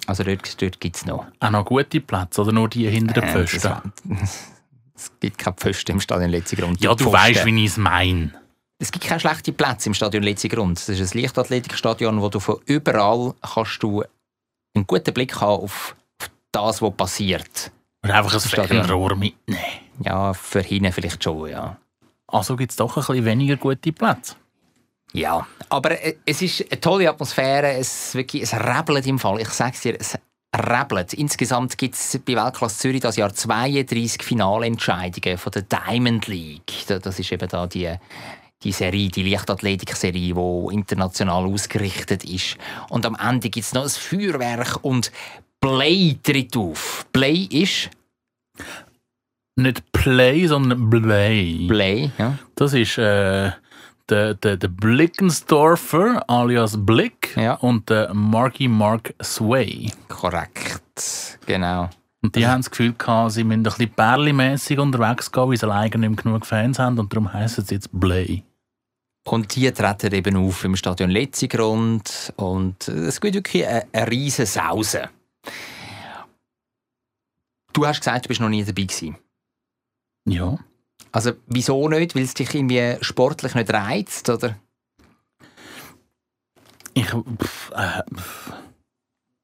Also 0.07 0.23
dort, 0.23 0.59
dort 0.59 0.79
gibt 0.79 0.95
es 0.95 1.05
noch. 1.05 1.27
Auch 1.39 1.49
noch 1.51 1.65
gute 1.65 2.01
Plätze 2.01 2.41
oder 2.41 2.51
nur 2.51 2.69
die 2.69 2.89
hinter 2.89 3.21
den 3.21 3.23
Äh, 3.23 3.45
Pfosten? 3.45 3.93
Es 5.01 5.11
gibt 5.19 5.37
keine 5.37 5.55
Pfosten 5.55 5.93
im 5.93 5.99
Stadion 5.99 6.29
Letzigrund. 6.29 6.79
ja, 6.81 6.91
du 6.93 7.05
Pfosten. 7.05 7.13
weißt, 7.13 7.45
wie 7.45 7.63
ich 7.63 7.71
es 7.71 7.77
meine. 7.77 8.33
Es 8.77 8.91
gibt 8.91 9.05
keine 9.05 9.19
schlechten 9.19 9.55
Plätze 9.55 9.89
im 9.89 9.93
Stadion 9.93 10.23
Letzigrund. 10.23 10.77
Das 10.77 10.89
ist 10.89 11.15
ein 11.15 11.21
Leichtathletikstadion, 11.21 12.21
wo 12.21 12.29
du 12.29 12.39
von 12.39 12.59
überall 12.65 13.33
kannst 13.41 13.81
du 13.81 14.03
einen 14.75 14.87
guten 14.87 15.13
Blick 15.13 15.39
haben 15.39 15.63
auf, 15.63 15.95
auf 16.19 16.31
das, 16.51 16.81
was 16.81 16.93
passiert. 16.95 17.71
Oder 18.03 18.15
einfach 18.15 18.33
ein 18.33 18.39
Stadion. 18.39 18.83
Fernrohr 18.85 19.15
mitnehmen. 19.15 19.59
Ja, 20.03 20.33
für 20.33 20.61
hinten 20.61 20.91
vielleicht 20.91 21.23
schon, 21.23 21.49
ja. 21.49 21.77
Also 22.27 22.55
gibt 22.55 22.71
es 22.71 22.77
doch 22.77 22.95
ein 22.95 23.03
bisschen 23.03 23.25
weniger 23.25 23.57
gute 23.57 23.91
Plätze. 23.91 24.35
Ja, 25.13 25.45
aber 25.69 26.01
äh, 26.03 26.15
es 26.25 26.41
ist 26.41 26.71
eine 26.71 26.79
tolle 26.79 27.09
Atmosphäre. 27.09 27.73
Es, 27.73 28.15
wirklich, 28.15 28.43
es 28.43 28.53
rebelt 28.53 29.05
im 29.07 29.19
Fall. 29.19 29.41
Ich 29.41 29.49
sage 29.49 29.73
es 29.75 29.81
dir, 29.81 29.97
es 29.99 30.17
rebelt. 30.55 31.13
Insgesamt 31.13 31.77
gibt 31.77 31.95
es 31.95 32.19
bei 32.25 32.35
Weltklasse 32.35 32.77
Zürich 32.79 33.01
das 33.01 33.15
Jahr 33.15 33.33
32 33.33 34.21
Finalentscheidungen 34.23 35.37
von 35.37 35.51
der 35.51 35.63
Diamond 35.63 36.27
League. 36.27 36.85
Da- 36.87 36.99
Das 36.99 37.19
ist 37.19 37.31
eben 37.31 37.47
da 37.47 37.67
die, 37.67 37.93
die 38.63 38.71
Serie, 38.71 39.09
die 39.09 39.29
Leichtathletik-Serie, 39.29 40.33
die 40.33 40.73
international 40.75 41.45
ausgerichtet 41.45 42.23
ist. 42.25 42.57
Und 42.89 43.05
am 43.05 43.15
Ende 43.15 43.49
gibt 43.49 43.65
es 43.65 43.73
noch 43.73 43.83
ein 43.83 43.89
Feuerwerk 43.89 44.79
und 44.83 45.11
Play 45.61 46.17
tritt 46.21 46.55
auf. 46.57 47.05
Play 47.13 47.47
ist 47.49 47.89
Nicht 49.55 49.91
Play, 49.91 50.47
sondern 50.47 50.89
Blay. 50.89 51.67
Play, 51.67 52.09
ja. 52.17 52.37
Das 52.55 52.73
ist 52.73 52.97
äh, 52.97 53.51
der, 54.11 54.33
der, 54.35 54.57
der 54.57 54.67
Blickensdorfer 54.67 56.29
alias 56.29 56.75
Blick 56.85 57.35
Ja. 57.37 57.53
und 57.55 57.89
der 57.89 58.13
Marky 58.13 58.67
Mark 58.67 59.13
Sway. 59.23 59.91
korrekt. 60.09 61.39
Genau. 61.45 61.89
Und 62.23 62.35
die 62.35 62.45
haben 62.45 62.61
das 62.61 62.69
Gefühl 62.69 62.93
gehabt, 62.93 63.31
sie 63.31 63.43
müssen 63.43 63.61
ein 63.61 63.63
bisschen 63.63 63.89
Bärli-mässig 63.95 64.77
unterwegs 64.77 65.31
gehen, 65.31 65.49
weil 65.49 65.57
sie 65.57 65.65
alleine 65.65 65.97
nicht 66.09 66.21
genug 66.23 66.45
Fans 66.45 66.77
haben 66.77 66.99
und 66.99 67.11
darum 67.11 67.33
heissen 67.33 67.65
sie 67.65 67.75
jetzt 67.75 67.89
Blay. 67.91 68.43
Und 69.25 69.55
die 69.55 69.71
treten 69.71 70.13
eben 70.13 70.35
auf 70.37 70.63
im 70.63 70.75
Stadion 70.75 71.09
Letzigrund 71.09 72.33
und 72.35 72.87
es 72.87 73.19
gibt 73.21 73.35
wirklich 73.35 73.65
eine, 73.67 73.85
eine 73.91 74.11
riesen 74.11 74.45
Sause. 74.45 75.09
Du 77.73 77.85
hast 77.85 77.99
gesagt, 78.01 78.25
du 78.25 78.27
bist 78.27 78.41
noch 78.41 78.49
nie 78.49 78.63
dabei 78.63 78.83
gewesen. 78.83 79.15
Ja. 80.27 80.57
Also 81.11 81.31
wieso 81.47 81.87
nicht? 81.89 82.15
Weil 82.15 82.23
es 82.23 82.33
dich 82.33 82.53
irgendwie 82.53 82.97
sportlich 83.01 83.55
nicht 83.55 83.73
reizt, 83.73 84.29
oder? 84.29 84.55
Ich 86.93 87.07
pff, 87.07 87.71
äh, 87.71 88.03
pff, 88.13 88.53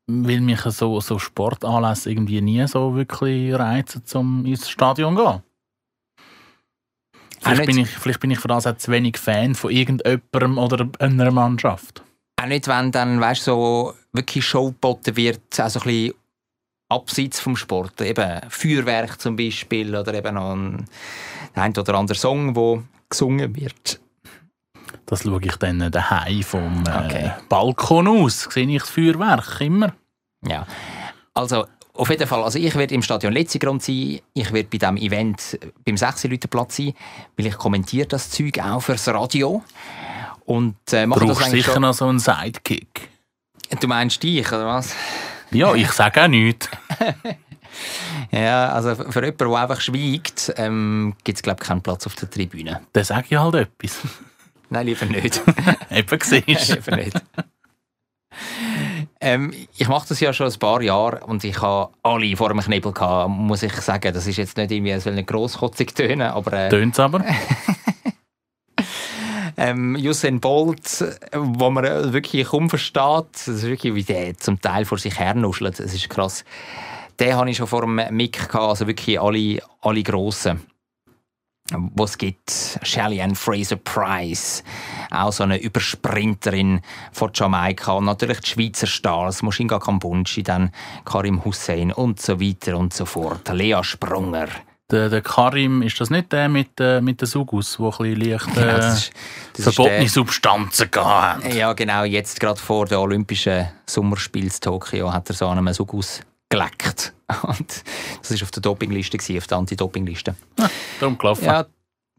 will 0.08 0.42
mich 0.42 0.62
so, 0.62 1.00
so 1.02 1.20
Sportanlässe 1.20 2.10
irgendwie 2.12 2.42
nie 2.42 2.66
so 2.68 2.96
wirklich 2.96 3.54
reizen, 3.54 4.04
um 4.14 4.46
ins 4.46 4.70
Stadion 4.70 5.16
zu 5.16 5.24
gehen. 5.24 5.44
Vielleicht 7.42 7.66
bin, 7.66 7.78
ich, 7.78 7.90
vielleicht 7.90 8.20
bin 8.20 8.32
ich 8.32 8.40
für 8.40 8.48
das 8.48 8.68
auch 8.68 8.78
zu 8.78 8.92
wenig 8.92 9.18
Fan 9.18 9.56
von 9.56 9.72
irgendjemandem 9.72 10.58
oder 10.58 10.90
einer 11.00 11.32
Mannschaft. 11.32 12.04
Auch 12.42 12.48
nicht, 12.48 12.68
wenn 12.68 12.92
dann, 12.92 13.22
weißt 13.22 13.44
so 13.44 13.94
wirklich 14.12 14.46
Show 14.46 14.72
geboten 14.72 15.16
wird, 15.16 15.60
also 15.60 15.80
ein 15.80 15.86
bisschen 15.86 16.14
abseits 16.90 17.40
vom 17.40 17.56
Sport. 17.56 18.02
Eben 18.02 18.42
Feuerwerk 18.50 19.20
zum 19.20 19.36
Beispiel 19.36 19.96
oder 19.96 20.14
eben 20.14 20.36
noch 20.36 20.54
ein, 20.54 20.86
ein 21.56 21.78
oder 21.78 21.96
andere 21.96 22.18
Song, 22.18 22.56
wo 22.56 22.84
gesungen 23.10 23.56
wird. 23.56 24.00
Das 25.06 25.24
schaue 25.24 25.42
ich 25.42 25.56
dann 25.56 25.92
daheim 25.92 26.44
vom 26.44 26.84
äh, 26.86 27.06
Okay. 27.06 27.32
Balkon 27.50 28.08
aus. 28.08 28.48
Sehe 28.52 28.68
ich 28.68 28.82
das 28.82 28.90
Feuerwerk 28.90 29.62
immer. 29.62 29.94
Ja, 30.46 30.68
also 31.34 31.66
auf 31.94 32.10
jeden 32.10 32.28
Fall, 32.28 32.44
also 32.44 32.60
ich 32.60 32.76
werde 32.76 32.94
im 32.94 33.02
Stadion 33.02 33.34
Letzigrund 33.34 33.82
sein, 33.82 34.20
ich 34.34 34.54
werde 34.54 34.70
bei 34.70 34.78
diesem 34.78 34.98
Event 34.98 35.58
beim 35.84 35.98
6 35.98 36.26
Leute 36.26 36.48
Platz 36.48 36.78
sein, 36.78 36.94
weil 37.36 37.48
ich 37.48 37.58
kommentiere 37.58 38.08
das 38.08 38.30
Zeug 38.30 38.60
auch 38.60 38.82
fürs 38.82 39.08
Radio 39.08 39.64
und 40.46 40.76
äh, 40.92 41.06
mache 41.08 41.22
das 41.22 41.30
brauchst 41.30 41.46
eigentlich 41.46 41.64
sicher 41.64 41.74
schon. 41.74 41.82
noch 41.82 41.94
so 41.94 42.08
einen 42.08 42.20
Sidekick. 42.20 43.10
Du 43.82 43.88
meinst 43.88 44.22
dich, 44.22 44.48
oder 44.48 44.68
was? 44.68 44.94
Ja, 45.52 45.74
ich 45.74 45.92
sage 45.92 46.24
auch 46.24 46.28
nichts. 46.28 46.70
Ja, 48.32 48.70
also 48.70 48.96
für 48.96 49.24
jemanden, 49.24 49.38
der 49.38 49.60
einfach 49.60 49.82
schweigt, 49.82 50.54
ähm, 50.58 51.16
gibt 51.24 51.38
es 51.38 51.44
glaube 51.44 51.60
ich 51.62 51.68
keinen 51.68 51.82
Platz 51.82 52.06
auf 52.06 52.16
der 52.16 52.30
Tribüne. 52.30 52.82
Dann 52.94 53.04
sage 53.04 53.28
ich 53.30 53.38
halt 53.38 53.56
etwas. 53.56 54.00
Nein, 54.70 54.88
lieber 54.88 55.06
nicht. 55.06 55.42
Eben 55.90 56.20
siehst 56.22 56.76
lieber 56.76 56.96
nicht. 56.96 57.22
Ähm, 59.20 59.54
ich 59.78 59.88
mache 59.88 60.10
das 60.10 60.20
ja 60.20 60.32
schon 60.34 60.52
ein 60.52 60.60
paar 60.60 60.82
Jahre 60.82 61.26
und 61.26 61.44
ich 61.44 61.62
habe 61.62 61.92
alle 62.04 62.36
vor 62.36 62.50
dem 62.50 62.60
Knebel 62.60 62.92
gehabt, 62.92 63.30
muss 63.30 63.64
ich 63.64 63.74
sagen. 63.74 64.14
Das 64.14 64.28
ist 64.28 64.38
jetzt 64.38 64.58
nicht 64.58 64.72
irgendwie, 64.72 64.92
es 64.92 65.06
soll 65.06 65.14
nicht 65.14 65.28
grosskotzig 65.28 65.94
tönen, 65.96 66.30
aber 66.30 66.54
äh, 66.54 66.70
Tönt's 66.70 67.00
aber. 67.00 67.24
Ähm, 69.58 69.98
Usain 70.00 70.40
Bolt, 70.40 71.04
wo 71.34 71.70
man 71.70 71.84
äh, 71.84 72.14
wirklich 72.14 72.48
kaum 72.48 72.70
versteht, 72.70 73.26
das 73.34 73.48
ist 73.48 73.64
wirklich, 73.64 73.96
wie 73.96 74.04
der 74.04 74.38
zum 74.38 74.62
Teil 74.62 74.86
vor 74.86 75.00
sich 75.00 75.20
her 75.20 75.34
nuschelt, 75.34 75.80
das 75.80 75.94
ist 75.94 76.10
krass. 76.10 76.46
Den 77.20 77.36
habe 77.36 77.50
ich 77.50 77.58
schon 77.58 77.68
vor 77.68 77.82
dem 77.82 77.96
Mick 78.12 78.34
gehabt, 78.34 78.56
also 78.56 78.88
wirklich 78.88 79.20
alle, 79.20 79.60
alle 79.82 80.04
Grossen. 80.04 80.62
Was 81.72 82.18
gibt, 82.18 82.80
Shelly 82.84 83.22
Ann 83.22 83.36
Fraser 83.36 83.76
Price, 83.76 84.64
auch 85.12 85.34
so 85.34 85.44
eine 85.44 85.58
Übersprinterin 85.58 86.80
von 87.12 87.32
Jamaika 87.34 87.94
und 87.94 88.06
natürlich 88.06 88.40
die 88.40 88.50
Schweizer 88.52 88.88
Stars, 88.88 89.42
Mushinga 89.42 89.78
Kambunchi, 89.78 90.44
dann 90.44 90.72
Karim 91.04 91.44
Hussein 91.44 91.92
und 91.92 92.22
so 92.22 92.40
weiter 92.40 92.78
und 92.78 92.94
so 92.94 93.06
fort. 93.06 93.50
Lea 93.50 93.80
Sprunger. 93.82 94.48
Der, 94.90 95.10
der 95.10 95.22
Karim, 95.22 95.82
ist 95.82 96.00
das 96.00 96.10
nicht 96.10 96.32
der 96.32 96.48
mit, 96.48 96.80
äh, 96.80 97.02
mit 97.02 97.20
der 97.20 97.28
Sugus, 97.28 97.76
der 97.78 97.86
ein 97.88 97.92
bisschen 98.16 98.32
leicht 98.32 98.58
äh, 98.58 98.68
Ja, 98.68 98.78
das 98.78 98.98
ist- 99.00 99.14
das 99.54 99.64
verbotene 99.76 100.08
Substanzen 100.08 100.90
gehabt 100.90 101.44
hat? 101.44 101.54
Ja, 101.54 101.74
genau. 101.74 102.04
Jetzt 102.06 102.40
gerade 102.40 102.60
vor 102.60 102.86
den 102.86 102.98
Olympischen 102.98 103.68
Sommerspielen 103.86 104.48
in 104.50 104.60
Tokio 104.62 105.12
hat 105.12 105.30
er 105.30 105.36
so 105.36 105.48
an 105.50 105.58
einem 105.58 105.74
Sugus 105.74 106.22
geleckt. 106.48 107.14
Und 107.44 107.84
das 108.22 108.32
war 108.32 108.44
auf 108.44 108.52
der 108.52 108.62
Dopingliste, 108.62 109.18
auf 109.38 109.48
der 109.48 109.58
Anti-Dopingliste. 109.58 110.36
Darum 111.02 111.18
gelaufen. 111.18 111.44
Ja, 111.44 111.66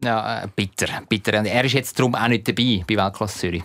ja 0.03 0.43
äh, 0.43 0.47
bitter, 0.55 0.87
bitter. 1.09 1.39
Und 1.39 1.47
er 1.47 1.63
ist 1.63 1.73
jetzt 1.73 1.97
darum 1.97 2.13
auch 2.13 2.27
nicht 2.27 2.47
dabei 2.47 2.83
bei 2.87 2.95
Weltklasse 3.03 3.39
Zürich. 3.39 3.63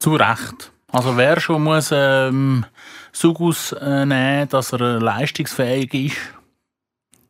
Zu 0.00 0.16
Recht. 0.16 0.72
Also 0.90 1.16
wer 1.16 1.38
schon 1.40 1.62
muss 1.62 1.90
ähm, 1.92 2.66
Sugus 3.12 3.70
äh, 3.72 4.04
nehmen, 4.04 4.48
dass 4.48 4.72
er 4.72 4.80
äh, 4.80 4.98
leistungsfähig 4.98 5.94
ist. 5.94 6.16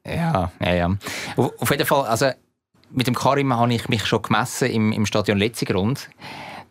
Ja, 0.07 0.51
ja, 0.61 0.75
ja. 0.75 0.97
Auf, 1.37 1.71
jeden 1.71 1.87
Fall, 1.87 2.07
also 2.07 2.31
mit 2.91 3.07
dem 3.07 3.15
Karim 3.15 3.55
habe 3.55 3.73
ich 3.73 3.89
mich 3.89 4.07
schon 4.07 4.23
gemessen 4.23 4.71
im, 4.71 4.93
im 4.93 5.07
Stadion 5.07 5.39
Letzigrund. 5.39 6.11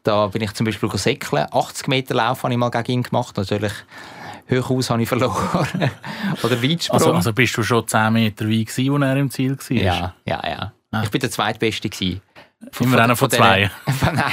Da 0.03 0.27
bin 0.27 0.41
ich 0.41 0.53
zum 0.53 0.65
Beispiel 0.65 0.89
säckeln. 0.97 1.47
80 1.51 1.87
Meter 1.87 2.13
Lauf 2.13 2.43
habe 2.43 2.53
ich 2.53 2.59
mal 2.59 2.69
gegen 2.69 2.91
ihn 2.91 3.03
gemacht. 3.03 3.37
Natürlich 3.37 3.73
Hochaus 4.51 4.89
habe 4.89 5.01
ich 5.01 5.09
verloren. 5.09 5.91
Oder 6.43 6.61
Weitsprung. 6.61 6.99
Also, 6.99 7.13
also 7.13 7.33
bist 7.33 7.57
du 7.57 7.63
schon 7.63 7.87
10 7.87 8.13
Meter 8.13 8.45
weit 8.45 8.67
gewesen, 8.67 9.03
als 9.03 9.09
er 9.09 9.17
im 9.17 9.31
Ziel 9.31 9.57
war? 9.57 9.77
Ja, 9.77 10.13
ja, 10.25 10.41
ja. 10.91 11.03
Ich 11.03 11.09
bin 11.09 11.21
der 11.21 11.31
Zweitbeste. 11.31 11.89
Gewesen. 11.89 12.21
Immer 12.79 12.99
einer 12.99 13.15
von 13.15 13.29
zwei. 13.29 13.69
Von, 13.99 14.15
nein. 14.15 14.31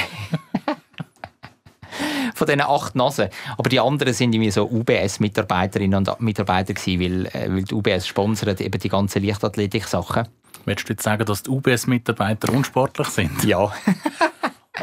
Von 2.33 2.47
diesen 2.47 2.61
acht 2.61 2.95
Nasen. 2.95 3.29
Aber 3.57 3.69
die 3.69 3.79
anderen 3.79 4.13
sind 4.13 4.33
irgendwie 4.33 4.51
so 4.51 4.69
UBS-Mitarbeiterinnen 4.69 6.07
und 6.07 6.21
Mitarbeiter 6.21 6.73
gewesen, 6.73 6.99
weil, 7.01 7.25
äh, 7.27 7.49
weil 7.49 7.63
die 7.63 7.73
UBS 7.73 8.07
sponsert 8.07 8.61
eben 8.61 8.79
die 8.79 8.89
ganzen 8.89 9.23
Leichtathletik-Sachen. 9.23 10.27
Willst 10.65 10.87
du 10.87 10.93
jetzt 10.93 11.03
sagen, 11.03 11.25
dass 11.25 11.43
die 11.43 11.49
UBS-Mitarbeiter 11.49 12.51
unsportlich 12.53 13.07
sind? 13.07 13.43
Ja. 13.43 13.71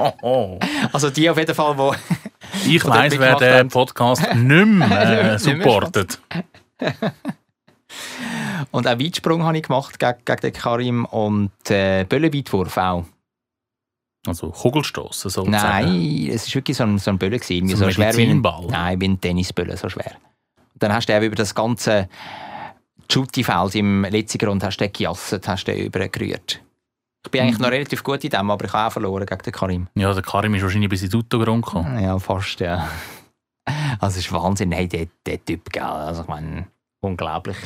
Oh, 0.00 0.12
oh. 0.22 0.60
Also 0.92 1.10
die 1.10 1.28
auf 1.28 1.38
jeden 1.38 1.54
Fall, 1.56 1.76
wo... 1.76 1.92
Ich 2.66 2.84
weiss, 2.84 3.18
wer 3.18 3.34
den. 3.36 3.68
Podcast 3.68 4.22
nicht 4.34 4.66
mehr 4.66 5.32
äh, 5.32 5.38
supportet. 5.40 6.20
Und 8.70 8.86
auch 8.86 8.98
Weitsprung 8.98 9.42
habe 9.42 9.56
ich 9.56 9.64
gemacht 9.64 9.98
gegen, 9.98 10.18
gegen 10.24 10.40
den 10.40 10.52
Karim 10.52 11.04
und 11.04 11.50
äh, 11.70 12.04
Böllenweitwurf 12.04 12.76
auch. 12.76 13.04
Also 14.26 14.50
Kugelstoßen 14.50 15.30
sozusagen. 15.30 15.50
Nein, 15.50 16.28
es 16.32 16.46
war 16.48 16.54
wirklich 16.56 16.76
so 16.76 16.84
ein, 16.84 16.98
so 16.98 17.10
ein 17.10 17.18
Böller. 17.18 17.38
Gewesen, 17.38 17.68
So 17.68 17.76
so 17.76 17.84
ein 17.86 17.92
schwer 17.92 18.14
wie 18.16 18.26
ein, 18.26 18.42
nein, 18.68 19.00
wie 19.00 19.08
ein 19.08 19.20
Tennisböller, 19.20 19.76
so 19.76 19.88
schwer. 19.88 20.12
Und 20.74 20.82
dann 20.82 20.92
hast 20.92 21.08
du 21.08 21.14
eben 21.14 21.24
über 21.26 21.36
das 21.36 21.54
ganze 21.54 22.08
Shooty-Feld 23.10 23.74
im 23.76 24.04
Letzigrund 24.04 24.62
hast 24.64 24.78
du 24.78 24.88
gejasset, 24.88 25.46
hast 25.48 25.64
du 25.64 25.72
übergerührt. 25.72 26.60
Ich 27.24 27.30
bin 27.30 27.42
eigentlich 27.42 27.58
Mhm. 27.58 27.62
noch 27.64 27.70
relativ 27.70 28.02
gut 28.04 28.22
in 28.24 28.30
dem, 28.30 28.50
aber 28.50 28.64
ich 28.66 28.72
habe 28.72 28.88
auch 28.88 28.92
verloren 28.92 29.26
gegen 29.26 29.42
den 29.42 29.52
Karim. 29.52 29.88
Ja, 29.94 30.12
der 30.12 30.22
Karim 30.22 30.54
ist 30.54 30.62
wahrscheinlich 30.62 30.90
bis 30.90 31.02
ins 31.02 31.14
Autogrund 31.14 31.64
gekommen. 31.64 31.98
Ja, 32.02 32.18
fast, 32.18 32.60
ja. 32.60 32.88
Also 34.00 34.18
es 34.18 34.26
ist 34.26 34.32
Wahnsinn, 34.32 34.72
hey, 34.72 34.88
der, 34.88 35.08
der 35.26 35.44
Typ, 35.44 35.70
gell? 35.70 35.82
Also 35.82 36.22
ich 36.22 36.28
meine, 36.28 36.68
unglaublich 37.00 37.56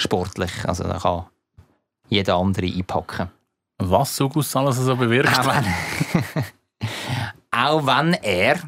sportlich. 0.00 0.50
Also 0.66 0.84
da 0.84 0.98
kann 0.98 1.26
jeder 2.08 2.36
andere 2.36 2.66
einpacken. 2.66 3.28
Was 3.80 4.16
Sugus 4.16 4.54
alles 4.56 4.76
so 4.76 4.94
bewirkt. 4.96 5.38
Auch 5.38 5.46
wenn, 5.46 6.84
auch 7.50 7.86
wenn 7.86 8.14
er 8.14 8.60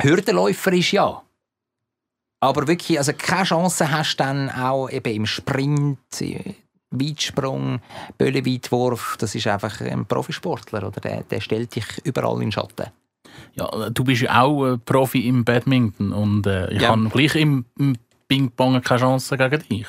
Hürdenläufer 0.00 0.72
ist, 0.72 0.92
ja. 0.92 1.22
Aber 2.40 2.66
wirklich, 2.66 2.98
also 2.98 3.12
keine 3.16 3.44
Chance 3.44 3.90
hast 3.90 4.16
du 4.16 4.24
dann 4.24 4.50
auch 4.50 4.88
eben 4.90 5.14
im 5.14 5.26
Sprint, 5.26 5.98
äh, 6.20 6.54
Weitsprung, 6.90 7.80
Böllenweitwurf. 8.18 9.16
Das 9.18 9.34
ist 9.34 9.46
einfach 9.46 9.80
ein 9.80 10.06
Profisportler, 10.06 10.86
oder? 10.86 11.00
Der, 11.00 11.22
der 11.22 11.40
stellt 11.40 11.74
dich 11.74 11.86
überall 12.04 12.34
in 12.34 12.40
den 12.50 12.52
Schatten. 12.52 12.90
Ja, 13.54 13.90
du 13.90 14.04
bist 14.04 14.22
ja 14.22 14.42
auch 14.42 14.64
äh, 14.66 14.78
Profi 14.78 15.26
im 15.26 15.44
Badminton 15.44 16.12
und 16.12 16.46
äh, 16.46 16.70
ich 16.72 16.82
Ja. 16.82 16.90
habe 16.90 17.08
gleich 17.08 17.34
im, 17.36 17.64
im 17.78 17.96
Ping-Pong 18.28 18.80
keine 18.82 19.00
Chance 19.00 19.36
gegen 19.36 19.62
dich. 19.68 19.86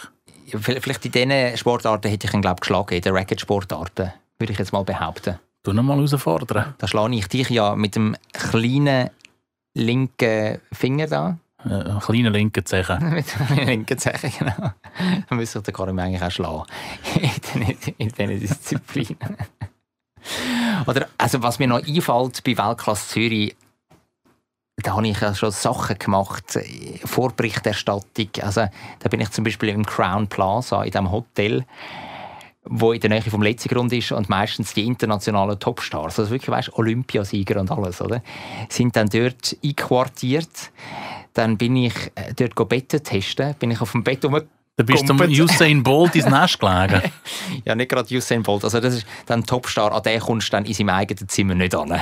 Vielleicht 0.48 1.06
in 1.06 1.12
diesen 1.12 1.58
Sportarten 1.58 2.10
hätte 2.10 2.28
ich 2.28 2.34
ihn, 2.34 2.41
glaube 2.41 2.56
ich, 2.58 2.62
geschlagen, 2.62 2.96
in 2.96 3.02
den 3.02 3.16
Racket-Sportarten, 3.16 4.12
würde 4.39 4.54
ich 4.54 4.60
jetzt 4.60 4.74
mal 4.74 4.84
behaupten. 4.84 5.39
Du 5.64 5.74
noch 5.74 5.84
mal 5.84 5.96
herausfordern. 5.96 6.76
Da 6.78 6.88
schlage 6.88 7.16
ich 7.16 7.28
dich 7.28 7.50
ja 7.50 7.76
mit 7.76 7.96
dem 7.96 8.16
kleinen 8.34 9.10
linken 9.74 10.60
Finger 10.72 11.08
da. 11.08 11.38
Einen 11.64 12.00
kleinen 12.00 12.32
linken 12.34 12.64
Zeichen. 12.66 13.10
mit 13.14 13.26
dem 13.50 13.66
linken 13.66 13.98
Zeichen, 13.98 14.32
genau. 14.38 14.72
Dann 15.30 15.38
müsste 15.38 15.58
ich 15.60 15.66
den 15.66 15.74
Karim 15.74 15.98
eigentlich 15.98 16.22
auch 16.22 16.30
schlagen. 16.32 16.64
in 17.16 17.32
diesen- 17.68 17.96
in 17.98 18.10
diesen 18.10 18.39
Disziplinen. 18.39 19.38
Oder, 20.88 21.08
also 21.18 21.41
was 21.43 21.60
mir 21.60 21.68
noch 21.68 21.84
einfällt 21.86 22.43
bei 22.43 22.58
Weltklasse 22.58 23.08
Zürich, 23.10 23.56
da 24.78 24.95
habe 24.95 25.07
ich 25.07 25.19
ja 25.19 25.34
schon 25.34 25.51
Sachen 25.51 25.97
gemacht, 25.97 26.55
äh, 26.55 26.97
Vorberichterstattung. 27.05 28.30
Also, 28.41 28.67
da 28.99 29.09
bin 29.09 29.21
ich 29.21 29.32
zum 29.32 29.43
Beispiel 29.43 29.69
im 29.69 29.86
Crown 29.86 30.28
Plaza, 30.28 30.84
in 30.84 30.91
diesem 30.91 31.11
Hotel, 31.11 31.65
wo 32.65 32.91
in 32.91 32.99
der 32.99 33.09
Nähe 33.09 33.21
vom 33.21 33.41
Letzigrund 33.41 33.93
ist 33.93 34.11
und 34.11 34.28
meistens 34.28 34.73
die 34.73 34.86
internationalen 34.86 35.59
Topstars, 35.59 36.19
also 36.19 36.32
wirklich, 36.32 36.49
weißt, 36.49 36.73
Olympiasieger 36.73 37.59
und 37.59 37.71
alles, 37.71 38.01
oder? 38.01 38.21
Sind 38.69 38.95
dann 38.95 39.07
dort 39.07 39.55
einquartiert. 39.63 40.71
Dann 41.34 41.57
bin 41.57 41.76
ich 41.76 41.95
äh, 42.15 42.34
dort 42.34 42.69
Betten 42.69 43.03
testen, 43.03 43.55
bin 43.55 43.71
ich 43.71 43.82
auf 43.82 43.91
dem 43.91 44.03
Bett. 44.03 44.26
Da 44.78 44.84
bist 44.84 45.07
du. 45.07 45.13
Usain 45.13 45.84
Bolt 45.84 46.15
ins 46.15 46.26
Nest 46.30 46.59
gelegen. 46.59 47.01
Ja, 47.63 47.76
nicht 47.76 47.89
gerade 47.89 48.13
Usain 48.13 48.43
Bolt. 48.43 48.63
Also 48.65 48.82
das 48.82 48.95
ist 48.95 49.07
dann 49.26 49.45
Topstar, 49.45 49.93
an 49.93 50.03
den 50.03 50.19
kommst 50.19 50.49
du 50.49 50.51
dann 50.51 50.65
in 50.65 50.73
seinem 50.73 50.89
eigenen 50.89 51.30
Zimmer 51.30 51.55
nicht 51.55 51.73
an. 51.73 51.97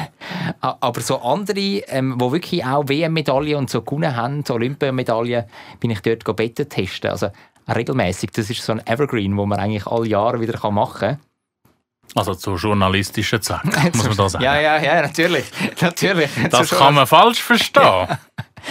Aber 0.59 1.01
so 1.01 1.21
andere, 1.21 1.59
ähm, 1.59 2.17
die 2.17 2.31
wirklich 2.31 2.65
auch 2.65 2.87
WM-Medaillen 2.87 3.55
und 3.55 3.69
so 3.69 3.81
gewonnen 3.83 4.15
haben, 4.15 4.43
Olympiamedaillen, 4.49 5.45
bin 5.79 5.91
ich 5.91 5.99
dort 5.99 6.35
Betten 6.35 6.67
testen. 6.67 7.11
Also 7.11 7.29
regelmäßig. 7.73 8.31
Das 8.31 8.49
ist 8.49 8.63
so 8.63 8.71
ein 8.71 8.85
Evergreen, 8.87 9.37
wo 9.37 9.45
man 9.45 9.59
eigentlich 9.59 9.85
alle 9.85 10.07
Jahre 10.07 10.39
wieder 10.39 10.71
machen 10.71 10.99
kann. 10.99 11.19
Also 12.15 12.35
zu 12.35 12.55
journalistischen 12.55 13.41
Zwecken, 13.41 13.91
muss 13.93 14.07
man 14.07 14.17
da 14.17 14.29
sagen. 14.29 14.43
Ja, 14.43 14.59
ja, 14.59 14.81
ja, 14.81 15.01
natürlich. 15.01 15.45
natürlich. 15.81 16.29
Das 16.49 16.69
kann 16.69 16.95
man 16.95 17.07
falsch 17.07 17.41
verstehen. 17.41 18.07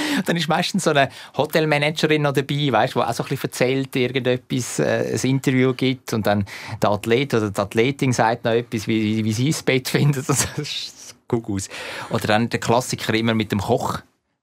Dann 0.27 0.37
ist 0.37 0.49
meistens 0.49 0.85
so 0.85 0.91
eine 0.91 1.09
Hotelmanagerin 1.37 2.23
noch 2.23 2.33
dabei, 2.33 2.69
weißt, 2.71 2.95
die 2.95 2.99
auch 2.99 3.13
so 3.13 3.23
ein 3.23 3.29
bisschen 3.29 3.51
erzählt, 3.51 3.97
irgendetwas, 3.97 4.79
äh, 4.79 5.15
ein 5.15 5.31
Interview 5.31 5.73
gibt 5.75 6.13
und 6.13 6.27
dann 6.27 6.45
der 6.83 6.91
Athlet 6.91 7.35
oder 7.35 7.51
die 7.51 7.61
Athletin 7.61 8.13
sagt 8.13 8.45
noch 8.45 8.53
etwas, 8.53 8.87
wie, 8.87 9.25
wie 9.25 9.33
sie 9.33 9.51
das 9.51 9.63
Bett 9.63 9.89
findet. 9.93 10.29
Das 10.29 10.47
ist 10.59 11.15
gut 11.29 11.49
aus. 11.49 11.69
Oder 12.11 12.27
dann 12.27 12.49
der 12.49 12.61
Klassiker 12.61 13.15
immer 13.15 13.35
mit 13.35 13.53
dem 13.53 13.61
Koch. 13.61 14.01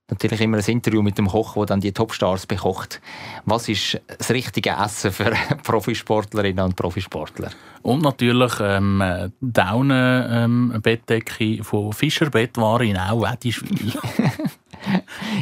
Natürlich 0.10 0.42
immer 0.42 0.58
ein 0.58 0.66
Interview 0.66 1.04
mit 1.04 1.20
dem 1.20 1.28
Koch, 1.28 1.54
der 1.54 1.68
dann 1.68 1.82
die 1.82 1.92
Topstars 1.92 2.48
bekocht. 2.48 3.00
Was 3.46 3.70
ist 3.70 4.02
das 4.18 4.32
richtige 4.32 4.72
Essen 4.72 5.12
für 5.12 5.32
Profisportlerinnen 5.64 6.66
und 6.66 6.76
Profisportler? 6.76 7.52
Und 7.84 8.02
natürlich 8.02 8.54
ähm, 8.60 9.02
äh, 9.02 9.30
Daunenbettdecke 9.40 11.64
von 11.64 11.94
Fischer 11.94 12.32
Bettware 12.32 12.86
in 12.86 12.98
Au-Wettischwil. 12.98 13.94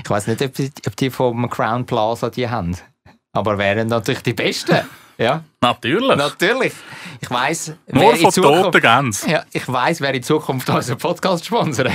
Ich 0.03 0.09
weiß 0.09 0.27
nicht, 0.27 0.41
ob 0.41 0.53
die, 0.53 0.71
ob 0.85 0.95
die 0.95 1.09
vom 1.09 1.49
Crown 1.49 1.85
Plaza 1.85 2.29
die 2.29 2.49
haben. 2.49 2.75
Aber 3.33 3.57
wären 3.57 3.87
natürlich 3.87 4.23
die 4.23 4.33
Besten. 4.33 4.79
Ja, 5.17 5.43
Natürlich. 5.61 6.15
natürlich. 6.15 6.73
Ich 7.21 7.29
weiß, 7.29 7.73
Nur 7.87 8.15
von 8.15 8.31
toten 8.31 8.81
Gänsen. 8.81 9.31
Ja, 9.31 9.43
ich 9.51 9.67
weiß, 9.67 10.01
wer 10.01 10.13
in 10.13 10.21
Zukunft 10.21 10.69
unseren 10.69 10.99
Podcast 10.99 11.45
sponsert. 11.45 11.91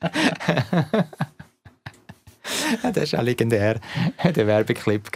das 2.82 2.96
ist 2.96 3.14
auch 3.14 3.22
legendär, 3.22 3.78
der 4.24 4.46
Werbeclip. 4.46 5.08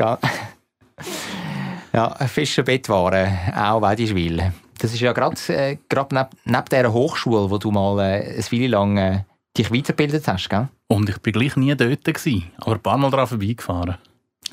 Ja, 1.92 2.14
Fischerbettwaren, 2.26 3.38
auch 3.56 3.82
Wedischwil. 3.82 4.52
Das 4.78 4.92
ist 4.92 5.00
ja 5.00 5.12
gerade 5.12 5.36
äh, 5.52 5.78
grad 5.88 6.12
neb, 6.12 6.28
neben 6.44 6.64
dieser 6.70 6.92
Hochschule, 6.92 7.50
wo 7.50 7.58
du 7.58 7.70
mal 7.70 7.98
äh, 8.00 8.34
eine 8.34 8.52
Weile 8.52 8.66
lang 8.66 8.96
äh, 8.96 9.20
dich 9.56 9.70
weitergebildet 9.72 10.26
hast, 10.28 10.48
gell? 10.48 10.68
Und 10.88 11.08
ich 11.08 11.18
bin 11.18 11.32
gleich 11.32 11.56
nie 11.56 11.74
dort, 11.74 12.04
gewesen, 12.04 12.50
aber 12.58 12.74
ein 12.74 12.80
paar 12.82 12.98
Mal 12.98 13.10
daran 13.10 13.26
vorbeigefahren. 13.26 13.96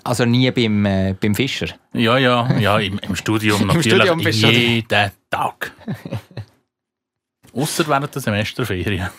Also 0.03 0.25
nie 0.25 0.49
beim, 0.51 0.85
äh, 0.85 1.15
beim 1.19 1.35
Fischer. 1.35 1.67
Ja, 1.93 2.17
ja, 2.17 2.57
ja, 2.57 2.79
im, 2.79 2.97
im 2.99 3.15
Studium 3.15 3.61
Im 3.61 3.67
natürlich 3.67 3.93
Studium 3.93 4.19
bist 4.23 4.43
du- 4.43 4.49
jeden 4.49 5.11
Tag. 5.29 5.71
Ausser 7.53 7.87
während 7.87 8.13
der 8.15 8.21
Semesterferien. 8.21 9.09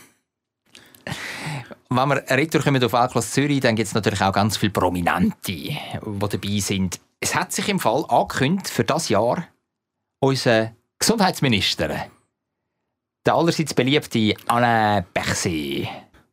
Wenn 1.91 2.09
wir 2.09 2.25
retour 2.31 2.63
kommen 2.63 2.83
auf 2.83 2.93
Weltklasse 2.95 3.31
Zürich, 3.33 3.61
dann 3.61 3.77
gibt 3.77 3.89
es 3.89 3.95
natürlich 3.95 4.23
auch 4.23 4.33
ganz 4.33 4.57
viele 4.57 4.73
Prominente, 4.73 5.37
die 5.47 5.77
dabei 6.03 6.59
sind. 6.59 6.99
Es 7.21 7.35
hat 7.35 7.53
sich 7.53 7.69
im 7.69 7.79
Fall 7.79 8.05
angekündigt 8.09 8.71
für 8.71 8.85
das 8.85 9.11
Jahr 9.11 9.47
unser 10.21 10.73
Gesundheitsminister, 10.99 12.07
der 13.25 13.35
allerseits 13.35 13.75
beliebte 13.75 14.35
Alain 14.47 15.05
Berset. 15.15 15.89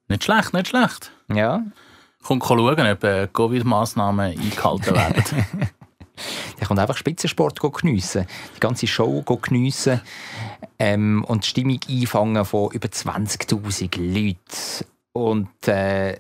Nicht 0.08 0.24
schlecht, 0.24 0.54
nicht 0.54 0.68
schlecht. 0.68 1.12
Ja, 1.32 1.64
Kommt 2.24 2.46
schauen, 2.46 2.80
ob 2.80 3.04
äh, 3.04 3.28
Covid-Massnahmen 3.32 4.38
eingehalten 4.38 4.94
werden. 4.94 5.24
der 6.60 6.68
kommt 6.68 6.80
einfach 6.80 6.98
Spitzensport 6.98 7.60
geniessen, 7.60 8.28
die 8.56 8.60
ganze 8.60 8.88
Show 8.88 9.24
geniessen 9.24 10.02
ähm, 10.78 11.24
und 11.26 11.46
die 11.46 11.50
Stimmung 11.50 11.80
einfangen 11.90 12.44
von 12.44 12.72
über 12.72 12.88
20'000 12.88 13.98
Leuten. 14.00 14.86
Und 15.14 15.68
äh, 15.68 16.12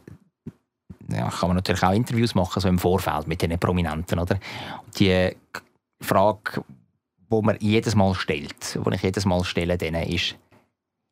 ja, 1.09 1.29
kann 1.29 1.49
man 1.49 1.55
natürlich 1.57 1.83
auch 1.83 1.93
Interviews 1.93 2.33
machen, 2.33 2.61
so 2.61 2.67
im 2.67 2.79
Vorfeld 2.79 3.27
mit 3.27 3.41
den 3.41 3.59
Prominenten, 3.59 4.19
oder? 4.19 4.39
Und 4.85 4.99
die 4.99 5.35
Frage, 6.01 6.63
die 7.31 7.41
man 7.41 7.57
jedes 7.59 7.95
Mal 7.95 8.15
stellt, 8.15 8.75
die 8.75 8.95
ich 8.95 9.03
jedes 9.03 9.25
Mal 9.25 9.43
stelle, 9.43 9.77
denen 9.77 10.03
ist, 10.03 10.35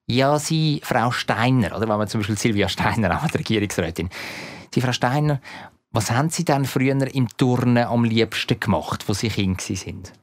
ja, 0.10 0.40
Sie, 0.40 0.82
Frau 0.84 1.12
Steiner, 1.12 1.76
oder? 1.76 1.88
Wenn 1.88 1.98
man 1.98 2.08
zum 2.08 2.22
Beispiel 2.22 2.38
Silvia 2.38 2.70
Steiner, 2.70 3.22
auch 3.22 3.28
die 3.28 3.38
Regierungsrätin, 3.38 4.10
Sie, 4.74 4.82
Frau 4.82 4.94
Steiner, 4.94 5.42
was 5.92 6.12
haben 6.12 6.30
Sie 6.30 6.46
denn 6.46 6.66
früher 6.66 7.14
im 7.14 7.28
Turnen 7.38 7.86
am 7.86 8.04
liebsten 8.04 8.60
gemacht, 8.60 9.04
wo 9.08 9.14
Sie 9.14 9.30
Kind 9.30 9.62
sind? 9.62 10.14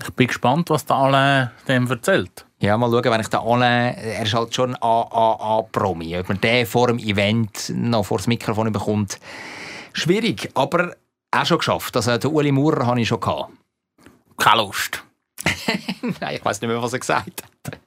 ich 0.00 0.10
bin 0.10 0.28
gespannt, 0.28 0.70
was 0.70 0.86
der 0.86 0.96
Alain 0.96 1.50
dem 1.66 1.90
erzählt. 1.90 2.46
Ja, 2.60 2.76
mal 2.76 2.90
schauen, 2.90 3.04
wenn 3.04 3.20
ich 3.20 3.28
den 3.28 3.40
Alain, 3.40 3.94
er 3.94 4.22
ist 4.22 4.34
halt 4.34 4.54
schon 4.54 4.74
ein 4.74 4.82
AAA-Promi, 4.82 6.18
ob 6.18 6.28
man 6.28 6.40
den 6.40 6.66
vor 6.66 6.88
dem 6.88 6.98
Event 6.98 7.72
noch 7.74 8.04
vor 8.04 8.18
das 8.18 8.26
Mikrofon 8.26 8.72
bekommt, 8.72 9.18
schwierig, 9.92 10.50
aber 10.54 10.94
auch 11.30 11.44
schon 11.44 11.58
geschafft. 11.58 11.96
Also 11.96 12.16
den 12.16 12.30
Uli 12.30 12.52
Maurer 12.52 12.86
hatte 12.86 13.00
ich 13.00 13.08
schon. 13.08 13.20
Gehabt. 13.20 13.52
Keine 14.36 14.62
Lust. 14.62 15.04
nein, 16.20 16.36
ich 16.36 16.44
weiß 16.44 16.60
nicht 16.60 16.68
mehr, 16.68 16.82
was 16.82 16.92
er 16.92 16.98
gesagt 16.98 17.42
hat. 17.42 17.78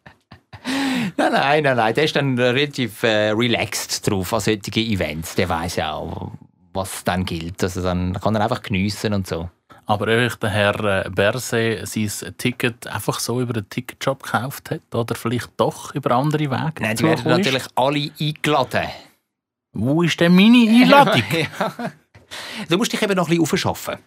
nein, 1.17 1.31
nein, 1.31 1.63
nein, 1.63 1.77
nein, 1.77 1.93
der 1.93 2.03
ist 2.03 2.15
dann 2.15 2.37
relativ 2.37 3.03
äh, 3.03 3.31
relaxed 3.31 4.07
drauf 4.07 4.33
an 4.33 4.39
solche 4.39 4.79
Events. 4.79 5.35
Der 5.35 5.49
weiß 5.49 5.77
ja 5.77 5.93
auch, 5.93 6.31
was 6.73 7.03
dann 7.03 7.25
gilt. 7.25 7.63
Also 7.63 7.81
dann 7.81 8.13
kann 8.13 8.35
er 8.35 8.41
einfach 8.41 8.61
geniessen 8.61 9.13
und 9.13 9.27
so. 9.27 9.49
Aber 9.85 10.07
ob 10.25 10.39
der 10.39 10.49
Herr 10.49 11.05
äh, 11.05 11.09
Berset 11.09 11.87
sein 11.87 12.37
Ticket 12.37 12.87
einfach 12.87 13.19
so 13.19 13.41
über 13.41 13.53
den 13.53 13.69
Ticketshop 13.69 14.23
gekauft 14.23 14.71
hat 14.71 14.95
oder 14.95 15.15
vielleicht 15.15 15.49
doch 15.57 15.93
über 15.95 16.11
andere 16.11 16.49
Wege 16.49 16.81
Nein, 16.81 16.95
die 16.95 17.03
werden 17.03 17.29
natürlich 17.29 17.63
alle 17.75 18.11
eingeladen. 18.19 18.87
Wo 19.73 20.03
ist 20.03 20.19
denn 20.19 20.35
meine 20.35 20.69
Einladung? 20.69 21.23
ja. 21.31 21.91
Du 22.69 22.77
musst 22.77 22.91
dich 22.93 23.01
eben 23.01 23.15
noch 23.15 23.27
ein 23.29 23.37
bisschen 23.37 23.43
aufschaffen. 23.69 23.97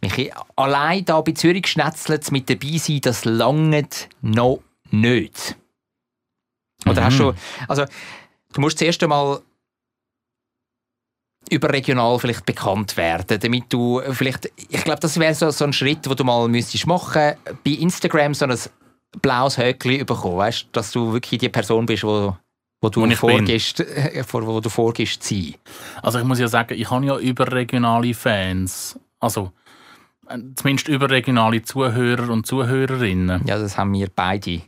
Michi, 0.00 0.32
allein 0.56 1.04
da 1.04 1.20
bei 1.20 1.32
Zürich 1.32 1.66
schnetzelt 1.66 2.30
mit 2.32 2.48
dabei 2.50 2.76
sein, 2.78 3.00
das 3.00 3.24
langt 3.24 4.08
noch 4.20 4.60
nicht. 4.90 5.56
Oder 6.86 7.04
hast 7.04 7.14
Mhm. 7.14 7.18
du, 7.18 7.34
also, 7.68 7.84
du 8.52 8.60
musst 8.60 8.78
zuerst 8.78 9.02
einmal 9.02 9.40
überregional 11.50 12.18
vielleicht 12.18 12.46
bekannt 12.46 12.96
werden, 12.96 13.38
damit 13.40 13.64
du 13.72 14.00
vielleicht, 14.12 14.50
ich 14.56 14.84
glaube, 14.84 15.00
das 15.00 15.18
wäre 15.18 15.34
so, 15.34 15.50
so 15.50 15.64
ein 15.64 15.72
Schritt, 15.72 16.08
wo 16.08 16.14
du 16.14 16.24
mal 16.24 16.48
müsstest 16.48 16.86
machen, 16.86 17.34
bei 17.64 17.70
Instagram 17.72 18.32
so 18.34 18.46
ein 18.46 18.56
blaues 19.20 19.58
Höckchen 19.58 20.06
bekommen, 20.06 20.38
weißt, 20.38 20.68
dass 20.72 20.92
du 20.92 21.12
wirklich 21.12 21.40
die 21.40 21.48
Person 21.48 21.84
bist, 21.86 22.04
wo, 22.04 22.36
wo 22.82 22.88
du 22.90 23.00
Wo 23.00 23.14
vorgibst, 23.14 23.80
äh, 23.80 24.24
wo 24.30 24.60
du 24.60 24.68
vorgibst 24.68 25.22
zu 25.22 25.34
sein. 25.34 25.54
Also 26.02 26.18
ich 26.18 26.24
muss 26.24 26.40
ja 26.40 26.48
sagen, 26.48 26.74
ich 26.74 26.90
habe 26.90 27.06
ja 27.06 27.16
überregionale 27.16 28.12
Fans. 28.12 28.98
Also 29.20 29.52
äh, 30.28 30.38
zumindest 30.56 30.88
überregionale 30.88 31.62
Zuhörer 31.62 32.28
und 32.30 32.46
Zuhörerinnen. 32.46 33.46
Ja, 33.46 33.58
das 33.58 33.78
haben 33.78 33.92
wir 33.94 34.08
beide. 34.14 34.62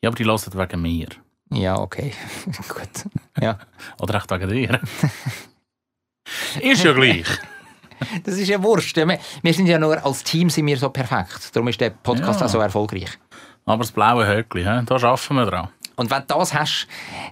Ja, 0.00 0.08
aber 0.08 0.16
die 0.16 0.24
hören 0.24 0.40
wegen 0.54 0.82
mir. 0.82 1.08
Ja, 1.50 1.78
okay. 1.78 2.12
Gut. 2.68 3.10
Ja. 3.40 3.58
Oder 4.00 4.14
echt 4.14 4.30
wegen 4.30 4.48
dir. 4.48 4.80
ist 6.60 6.84
ja 6.84 6.92
gleich. 6.92 7.26
Das 8.24 8.34
ist 8.36 8.48
ja 8.48 8.60
wurscht. 8.60 8.96
Wir, 8.96 9.54
sind 9.54 9.68
ja 9.68 9.78
nur 9.78 10.04
als 10.04 10.24
Team 10.24 10.50
sind 10.50 10.66
wir 10.66 10.76
so 10.76 10.88
perfekt. 10.88 11.54
Darum 11.54 11.68
ist 11.68 11.80
der 11.80 11.90
Podcast 11.90 12.40
Ja. 12.40 12.46
auch 12.46 12.50
so 12.50 12.58
erfolgreich. 12.58 13.16
Aber 13.64 13.84
das 13.84 13.92
blaue 13.92 14.26
Höckli, 14.26 14.64
da 14.64 14.78
arbeiten 14.88 15.34
wir 15.36 15.46
dran. 15.46 15.68
Und 15.96 16.10
wenn 16.10 16.22
du 16.26 16.34
das 16.38 16.54
hast, 16.54 16.86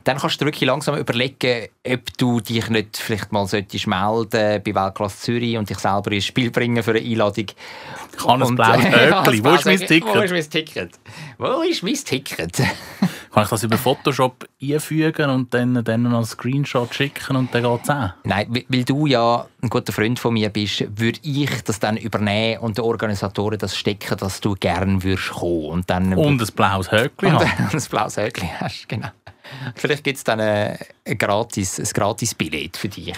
dann 0.05 0.19
kannst 0.19 0.41
du 0.41 0.45
wirklich 0.45 0.67
langsam 0.69 0.97
überlegen, 0.97 1.69
ob 1.87 2.01
du 2.19 2.41
dich 2.41 2.69
nicht 2.69 2.97
vielleicht 2.97 3.33
mal 3.33 3.47
solltest 3.47 3.87
melden 3.87 4.63
bei 4.63 4.75
Weltklasse 4.75 5.19
Zürich 5.19 5.57
und 5.57 5.69
dich 5.71 5.79
selber 5.79 6.13
ins 6.13 6.27
Spiel 6.27 6.51
bringen 6.51 6.83
für 6.83 6.91
eine 6.93 7.01
Einladung. 7.01 7.47
Ich 8.17 8.25
habe 8.25 8.33
ein 8.35 8.43
Und- 8.43 8.57
blaues 8.57 8.85
Ja, 8.85 9.25
Höckli. 9.25 9.45
Wo 9.45 9.51
ist 9.51 9.65
mein 9.65 9.79
Ticket? 9.79 10.15
Wo 10.15 10.21
ist 10.21 10.31
mein 10.33 10.51
Ticket? 10.51 10.91
Wo 11.39 11.63
ist 11.63 11.83
mein 11.83 11.95
Ticket? 11.95 12.53
Kann 13.33 13.45
ich 13.45 13.49
das 13.49 13.63
über 13.63 13.79
Photoshop 13.79 14.49
einfügen 14.61 15.31
und 15.31 15.55
dann, 15.55 15.85
dann 15.85 16.03
noch 16.03 16.15
einen 16.17 16.25
Screenshot 16.25 16.93
schicken 16.93 17.37
und 17.37 17.55
dann 17.55 17.63
geht 17.63 17.81
es 17.85 17.91
auch? 17.91 18.11
Nein, 18.25 18.65
weil- 18.69 18.85
du 18.85 19.07
ja 19.07 19.47
ein 19.63 19.69
guter 19.71 19.93
Freund 19.93 20.19
von 20.19 20.35
mir 20.35 20.49
bist, 20.49 20.85
würde 20.99 21.21
ich 21.23 21.63
das 21.63 21.79
dann 21.79 21.97
übernehmen 21.97 22.59
und 22.61 22.77
den 22.79 22.85
Organisatoren 22.85 23.59
das 23.59 23.77
stecken, 23.77 24.17
dass 24.19 24.41
du 24.41 24.55
gerne 24.55 25.01
würdest 25.03 25.31
kommen. 25.31 25.67
Und 25.67 25.91
dann 25.91 26.13
Und 26.15 26.43
ein 26.43 26.49
blaues 26.55 26.91
Höckli 26.91 27.29
und 27.29 27.39
haben. 27.39 27.69
ein 27.73 27.83
blaues 27.89 28.17
Höckli 28.17 28.49
hast, 28.59 28.89
genau. 28.89 29.09
Vielleicht 29.77 30.03
gibt 30.03 30.17
es 30.19 30.25
dann 30.25 30.41
ein, 30.41 30.77
ein, 31.07 31.19
gratis, 31.19 31.79
ein 31.79 31.89
gratis 31.93 32.35
Billett 32.35 32.77
für 32.77 32.89
dich. 32.89 33.15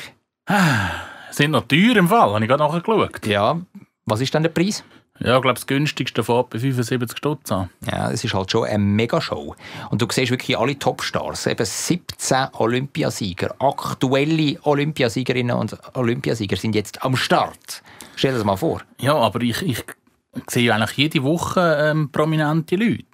Sind 1.31 1.53
noch 1.53 1.67
teuer 1.67 1.97
im 1.97 2.09
Fall, 2.09 2.35
habe 2.35 2.45
ich 2.45 2.49
gerade 2.49 2.63
nachgeschaut. 2.63 3.27
Ja, 3.27 3.59
was 4.05 4.21
ist 4.21 4.35
denn 4.35 4.43
der 4.43 4.51
Preis? 4.51 4.85
Ja, 5.25 5.37
ich 5.37 5.43
glaube, 5.43 5.55
das 5.55 5.67
günstigste 5.67 6.25
fängt 6.25 6.51
bei 6.51 6.59
75 6.59 7.17
Stutz 7.17 7.53
an. 7.53 7.71
Ja, 7.87 8.11
es 8.11 8.25
ist 8.25 8.35
halt 8.35 8.51
schon 8.51 8.67
eine 8.67 8.79
Megashow. 8.79 9.55
Und 9.91 10.03
du 10.03 10.07
siehst 10.11 10.31
wirklich 10.33 10.59
alle 10.59 10.79
Topstars, 10.79 11.47
eben 11.47 11.65
17 11.65 12.49
Olympiasieger, 12.55 13.55
aktuelle 13.61 14.59
Olympiasiegerinnen 14.63 15.57
und 15.57 15.77
Olympiasieger 15.95 16.57
sind 16.57 16.75
jetzt 16.75 17.03
am 17.05 17.15
Start. 17.17 17.83
Stell 18.17 18.33
dir 18.33 18.39
das 18.39 18.47
mal 18.47 18.57
vor. 18.57 18.83
Ja, 19.01 19.15
aber 19.15 19.41
ich, 19.43 19.63
ich 19.63 19.85
sehe 20.49 20.75
eigentlich 20.75 20.97
jede 20.97 21.23
Woche 21.23 21.91
ähm, 21.91 22.11
prominente 22.11 22.75
Leute. 22.77 23.05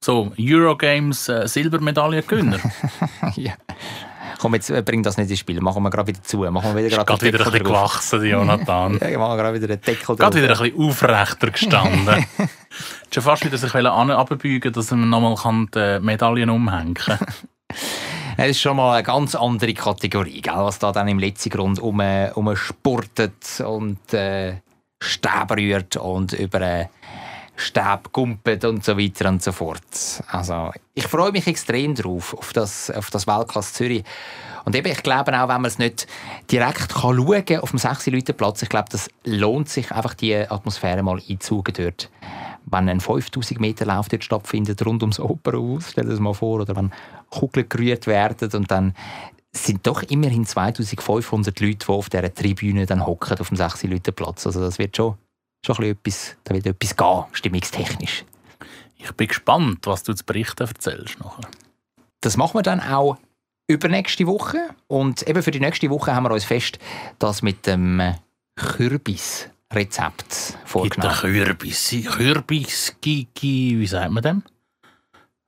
So, 0.00 0.32
Eurogames 0.38 1.28
äh, 1.28 1.48
Silbermedaillengewinner. 1.48 2.58
ja. 3.34 3.54
Komm, 4.38 4.54
jetzt 4.54 4.70
äh, 4.70 4.82
bring 4.82 5.02
das 5.02 5.16
nicht 5.16 5.30
ins 5.30 5.40
Spiel. 5.40 5.60
Machen 5.60 5.82
wir 5.82 5.90
gerade 5.90 6.06
wieder 6.06 6.22
zu. 6.22 6.38
Machen 6.38 6.74
wir 6.74 6.84
wieder 6.84 6.96
gerade 6.96 7.06
gerade 7.06 7.26
wieder 7.26 7.38
ein 7.40 7.52
bisschen 7.52 7.64
gewachsen, 7.66 8.24
Jonathan. 8.24 8.98
ja, 9.10 9.18
machen 9.18 9.32
wir 9.32 9.42
gerade 9.42 9.54
wieder 9.54 9.76
den 9.76 9.80
Deckel 9.80 10.16
Gerade 10.16 10.42
wieder 10.42 10.52
ein 10.52 10.70
bisschen 10.70 10.88
aufrechter 10.88 11.50
gestanden. 11.50 12.26
schon 13.12 13.22
fast 13.22 13.44
wieder 13.44 13.58
sich 13.58 13.74
runterbeugen, 13.74 14.72
dass 14.72 14.90
man 14.92 15.10
nochmal 15.10 15.66
die 15.74 16.00
Medaillen 16.00 16.50
umhängen 16.50 16.94
kann. 16.94 17.18
Das 18.36 18.50
ist 18.50 18.60
schon 18.60 18.76
mal 18.76 18.94
eine 18.94 19.02
ganz 19.02 19.34
andere 19.34 19.74
Kategorie, 19.74 20.40
gell? 20.40 20.54
was 20.54 20.78
da 20.78 20.92
dann 20.92 21.08
im 21.08 21.18
letzten 21.18 21.50
Grund 21.50 21.80
um, 21.80 22.00
um 22.34 22.54
spurtet 22.54 23.60
und 23.66 24.14
äh, 24.14 24.58
Stäbe 25.02 25.56
rührt 25.56 25.96
und 25.96 26.34
über 26.34 26.60
äh, 26.60 26.86
Stäbe 27.58 28.02
gumpet 28.12 28.64
und 28.64 28.84
so 28.84 28.96
weiter 28.96 29.28
und 29.28 29.42
so 29.42 29.52
fort. 29.52 30.22
Also, 30.28 30.70
ich 30.94 31.06
freue 31.06 31.32
mich 31.32 31.46
extrem 31.46 31.94
drauf, 31.94 32.34
auf 32.34 32.52
das, 32.52 32.90
auf 32.90 33.10
das 33.10 33.26
Weltklasse 33.26 33.74
Zürich. 33.74 34.04
Und 34.64 34.76
eben, 34.76 34.90
ich 34.92 35.02
glaube 35.02 35.32
auch, 35.32 35.48
wenn 35.48 35.60
man 35.60 35.66
es 35.66 35.78
nicht 35.78 36.06
direkt 36.50 36.94
kann 36.94 37.16
schauen 37.16 37.44
kann 37.44 37.60
auf 37.60 37.70
dem 37.70 37.78
6-Leute-Platz, 37.78 38.62
ich 38.62 38.68
glaube, 38.68 38.88
das 38.90 39.08
lohnt 39.24 39.68
sich 39.68 39.90
einfach, 39.90 40.14
die 40.14 40.36
Atmosphäre 40.36 41.02
mal 41.02 41.20
einzugen 41.28 41.74
dort. 41.76 42.10
Wenn 42.66 42.88
ein 42.88 43.00
5000 43.00 43.60
Meter 43.60 43.86
Lauf 43.86 44.08
dort 44.08 44.24
stattfindet, 44.24 44.84
rund 44.84 45.02
ums 45.02 45.18
Opernhaus, 45.18 45.90
stell 45.90 46.04
dir 46.04 46.10
das 46.10 46.20
mal 46.20 46.34
vor, 46.34 46.60
oder 46.60 46.76
wenn 46.76 46.92
Kugeln 47.30 47.68
gerührt 47.68 48.06
werden 48.06 48.50
und 48.52 48.70
dann 48.70 48.94
sind 49.52 49.86
doch 49.86 50.02
immerhin 50.02 50.44
2500 50.44 51.58
Leute, 51.60 51.86
die 51.86 51.92
auf 51.92 52.10
dieser 52.10 52.32
Tribüne 52.32 52.86
dann 52.86 53.06
hocken, 53.06 53.38
auf 53.38 53.48
dem 53.48 53.56
6-Leute-Platz. 53.56 54.46
Also 54.46 54.60
das 54.60 54.78
wird 54.78 54.96
schon, 54.96 55.16
schon 55.64 55.84
ein 55.84 55.96
bisschen 55.96 56.36
etwas, 56.36 56.36
da 56.44 56.54
wird 56.54 56.66
etwas 56.66 56.96
gehen, 56.96 57.24
stimmungstechnisch. 57.32 58.24
Ich 58.96 59.12
bin 59.12 59.28
gespannt, 59.28 59.86
was 59.86 60.02
du 60.02 60.12
zu 60.14 60.24
berichten 60.24 60.66
erzählst 60.66 61.20
nachher. 61.20 61.48
Das 62.20 62.36
machen 62.36 62.54
wir 62.54 62.62
dann 62.62 62.80
auch 62.80 63.16
übernächste 63.68 64.26
Woche. 64.26 64.70
Und 64.88 65.22
eben 65.28 65.42
für 65.42 65.50
die 65.50 65.60
nächste 65.60 65.90
Woche 65.90 66.14
haben 66.14 66.24
wir 66.24 66.32
uns 66.32 66.44
fest 66.44 66.78
das 67.18 67.42
mit 67.42 67.66
dem 67.66 68.14
Kürbis-Rezept 68.56 70.18
Mit 70.24 70.52
der 70.52 70.66
vorgenommen. 70.66 71.14
Kürbis. 71.14 71.94
Kürbis, 72.06 72.96
Gigi, 73.00 73.78
wie 73.78 73.86
sagt 73.86 74.10
man 74.10 74.22
dem? 74.22 74.42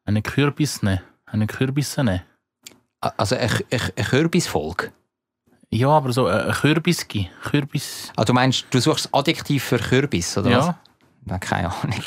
Eine 0.05 0.23
Kürbis, 0.23 0.83
ne? 0.83 1.03
Eine 1.27 1.47
Kürbisse, 1.47 2.05
ne? 2.05 2.25
Also 3.01 3.35
eine, 3.37 3.51
eine, 3.71 3.93
eine 3.97 4.07
Kürbisfolge. 4.07 4.93
Ja, 5.73 5.89
aber 5.89 6.13
so 6.13 6.27
ein 6.27 6.51
Kürbiski. 6.53 7.31
Kürbis. 7.45 8.13
Ah, 8.17 8.25
du 8.25 8.33
meinst, 8.33 8.67
du 8.71 8.81
suchst 8.81 9.05
das 9.07 9.15
Adjektiv 9.15 9.63
für 9.65 9.79
Kürbis, 9.79 10.37
oder 10.37 10.51
was? 10.59 10.67
Ja. 10.67 10.79
Na, 11.25 11.39
keine 11.39 11.69
Ahnung. 11.73 12.03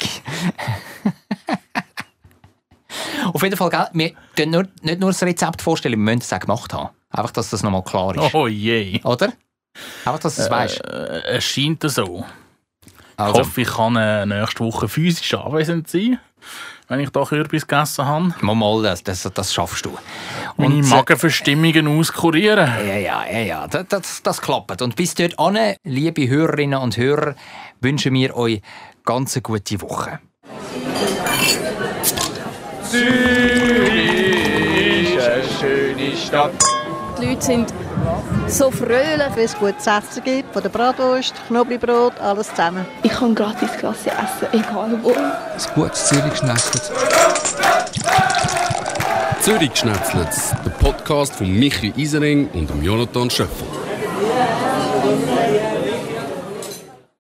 Auf 3.34 3.42
jeden 3.42 3.56
Fall, 3.56 3.70
gell, 3.70 3.88
wir 3.94 4.12
können 4.36 4.52
nur, 4.52 4.68
nicht 4.82 5.00
nur 5.00 5.10
das 5.12 5.24
Rezept 5.24 5.62
vorstellen, 5.62 5.94
wir 5.94 5.98
müssen 5.98 6.20
es 6.20 6.34
auch 6.34 6.40
gemacht 6.40 6.74
haben. 6.74 6.90
Einfach, 7.10 7.32
dass 7.32 7.50
das 7.50 7.64
nochmal 7.64 7.84
klar 7.84 8.16
ist. 8.16 8.34
Oh 8.34 8.48
je. 8.48 9.02
Oder? 9.04 9.32
Einfach, 10.06 10.20
dass 10.20 10.36
du 10.36 10.42
es 10.44 10.50
weißt. 10.50 10.84
Äh, 10.86 11.22
es 11.38 11.44
scheint 11.44 11.84
so. 11.84 12.26
Ich 12.86 12.92
Also, 13.20 13.40
hoffe, 13.42 13.62
ich 13.62 13.68
kann 13.70 13.96
äh, 13.96 14.26
nächste 14.26 14.60
Woche 14.66 14.88
physisch 14.90 15.34
anwesend 15.36 15.88
sein, 15.88 16.20
wenn 16.94 17.00
ich 17.00 17.10
da 17.10 17.24
Kürbis 17.24 17.66
gegessen 17.68 18.06
habe. 18.06 18.34
mal, 18.42 18.56
mal 18.56 18.84
das, 18.84 19.04
das, 19.04 19.30
das 19.34 19.54
schaffst 19.54 19.86
du. 19.86 19.98
Meine 20.58 20.76
Und, 20.76 20.84
äh, 20.84 20.88
Magenverstimmungen 20.88 21.88
auskurieren. 21.88 22.70
Ja, 22.88 22.96
ja, 22.96 23.26
ja, 23.26 23.40
ja. 23.40 23.68
Das, 23.68 23.88
das, 23.90 24.24
das 24.24 24.42
klappt. 24.42 24.82
Und 24.82 24.96
bis 24.96 25.16
dort 25.16 25.40
an, 25.40 25.58
liebe 25.84 26.28
Hörerinnen 26.28 26.80
und 26.80 26.96
Hörer, 26.98 27.36
wünschen 27.82 28.14
wir 28.14 28.36
euch 28.38 28.62
ganz 29.06 29.36
eine 29.36 29.42
gute 29.42 29.82
Woche. 29.82 30.20
Zürich 32.84 33.96
ist 35.16 35.28
eine 35.28 35.44
schöne 35.60 36.16
Stadt. 36.16 36.52
Die 37.20 37.26
Leute 37.26 37.42
sind 37.42 37.74
so 38.54 38.70
fröhlich. 38.70 39.36
Wenn 39.36 39.46
es 39.46 39.58
gutes 39.58 39.88
Essen 39.88 40.24
gibt, 40.24 40.54
von 40.54 40.62
der 40.62 40.70
Bratwurst, 40.70 41.34
Knoblauchbrot, 41.48 42.20
alles 42.20 42.50
zusammen. 42.50 42.86
Ich 43.02 43.12
kann 43.12 43.34
gratis 43.34 43.72
Klasse 43.78 44.12
essen, 44.12 44.48
egal 44.52 44.98
wo. 45.02 45.12
Ein 45.12 45.76
gutes 45.76 46.08
Zürich 46.08 46.36
schnetzelt. 46.36 46.92
Zürich 49.42 49.76
Schnetzlitz, 49.76 50.54
der 50.64 50.70
Podcast 50.70 51.36
von 51.36 51.52
Michi 51.52 51.94
Isering 51.98 52.50
und 52.54 52.70
dem 52.70 52.82
Jonathan 52.82 53.30
Schöffel. 53.30 53.68